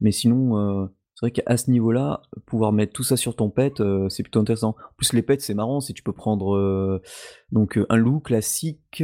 mais 0.00 0.12
sinon, 0.12 0.58
euh, 0.58 0.86
c'est 1.14 1.26
vrai 1.26 1.30
qu'à 1.30 1.56
ce 1.56 1.70
niveau-là, 1.70 2.22
pouvoir 2.46 2.72
mettre 2.72 2.92
tout 2.92 3.04
ça 3.04 3.16
sur 3.16 3.36
ton 3.36 3.48
pet, 3.48 3.80
euh, 3.80 4.08
c'est 4.08 4.22
plutôt 4.22 4.40
intéressant. 4.40 4.70
En 4.70 4.94
plus, 4.96 5.12
les 5.12 5.22
pets, 5.22 5.40
c'est 5.40 5.54
marrant, 5.54 5.80
c'est 5.80 5.92
tu 5.92 6.02
peux 6.02 6.12
prendre 6.12 7.00
donc 7.52 7.78
un 7.88 7.96
loup 7.96 8.20
classique, 8.20 9.02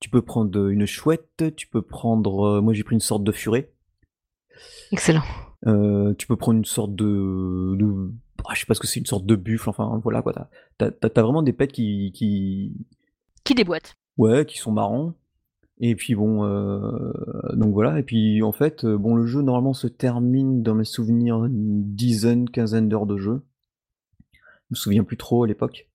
tu 0.00 0.10
peux 0.10 0.22
prendre 0.22 0.68
une 0.68 0.84
chouette, 0.86 1.44
tu 1.56 1.68
peux 1.68 1.82
prendre, 1.82 2.60
moi 2.60 2.74
j'ai 2.74 2.82
pris 2.82 2.94
une 2.94 3.00
sorte 3.00 3.24
de 3.24 3.32
furet, 3.32 3.72
Excellent. 4.90 5.22
tu 5.64 6.26
peux 6.26 6.36
prendre 6.36 6.58
une 6.58 6.64
sorte 6.64 6.94
de, 6.94 7.76
de 7.76 8.10
ah, 8.46 8.52
je 8.54 8.60
sais 8.60 8.66
pas 8.66 8.74
ce 8.74 8.80
que 8.80 8.86
c'est, 8.86 9.00
une 9.00 9.06
sorte 9.06 9.24
de 9.24 9.36
buffle, 9.36 9.70
enfin 9.70 10.00
voilà 10.02 10.20
quoi. 10.22 10.34
T'as, 10.76 10.90
t'as 10.90 11.22
vraiment 11.22 11.42
des 11.42 11.52
pets 11.54 11.70
qui, 11.72 12.12
qui, 12.12 12.74
Qui 13.44 13.54
déboîte. 13.54 13.96
ouais, 14.18 14.44
qui 14.44 14.58
sont 14.58 14.72
marrants. 14.72 15.14
Et 15.80 15.96
puis 15.96 16.14
bon, 16.14 16.44
euh, 16.44 17.12
donc 17.54 17.72
voilà. 17.72 17.98
Et 17.98 18.02
puis 18.02 18.42
en 18.42 18.52
fait, 18.52 18.84
euh, 18.84 18.96
bon, 18.96 19.16
le 19.16 19.26
jeu 19.26 19.42
normalement 19.42 19.74
se 19.74 19.86
termine 19.86 20.62
dans 20.62 20.74
mes 20.74 20.84
souvenirs 20.84 21.44
une 21.44 21.94
dizaine, 21.94 22.48
quinzaine 22.48 22.88
d'heures 22.88 23.06
de 23.06 23.16
jeu. 23.16 23.42
Je 24.32 24.38
me 24.70 24.76
souviens 24.76 25.04
plus 25.04 25.16
trop 25.16 25.44
à 25.44 25.46
l'époque. 25.46 25.88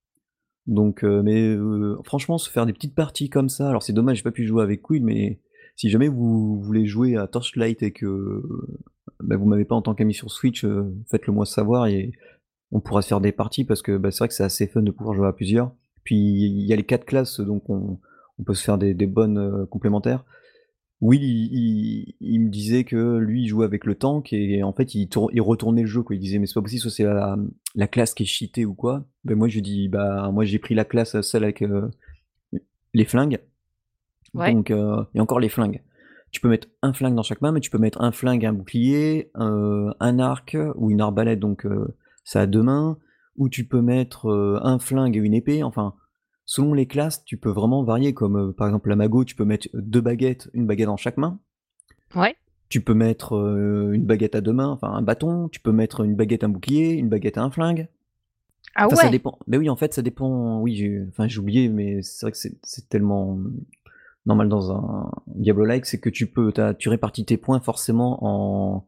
Donc, 0.68 1.04
euh, 1.04 1.24
mais 1.24 1.42
euh, 1.42 1.98
franchement, 2.04 2.38
se 2.38 2.50
faire 2.50 2.66
des 2.66 2.74
petites 2.74 2.94
parties 2.94 3.30
comme 3.30 3.50
ça. 3.50 3.70
Alors 3.70 3.82
c'est 3.82 3.94
dommage, 3.94 4.18
j'ai 4.18 4.24
pas 4.24 4.32
pu 4.32 4.46
jouer 4.46 4.64
avec 4.64 4.82
Quill, 4.82 5.04
mais 5.04 5.40
si 5.76 5.90
jamais 5.90 6.10
vous 6.10 6.62
voulez 6.62 6.86
jouer 6.86 7.16
à 7.16 7.28
Torchlight 7.28 7.82
et 7.82 7.92
que 7.92 8.44
bah, 9.22 9.38
vous 9.38 9.46
m'avez 9.46 9.66
pas 9.66 9.76
en 9.76 9.82
tant 9.82 9.96
qu'ami 9.96 10.14
sur 10.14 10.30
Switch, 10.30 10.66
faites-le 11.10 11.34
moi 11.34 11.46
savoir 11.46 11.88
et 11.88 12.12
on 12.72 12.82
pourra 12.82 13.02
se 13.02 13.08
faire 13.08 13.22
des 13.22 13.32
parties 13.32 13.64
parce 13.64 13.82
que 13.82 13.98
bah, 13.98 14.12
c'est 14.12 14.20
vrai 14.20 14.28
que 14.28 14.34
c'est 14.34 14.44
assez 14.44 14.68
fun 14.68 14.82
de 14.82 14.92
pouvoir 14.92 15.16
jouer 15.16 15.28
à 15.28 15.34
plusieurs. 15.34 15.72
Puis 16.04 16.18
il 16.18 16.66
y 16.68 16.74
a 16.74 16.76
les 16.76 16.84
quatre 16.84 17.06
classes, 17.06 17.40
donc 17.40 17.70
on, 17.70 18.00
on 18.40 18.44
peut 18.44 18.54
se 18.54 18.64
faire 18.64 18.78
des, 18.78 18.94
des 18.94 19.08
bonnes 19.08 19.38
euh, 19.38 19.66
complémentaires. 19.66 20.24
Will, 21.02 21.24
il, 21.24 21.50
il- 21.54 22.16
il 22.20 22.40
me 22.42 22.50
disait 22.50 22.84
que 22.84 23.18
lui, 23.18 23.44
il 23.44 23.48
jouait 23.48 23.66
avec 23.66 23.86
le 23.86 23.96
tank 23.96 24.34
et 24.34 24.64
en 24.64 24.74
fait, 24.74 24.96
il, 24.96 25.08
tour- 25.08 25.30
il 25.34 25.42
retournait 25.42 25.82
le 25.84 25.88
jeu. 25.88 26.04
Quoi. 26.04 26.16
Il 26.16 26.20
disait, 26.20 26.40
mais 26.40 26.46
c'est 26.46 26.56
pas 26.56 26.62
possible, 26.62 26.82
soit 26.82 26.92
c'est 26.92 27.04
la, 27.06 27.38
la 27.76 27.88
classe 27.88 28.14
qui 28.14 28.24
est 28.24 28.26
cheatée 28.26 28.66
ou 28.66 28.74
quoi. 28.74 29.06
Ben 29.24 29.38
moi, 29.38 29.48
je 29.48 29.56
lui 29.56 29.62
dis, 29.62 29.88
bah, 29.88 30.30
moi, 30.34 30.44
j'ai 30.44 30.60
pris 30.60 30.76
la 30.76 30.84
classe, 30.86 31.20
celle 31.22 31.44
avec 31.44 31.62
euh, 31.62 31.90
les 32.94 33.06
flingues. 33.06 33.40
Ouais. 34.34 34.54
Donc, 34.54 34.72
euh, 34.72 35.04
et 35.16 35.20
encore 35.22 35.40
les 35.40 35.50
flingues. 35.50 35.82
tu 36.32 36.42
peux 36.42 36.50
mettre 36.50 36.68
un 36.82 36.94
flingue 36.94 37.16
dans 37.16 37.24
chaque 37.24 37.42
main, 37.42 37.52
mais 37.52 37.62
tu 37.62 37.70
peux 37.70 37.78
mettre 37.80 38.02
un 38.02 38.12
flingue, 38.12 38.46
un 38.46 38.54
bouclier, 38.54 39.32
un 39.36 40.20
arc 40.20 40.56
ou 40.76 40.92
une 40.92 41.02
arbalète, 41.02 41.40
donc 41.40 41.66
euh, 41.66 41.96
ça 42.24 42.42
a 42.42 42.46
deux 42.46 42.62
mains, 42.62 42.98
ou 43.38 43.50
tu 43.50 43.66
peux 43.66 43.82
mettre 43.82 44.30
un 44.64 44.78
flingue 44.80 45.16
et 45.16 45.20
une 45.20 45.34
épée, 45.34 45.64
enfin, 45.64 45.96
selon 46.50 46.74
les 46.74 46.88
classes, 46.88 47.24
tu 47.26 47.38
peux 47.38 47.52
vraiment 47.52 47.84
varier, 47.84 48.16
comme 48.16 48.54
par 48.54 48.66
exemple 48.66 48.90
la 48.90 48.96
mago, 48.96 49.24
tu 49.24 49.36
peux 49.36 49.46
mettre 49.46 49.68
deux 49.76 50.02
baguettes, 50.02 50.50
une 50.56 50.66
baguette 50.66 50.88
dans 50.88 50.98
chaque 50.98 51.18
main. 51.18 51.38
Ouais. 52.16 52.36
Tu 52.70 52.82
peux 52.82 52.96
mettre 52.96 53.34
une 53.34 54.04
baguette 54.04 54.34
à 54.34 54.42
deux 54.42 54.52
mains, 54.52 54.70
enfin 54.70 54.92
un 54.92 55.04
bâton, 55.04 55.48
tu 55.50 55.60
peux 55.60 55.72
mettre 55.72 56.02
une 56.02 56.16
baguette, 56.16 56.44
un 56.44 56.50
bouclier, 56.50 56.94
une 56.94 57.08
baguette 57.08 57.38
à 57.38 57.44
un 57.44 57.52
flingue. 57.52 57.88
Ah 58.74 58.88
ouais. 58.88 58.96
Ça 58.96 59.10
dépend. 59.10 59.38
Mais 59.46 59.58
oui, 59.58 59.70
en 59.70 59.76
fait, 59.76 59.94
ça 59.94 60.02
dépend. 60.02 60.60
Oui, 60.60 60.76
j'ai 60.76 61.06
enfin, 61.10 61.28
j'ai 61.28 61.38
oublié, 61.38 61.70
mais 61.70 62.02
c'est 62.02 62.26
vrai 62.26 62.32
que 62.32 62.38
c'est 62.38 62.90
tellement 62.90 63.38
normal 64.26 64.50
dans 64.50 64.72
un 64.72 65.12
Diablo-like, 65.28 65.86
c'est 65.86 66.00
que 66.00 66.10
tu 66.10 66.26
peux, 66.26 66.52
tu 66.80 66.90
répartis 66.90 67.26
tes 67.26 67.38
points 67.38 67.60
forcément 67.60 68.18
en, 68.26 68.88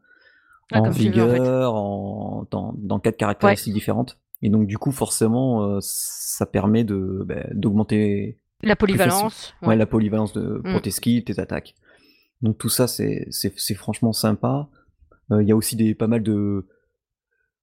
en 0.72 0.90
vigueur, 0.90 1.74
en, 1.74 2.44
dans, 2.50 2.74
dans, 2.76 2.98
quatre 2.98 3.16
caractéristiques 3.16 3.72
différentes. 3.72 4.18
Et 4.42 4.50
donc, 4.50 4.66
du 4.66 4.78
coup, 4.78 4.92
forcément, 4.92 5.64
euh, 5.64 5.78
ça 5.80 6.46
permet 6.46 6.84
de 6.84 7.24
bah, 7.26 7.46
d'augmenter 7.52 8.40
la 8.62 8.76
polyvalence. 8.76 9.54
Ouais. 9.62 9.76
la 9.76 9.86
polyvalence 9.86 10.32
de, 10.32 10.60
pour 10.64 10.78
mm. 10.78 10.80
tes 10.82 10.90
skills, 10.90 11.24
tes 11.24 11.38
attaques. 11.38 11.74
Donc, 12.42 12.58
tout 12.58 12.68
ça, 12.68 12.86
c'est 12.86 13.30
franchement 13.74 14.12
sympa. 14.12 14.68
Euh, 15.30 15.42
il 15.42 15.48
y 15.48 15.52
a 15.52 15.56
aussi 15.56 15.76
des, 15.76 15.94
pas 15.94 16.08
mal 16.08 16.22
de, 16.22 16.66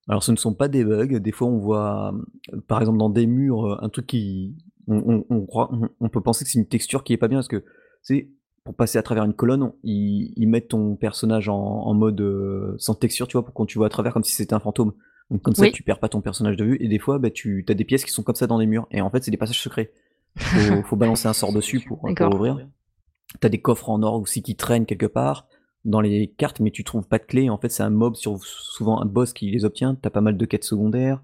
alors 0.09 0.23
ce 0.23 0.31
ne 0.31 0.37
sont 0.37 0.55
pas 0.55 0.67
des 0.67 0.83
bugs, 0.83 1.19
des 1.19 1.31
fois 1.31 1.47
on 1.47 1.59
voit, 1.59 2.13
par 2.67 2.79
exemple 2.79 2.97
dans 2.97 3.11
des 3.11 3.27
murs, 3.27 3.65
euh, 3.65 3.77
un 3.81 3.89
truc 3.89 4.07
qui... 4.07 4.57
On, 4.91 5.23
on, 5.29 6.09
peut 6.09 6.21
penser 6.21 6.43
que 6.43 6.49
c'est 6.49 6.57
une 6.57 6.65
texture 6.65 7.03
qui 7.03 7.13
est 7.13 7.17
pas 7.17 7.27
bien, 7.27 7.37
parce 7.37 7.47
que, 7.47 7.63
c'est 8.01 8.31
pour 8.63 8.73
passer 8.73 8.97
à 8.97 9.03
travers 9.03 9.23
une 9.23 9.35
colonne, 9.35 9.71
ils, 9.83 10.47
mettent 10.47 10.69
ton 10.69 10.95
personnage 10.95 11.47
en, 11.47 11.93
mode 11.93 12.19
euh, 12.21 12.73
sans 12.79 12.95
texture, 12.95 13.27
tu 13.27 13.37
vois, 13.37 13.45
pour 13.45 13.53
quand 13.53 13.67
tu 13.67 13.77
vois 13.77 13.85
à 13.85 13.91
travers 13.91 14.13
comme 14.13 14.23
si 14.23 14.33
c'était 14.33 14.55
un 14.55 14.59
fantôme. 14.59 14.93
Donc 15.29 15.41
comme 15.41 15.55
ça 15.55 15.69
tu 15.69 15.83
perds 15.83 15.99
pas 15.99 16.09
ton 16.09 16.21
personnage 16.21 16.57
de 16.57 16.65
vue, 16.65 16.77
et 16.79 16.87
des 16.87 16.99
fois 16.99 17.19
bah, 17.19 17.29
tu 17.29 17.65
as 17.69 17.73
des 17.73 17.85
pièces 17.85 18.03
qui 18.03 18.11
sont 18.11 18.23
comme 18.23 18.35
ça 18.35 18.47
dans 18.47 18.57
les 18.57 18.65
murs, 18.65 18.87
et 18.91 19.01
en 19.01 19.09
fait 19.09 19.23
c'est 19.23 19.31
des 19.31 19.37
passages 19.37 19.61
secrets. 19.61 19.91
Faut, 20.35 20.83
faut 20.85 20.95
balancer 20.95 21.27
un 21.27 21.33
sort 21.33 21.53
dessus 21.53 21.79
pour, 21.81 22.01
pour 22.01 22.35
ouvrir. 22.35 22.67
T'as 23.39 23.49
des 23.49 23.61
coffres 23.61 23.89
en 23.89 24.01
or 24.01 24.15
aussi 24.15 24.41
qui 24.41 24.55
traînent 24.55 24.85
quelque 24.85 25.05
part 25.05 25.47
dans 25.85 26.01
les 26.01 26.27
cartes, 26.37 26.59
mais 26.59 26.71
tu 26.71 26.83
trouves 26.83 27.07
pas 27.07 27.19
de 27.19 27.23
clé. 27.23 27.49
En 27.49 27.57
fait, 27.57 27.69
c'est 27.69 27.83
un 27.83 27.89
mob, 27.89 28.15
sur, 28.15 28.39
souvent 28.43 29.01
un 29.01 29.05
boss 29.05 29.33
qui 29.33 29.49
les 29.51 29.65
obtient. 29.65 29.95
T'as 29.95 30.09
pas 30.09 30.21
mal 30.21 30.35
de 30.35 30.45
quêtes 30.45 30.63
secondaires, 30.63 31.21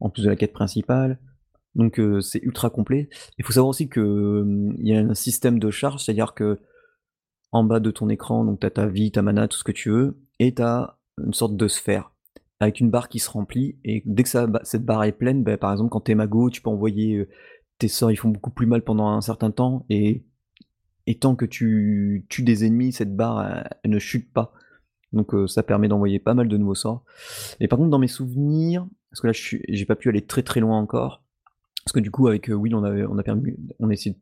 en 0.00 0.10
plus 0.10 0.22
de 0.22 0.28
la 0.28 0.36
quête 0.36 0.52
principale. 0.52 1.18
Donc 1.74 2.00
euh, 2.00 2.20
c'est 2.20 2.42
ultra 2.42 2.70
complet. 2.70 3.08
Il 3.38 3.44
faut 3.44 3.52
savoir 3.52 3.68
aussi 3.68 3.88
que 3.88 4.00
hum, 4.00 4.76
y 4.80 4.94
a 4.94 5.00
un 5.00 5.14
système 5.14 5.58
de 5.58 5.70
charge, 5.70 6.04
c'est-à-dire 6.04 6.34
que 6.34 6.60
en 7.52 7.64
bas 7.64 7.80
de 7.80 7.90
ton 7.90 8.08
écran, 8.08 8.44
donc 8.44 8.60
t'as 8.60 8.70
ta 8.70 8.86
vie, 8.86 9.12
ta 9.12 9.22
mana, 9.22 9.48
tout 9.48 9.58
ce 9.58 9.64
que 9.64 9.72
tu 9.72 9.90
veux, 9.90 10.18
et 10.38 10.54
t'as 10.54 10.96
une 11.18 11.34
sorte 11.34 11.56
de 11.56 11.68
sphère 11.68 12.12
avec 12.60 12.80
une 12.80 12.90
barre 12.90 13.08
qui 13.08 13.18
se 13.18 13.30
remplit. 13.30 13.78
Et 13.84 14.02
dès 14.06 14.22
que 14.22 14.28
cette 14.62 14.84
barre 14.84 15.04
est 15.04 15.12
pleine, 15.12 15.42
bah, 15.42 15.56
par 15.56 15.72
exemple 15.72 15.90
quand 15.90 16.00
t'es 16.00 16.14
mago, 16.14 16.50
tu 16.50 16.62
peux 16.62 16.70
envoyer 16.70 17.16
euh, 17.16 17.28
tes 17.78 17.88
sorts, 17.88 18.10
ils 18.10 18.16
font 18.16 18.30
beaucoup 18.30 18.50
plus 18.50 18.66
mal 18.66 18.82
pendant 18.82 19.08
un 19.08 19.20
certain 19.20 19.50
temps, 19.50 19.84
et 19.90 20.24
et 21.06 21.18
tant 21.18 21.36
que 21.36 21.44
tu 21.44 22.26
tues 22.28 22.42
des 22.42 22.64
ennemis, 22.64 22.92
cette 22.92 23.14
barre 23.14 23.64
elle, 23.82 23.90
ne 23.90 23.98
chute 23.98 24.32
pas. 24.32 24.52
Donc 25.12 25.34
euh, 25.34 25.46
ça 25.46 25.62
permet 25.62 25.88
d'envoyer 25.88 26.18
pas 26.18 26.34
mal 26.34 26.48
de 26.48 26.56
nouveaux 26.56 26.74
sorts. 26.74 27.04
Et 27.60 27.68
par 27.68 27.78
contre 27.78 27.90
dans 27.90 27.98
mes 27.98 28.08
souvenirs, 28.08 28.86
parce 29.10 29.20
que 29.20 29.26
là 29.28 29.32
j'ai 29.32 29.84
pas 29.84 29.96
pu 29.96 30.08
aller 30.08 30.24
très 30.24 30.42
très 30.42 30.60
loin 30.60 30.78
encore, 30.78 31.22
parce 31.84 31.92
que 31.92 32.00
du 32.00 32.10
coup 32.10 32.26
avec 32.26 32.50
euh, 32.50 32.54
Will 32.54 32.74
on, 32.74 32.82
a 32.82 33.22
perdu, 33.22 33.56
on 33.78 33.88
a 33.88 33.92
essayé 33.92 34.16
de 34.16 34.20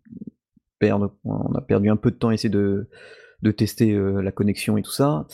perdu 1.66 1.88
un 1.88 1.96
peu 1.96 2.10
de 2.10 2.16
temps 2.16 2.28
à 2.28 2.34
essayer 2.34 2.50
de, 2.50 2.88
tester 3.56 3.92
euh, 3.92 4.20
la 4.20 4.32
connexion 4.32 4.76
et 4.76 4.82
tout 4.82 4.92
ça. 4.92 5.26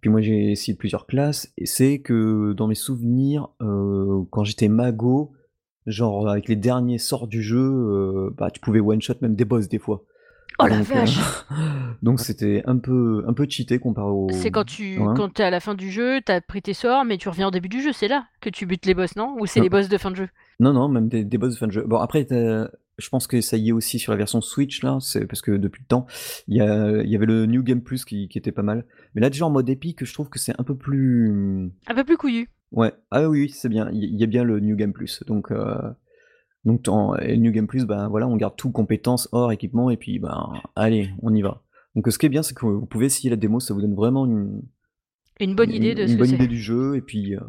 Puis 0.00 0.10
moi 0.10 0.20
j'ai 0.20 0.52
essayé 0.52 0.76
plusieurs 0.76 1.06
classes, 1.06 1.52
et 1.56 1.66
c'est 1.66 1.98
que 1.98 2.52
dans 2.52 2.68
mes 2.68 2.74
souvenirs, 2.74 3.48
quand 4.30 4.44
j'étais 4.44 4.68
mago, 4.68 5.32
genre 5.86 6.28
avec 6.28 6.48
les 6.48 6.56
derniers 6.56 6.98
sorts 6.98 7.26
du 7.26 7.42
jeu, 7.42 8.32
bah 8.36 8.50
tu 8.50 8.60
pouvais 8.60 8.80
one 8.80 9.02
shot 9.02 9.14
même 9.22 9.34
des 9.34 9.44
boss 9.44 9.68
des 9.68 9.78
fois. 9.78 10.04
Oh 10.60 10.66
la 10.66 10.82
vache 10.82 11.18
euh, 11.52 11.54
Donc 12.02 12.18
c'était 12.18 12.62
un 12.66 12.78
peu, 12.78 13.24
un 13.28 13.32
peu 13.32 13.46
cheaté 13.48 13.78
comparé 13.78 14.08
au. 14.08 14.28
C'est 14.32 14.50
quand 14.50 14.64
tu 14.64 14.98
quand 15.16 15.32
t'es 15.32 15.44
à 15.44 15.50
la 15.50 15.60
fin 15.60 15.74
du 15.74 15.90
jeu, 15.90 16.20
t'as 16.24 16.40
pris 16.40 16.62
tes 16.62 16.74
sorts, 16.74 17.04
mais 17.04 17.16
tu 17.16 17.28
reviens 17.28 17.48
au 17.48 17.50
début 17.52 17.68
du 17.68 17.80
jeu, 17.80 17.92
c'est 17.92 18.08
là 18.08 18.26
que 18.40 18.50
tu 18.50 18.66
butes 18.66 18.84
les 18.84 18.94
boss, 18.94 19.14
non? 19.14 19.36
Ou 19.38 19.46
c'est 19.46 19.60
les 19.60 19.68
boss 19.68 19.88
de 19.88 19.98
fin 19.98 20.10
de 20.10 20.16
jeu? 20.16 20.28
Non, 20.58 20.72
non, 20.72 20.88
même 20.88 21.08
des, 21.08 21.38
boss 21.38 21.54
de 21.54 21.58
fin 21.58 21.68
de 21.68 21.72
jeu. 21.72 21.84
Bon, 21.86 21.98
après, 21.98 22.26
je 22.98 23.08
pense 23.08 23.26
que 23.26 23.40
ça 23.40 23.56
y 23.56 23.68
est 23.68 23.72
aussi 23.72 23.98
sur 23.98 24.12
la 24.12 24.18
version 24.18 24.40
Switch, 24.40 24.82
là, 24.82 24.98
c'est 25.00 25.26
parce 25.26 25.40
que 25.40 25.52
depuis 25.52 25.82
le 25.82 25.86
temps, 25.86 26.06
il 26.46 26.54
y, 26.54 26.58
y 26.58 27.16
avait 27.16 27.26
le 27.26 27.46
New 27.46 27.62
Game 27.62 27.80
Plus 27.80 28.04
qui, 28.04 28.28
était 28.34 28.52
pas 28.52 28.62
mal. 28.62 28.84
Mais 29.14 29.20
là, 29.20 29.30
déjà 29.30 29.46
en 29.46 29.50
mode 29.50 29.68
épique, 29.68 30.04
je 30.04 30.12
trouve 30.12 30.28
que 30.28 30.38
c'est 30.38 30.58
un 30.58 30.64
peu 30.64 30.76
plus. 30.76 31.70
Un 31.86 31.94
peu 31.94 32.04
plus 32.04 32.16
couillu. 32.16 32.50
Ouais, 32.72 32.92
ah 33.10 33.28
oui, 33.28 33.48
c'est 33.48 33.68
bien. 33.68 33.88
Il 33.92 34.18
y, 34.18 34.24
a 34.24 34.26
bien 34.26 34.44
le 34.44 34.60
New 34.60 34.76
Game 34.76 34.92
Plus. 34.92 35.22
Donc. 35.26 35.50
Euh, 35.50 35.76
donc 36.64 36.86
en 36.88 37.16
New 37.16 37.52
Game 37.52 37.66
Plus, 37.66 37.86
ben 37.86 38.08
voilà, 38.08 38.26
on 38.28 38.36
garde 38.36 38.56
tout, 38.56 38.70
compétences, 38.70 39.28
or, 39.32 39.52
équipement, 39.52 39.90
et 39.90 39.96
puis 39.96 40.18
ben 40.18 40.52
allez, 40.76 41.10
on 41.22 41.34
y 41.34 41.40
va. 41.40 41.62
Donc 41.94 42.08
ce 42.12 42.18
qui 42.18 42.26
est 42.26 42.28
bien, 42.28 42.42
c'est 42.42 42.54
que 42.54 42.66
vous 42.66 42.84
pouvez 42.84 43.06
essayer 43.06 43.30
la 43.30 43.36
démo, 43.36 43.60
ça 43.60 43.74
vous 43.74 43.80
donne 43.80 43.94
vraiment 43.94 44.26
une, 44.26 44.62
une 45.40 45.54
bonne 45.54 45.70
idée 45.70 45.94
de 45.94 46.06
une, 46.06 46.16
bonne 46.16 46.30
idée 46.30 46.46
du 46.46 46.58
jeu, 46.58 46.96
et 46.96 47.00
puis 47.00 47.36
euh, 47.36 47.40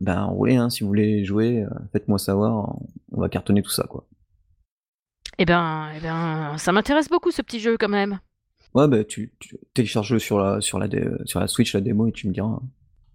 ben 0.00 0.30
ouais, 0.32 0.56
hein, 0.56 0.70
si 0.70 0.82
vous 0.82 0.88
voulez 0.88 1.24
jouer, 1.24 1.62
euh, 1.62 1.68
faites-moi 1.92 2.18
savoir, 2.18 2.76
on 3.12 3.20
va 3.20 3.28
cartonner 3.28 3.62
tout 3.62 3.70
ça 3.70 3.84
quoi. 3.84 4.06
Eh 5.38 5.44
ben, 5.44 5.90
eh 5.96 6.00
ben 6.00 6.56
ça 6.58 6.72
m'intéresse 6.72 7.08
beaucoup 7.08 7.30
ce 7.30 7.42
petit 7.42 7.60
jeu 7.60 7.76
quand 7.78 7.88
même. 7.88 8.20
Ouais, 8.74 8.88
bah 8.88 9.04
tu, 9.04 9.32
télécharges 9.72 10.18
sur 10.18 10.38
la, 10.38 10.60
sur, 10.60 10.78
la 10.78 10.88
sur 11.24 11.40
la 11.40 11.46
Switch 11.46 11.74
la 11.74 11.80
démo 11.80 12.06
et 12.08 12.12
tu 12.12 12.28
me 12.28 12.32
diras. 12.32 12.58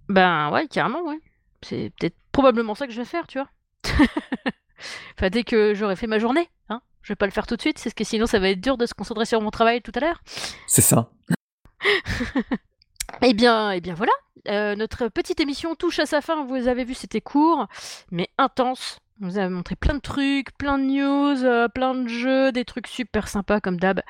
Ben 0.08 0.51
ouais, 0.51 0.67
carrément, 0.67 1.03
ouais. 1.03 1.19
C'est 1.62 1.91
peut-être 1.99 2.15
probablement 2.32 2.75
ça 2.75 2.88
que 2.88 2.93
je 2.93 2.99
vais 2.99 3.05
faire, 3.05 3.27
tu 3.27 3.39
vois. 3.39 3.49
enfin, 5.17 5.29
dès 5.29 5.43
que 5.43 5.73
j'aurai 5.73 5.95
fait 5.95 6.08
ma 6.08 6.19
journée, 6.19 6.49
hein. 6.69 6.82
Je 7.01 7.13
vais 7.13 7.15
pas 7.15 7.25
le 7.25 7.32
faire 7.32 7.47
tout 7.47 7.55
de 7.55 7.62
suite, 7.62 7.82
parce 7.82 7.93
que 7.93 8.03
sinon 8.03 8.25
ça 8.25 8.39
va 8.39 8.49
être 8.49 8.62
dur 8.62 8.77
de 8.77 8.86
se 8.86 8.93
concentrer 8.93 9.25
sur 9.25 9.41
mon 9.41 9.51
travail 9.51 9.82
tout 9.82 9.91
à 9.95 9.99
l'heure. 9.99 10.21
C'est 10.67 10.82
ça. 10.82 11.12
Eh 13.21 13.34
bien, 13.34 13.71
eh 13.71 13.82
bien 13.82 13.95
voilà, 13.95 14.12
euh, 14.47 14.75
notre 14.75 15.08
petite 15.08 15.39
émission 15.39 15.75
touche 15.75 15.99
à 15.99 16.05
sa 16.05 16.21
fin. 16.21 16.45
Vous 16.45 16.67
avez 16.67 16.84
vu, 16.84 16.93
c'était 16.93 17.21
court, 17.21 17.67
mais 18.12 18.29
intense. 18.38 18.99
On 19.21 19.27
vous 19.27 19.38
a 19.38 19.49
montré 19.49 19.75
plein 19.75 19.95
de 19.95 19.99
trucs, 19.99 20.58
plein 20.58 20.77
de 20.77 20.84
news, 20.84 21.43
euh, 21.43 21.67
plein 21.67 21.93
de 21.93 22.08
jeux, 22.08 22.53
des 22.53 22.63
trucs 22.63 22.88
super 22.88 23.27
sympas 23.27 23.60
comme 23.60 23.77
d'hab. 23.77 24.01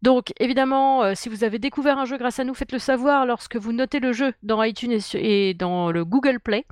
Donc 0.00 0.32
évidemment, 0.40 1.02
euh, 1.02 1.12
si 1.14 1.28
vous 1.28 1.44
avez 1.44 1.58
découvert 1.58 1.98
un 1.98 2.06
jeu 2.06 2.16
grâce 2.16 2.38
à 2.38 2.44
nous, 2.44 2.54
faites 2.54 2.72
le 2.72 2.78
savoir 2.78 3.26
lorsque 3.26 3.56
vous 3.56 3.72
notez 3.72 4.00
le 4.00 4.12
jeu 4.12 4.32
dans 4.42 4.62
iTunes 4.62 5.00
et 5.14 5.52
dans 5.52 5.90
le 5.90 6.04
Google 6.04 6.40
Play. 6.40 6.64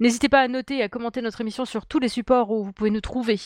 N'hésitez 0.00 0.28
pas 0.28 0.40
à 0.40 0.48
noter 0.48 0.78
et 0.78 0.82
à 0.82 0.88
commenter 0.88 1.22
notre 1.22 1.40
émission 1.40 1.64
sur 1.64 1.86
tous 1.86 1.98
les 1.98 2.08
supports 2.08 2.50
où 2.50 2.64
vous 2.64 2.72
pouvez 2.72 2.90
nous 2.90 3.00
trouver. 3.00 3.38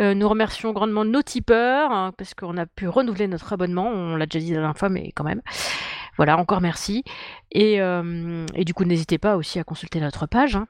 Euh, 0.00 0.14
nous 0.14 0.28
remercions 0.28 0.72
grandement 0.72 1.04
nos 1.04 1.22
tipeurs, 1.22 1.90
hein, 1.90 2.12
parce 2.16 2.34
qu'on 2.34 2.56
a 2.56 2.66
pu 2.66 2.88
renouveler 2.88 3.26
notre 3.26 3.52
abonnement. 3.52 3.88
On 3.88 4.16
l'a 4.16 4.26
déjà 4.26 4.38
dit 4.38 4.50
la 4.50 4.60
dernière 4.60 4.78
fois, 4.78 4.88
mais 4.88 5.12
quand 5.14 5.24
même. 5.24 5.42
Voilà, 6.20 6.36
encore 6.36 6.60
merci. 6.60 7.02
Et, 7.50 7.80
euh, 7.80 8.44
du 8.58 8.74
coup, 8.74 8.84
n'hésitez 8.84 9.16
pas 9.16 9.36
aussi 9.36 9.58
à 9.58 9.64
consulter 9.64 10.00
notre 10.00 10.26
page. 10.26 10.54
Hein. 10.54 10.68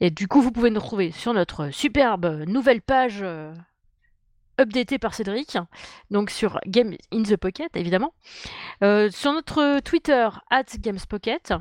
Et 0.00 0.10
du 0.10 0.26
coup, 0.26 0.40
vous 0.40 0.50
pouvez 0.50 0.70
nous 0.70 0.80
retrouver 0.80 1.10
sur 1.10 1.34
notre 1.34 1.68
superbe 1.68 2.44
nouvelle 2.46 2.80
page. 2.80 3.18
Euh, 3.20 3.52
updatée 4.58 4.98
par 4.98 5.12
Cédric, 5.12 5.58
donc 6.10 6.30
sur 6.30 6.58
Game 6.66 6.96
in 7.12 7.24
the 7.24 7.36
Pocket 7.36 7.76
évidemment, 7.76 8.14
sur 8.80 9.34
notre 9.34 9.80
Twitter 9.80 10.30
at 10.50 10.64
GamesPocket, 10.78 11.52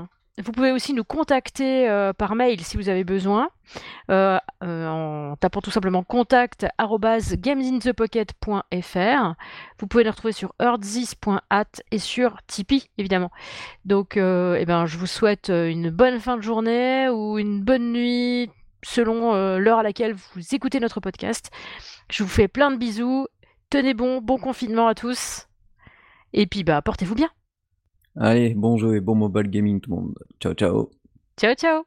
vous 0.44 0.52
pouvez 0.52 0.72
aussi 0.72 0.94
nous 0.94 1.06
contacter 1.06 1.90
euh, 1.90 2.12
par 2.12 2.36
mail 2.36 2.60
si 2.62 2.76
vous 2.76 2.90
avez 2.90 3.06
besoin, 3.06 3.50
euh, 4.12 4.38
euh, 4.64 4.88
en 4.88 5.38
tapant 5.38 5.62
tout 5.62 5.72
simplement 5.72 6.04
contact 6.04 6.68
gamesinthepocket.fr. 6.78 9.34
Vous 9.80 9.88
pouvez 9.88 10.04
nous 10.04 10.12
retrouver 10.12 10.34
sur 10.34 10.54
earthzis.at 10.60 11.68
et 11.92 12.00
sur 12.00 12.38
Tipeee, 12.48 12.90
évidemment. 12.98 13.32
Donc, 13.86 14.18
eh 14.18 14.66
ben, 14.66 14.86
je 14.86 14.98
vous 14.98 15.08
souhaite 15.08 15.48
une 15.50 15.90
bonne 15.90 16.20
fin 16.20 16.36
de 16.36 16.42
journée 16.42 17.08
ou 17.10 17.38
une 17.38 17.64
bonne 17.64 17.94
nuit 17.94 18.52
selon 18.84 19.58
l'heure 19.58 19.80
à 19.80 19.84
laquelle 19.84 20.14
vous 20.14 20.54
écoutez 20.54 20.82
notre 20.82 21.00
podcast. 21.00 21.50
Je 22.10 22.24
vous 22.24 22.30
fais 22.30 22.50
plein 22.50 22.72
de 22.72 22.78
bisous. 22.78 23.28
Tenez 23.70 23.94
bon, 23.94 24.20
bon 24.22 24.38
confinement 24.38 24.88
à 24.88 24.96
tous. 24.96 25.48
Et 26.34 26.46
puis, 26.46 26.66
bah, 26.66 26.82
portez-vous 26.82 27.16
bien. 27.16 27.30
Allez, 28.18 28.54
bon 28.54 28.78
jeu 28.78 28.96
et 28.96 29.02
bon 29.02 29.16
mobile 29.16 29.50
gaming 29.50 29.82
tout 29.82 29.90
le 29.92 29.96
monde. 29.98 30.16
Ciao, 30.40 30.54
ciao. 30.54 30.90
Ciao, 31.38 31.54
ciao. 31.56 31.86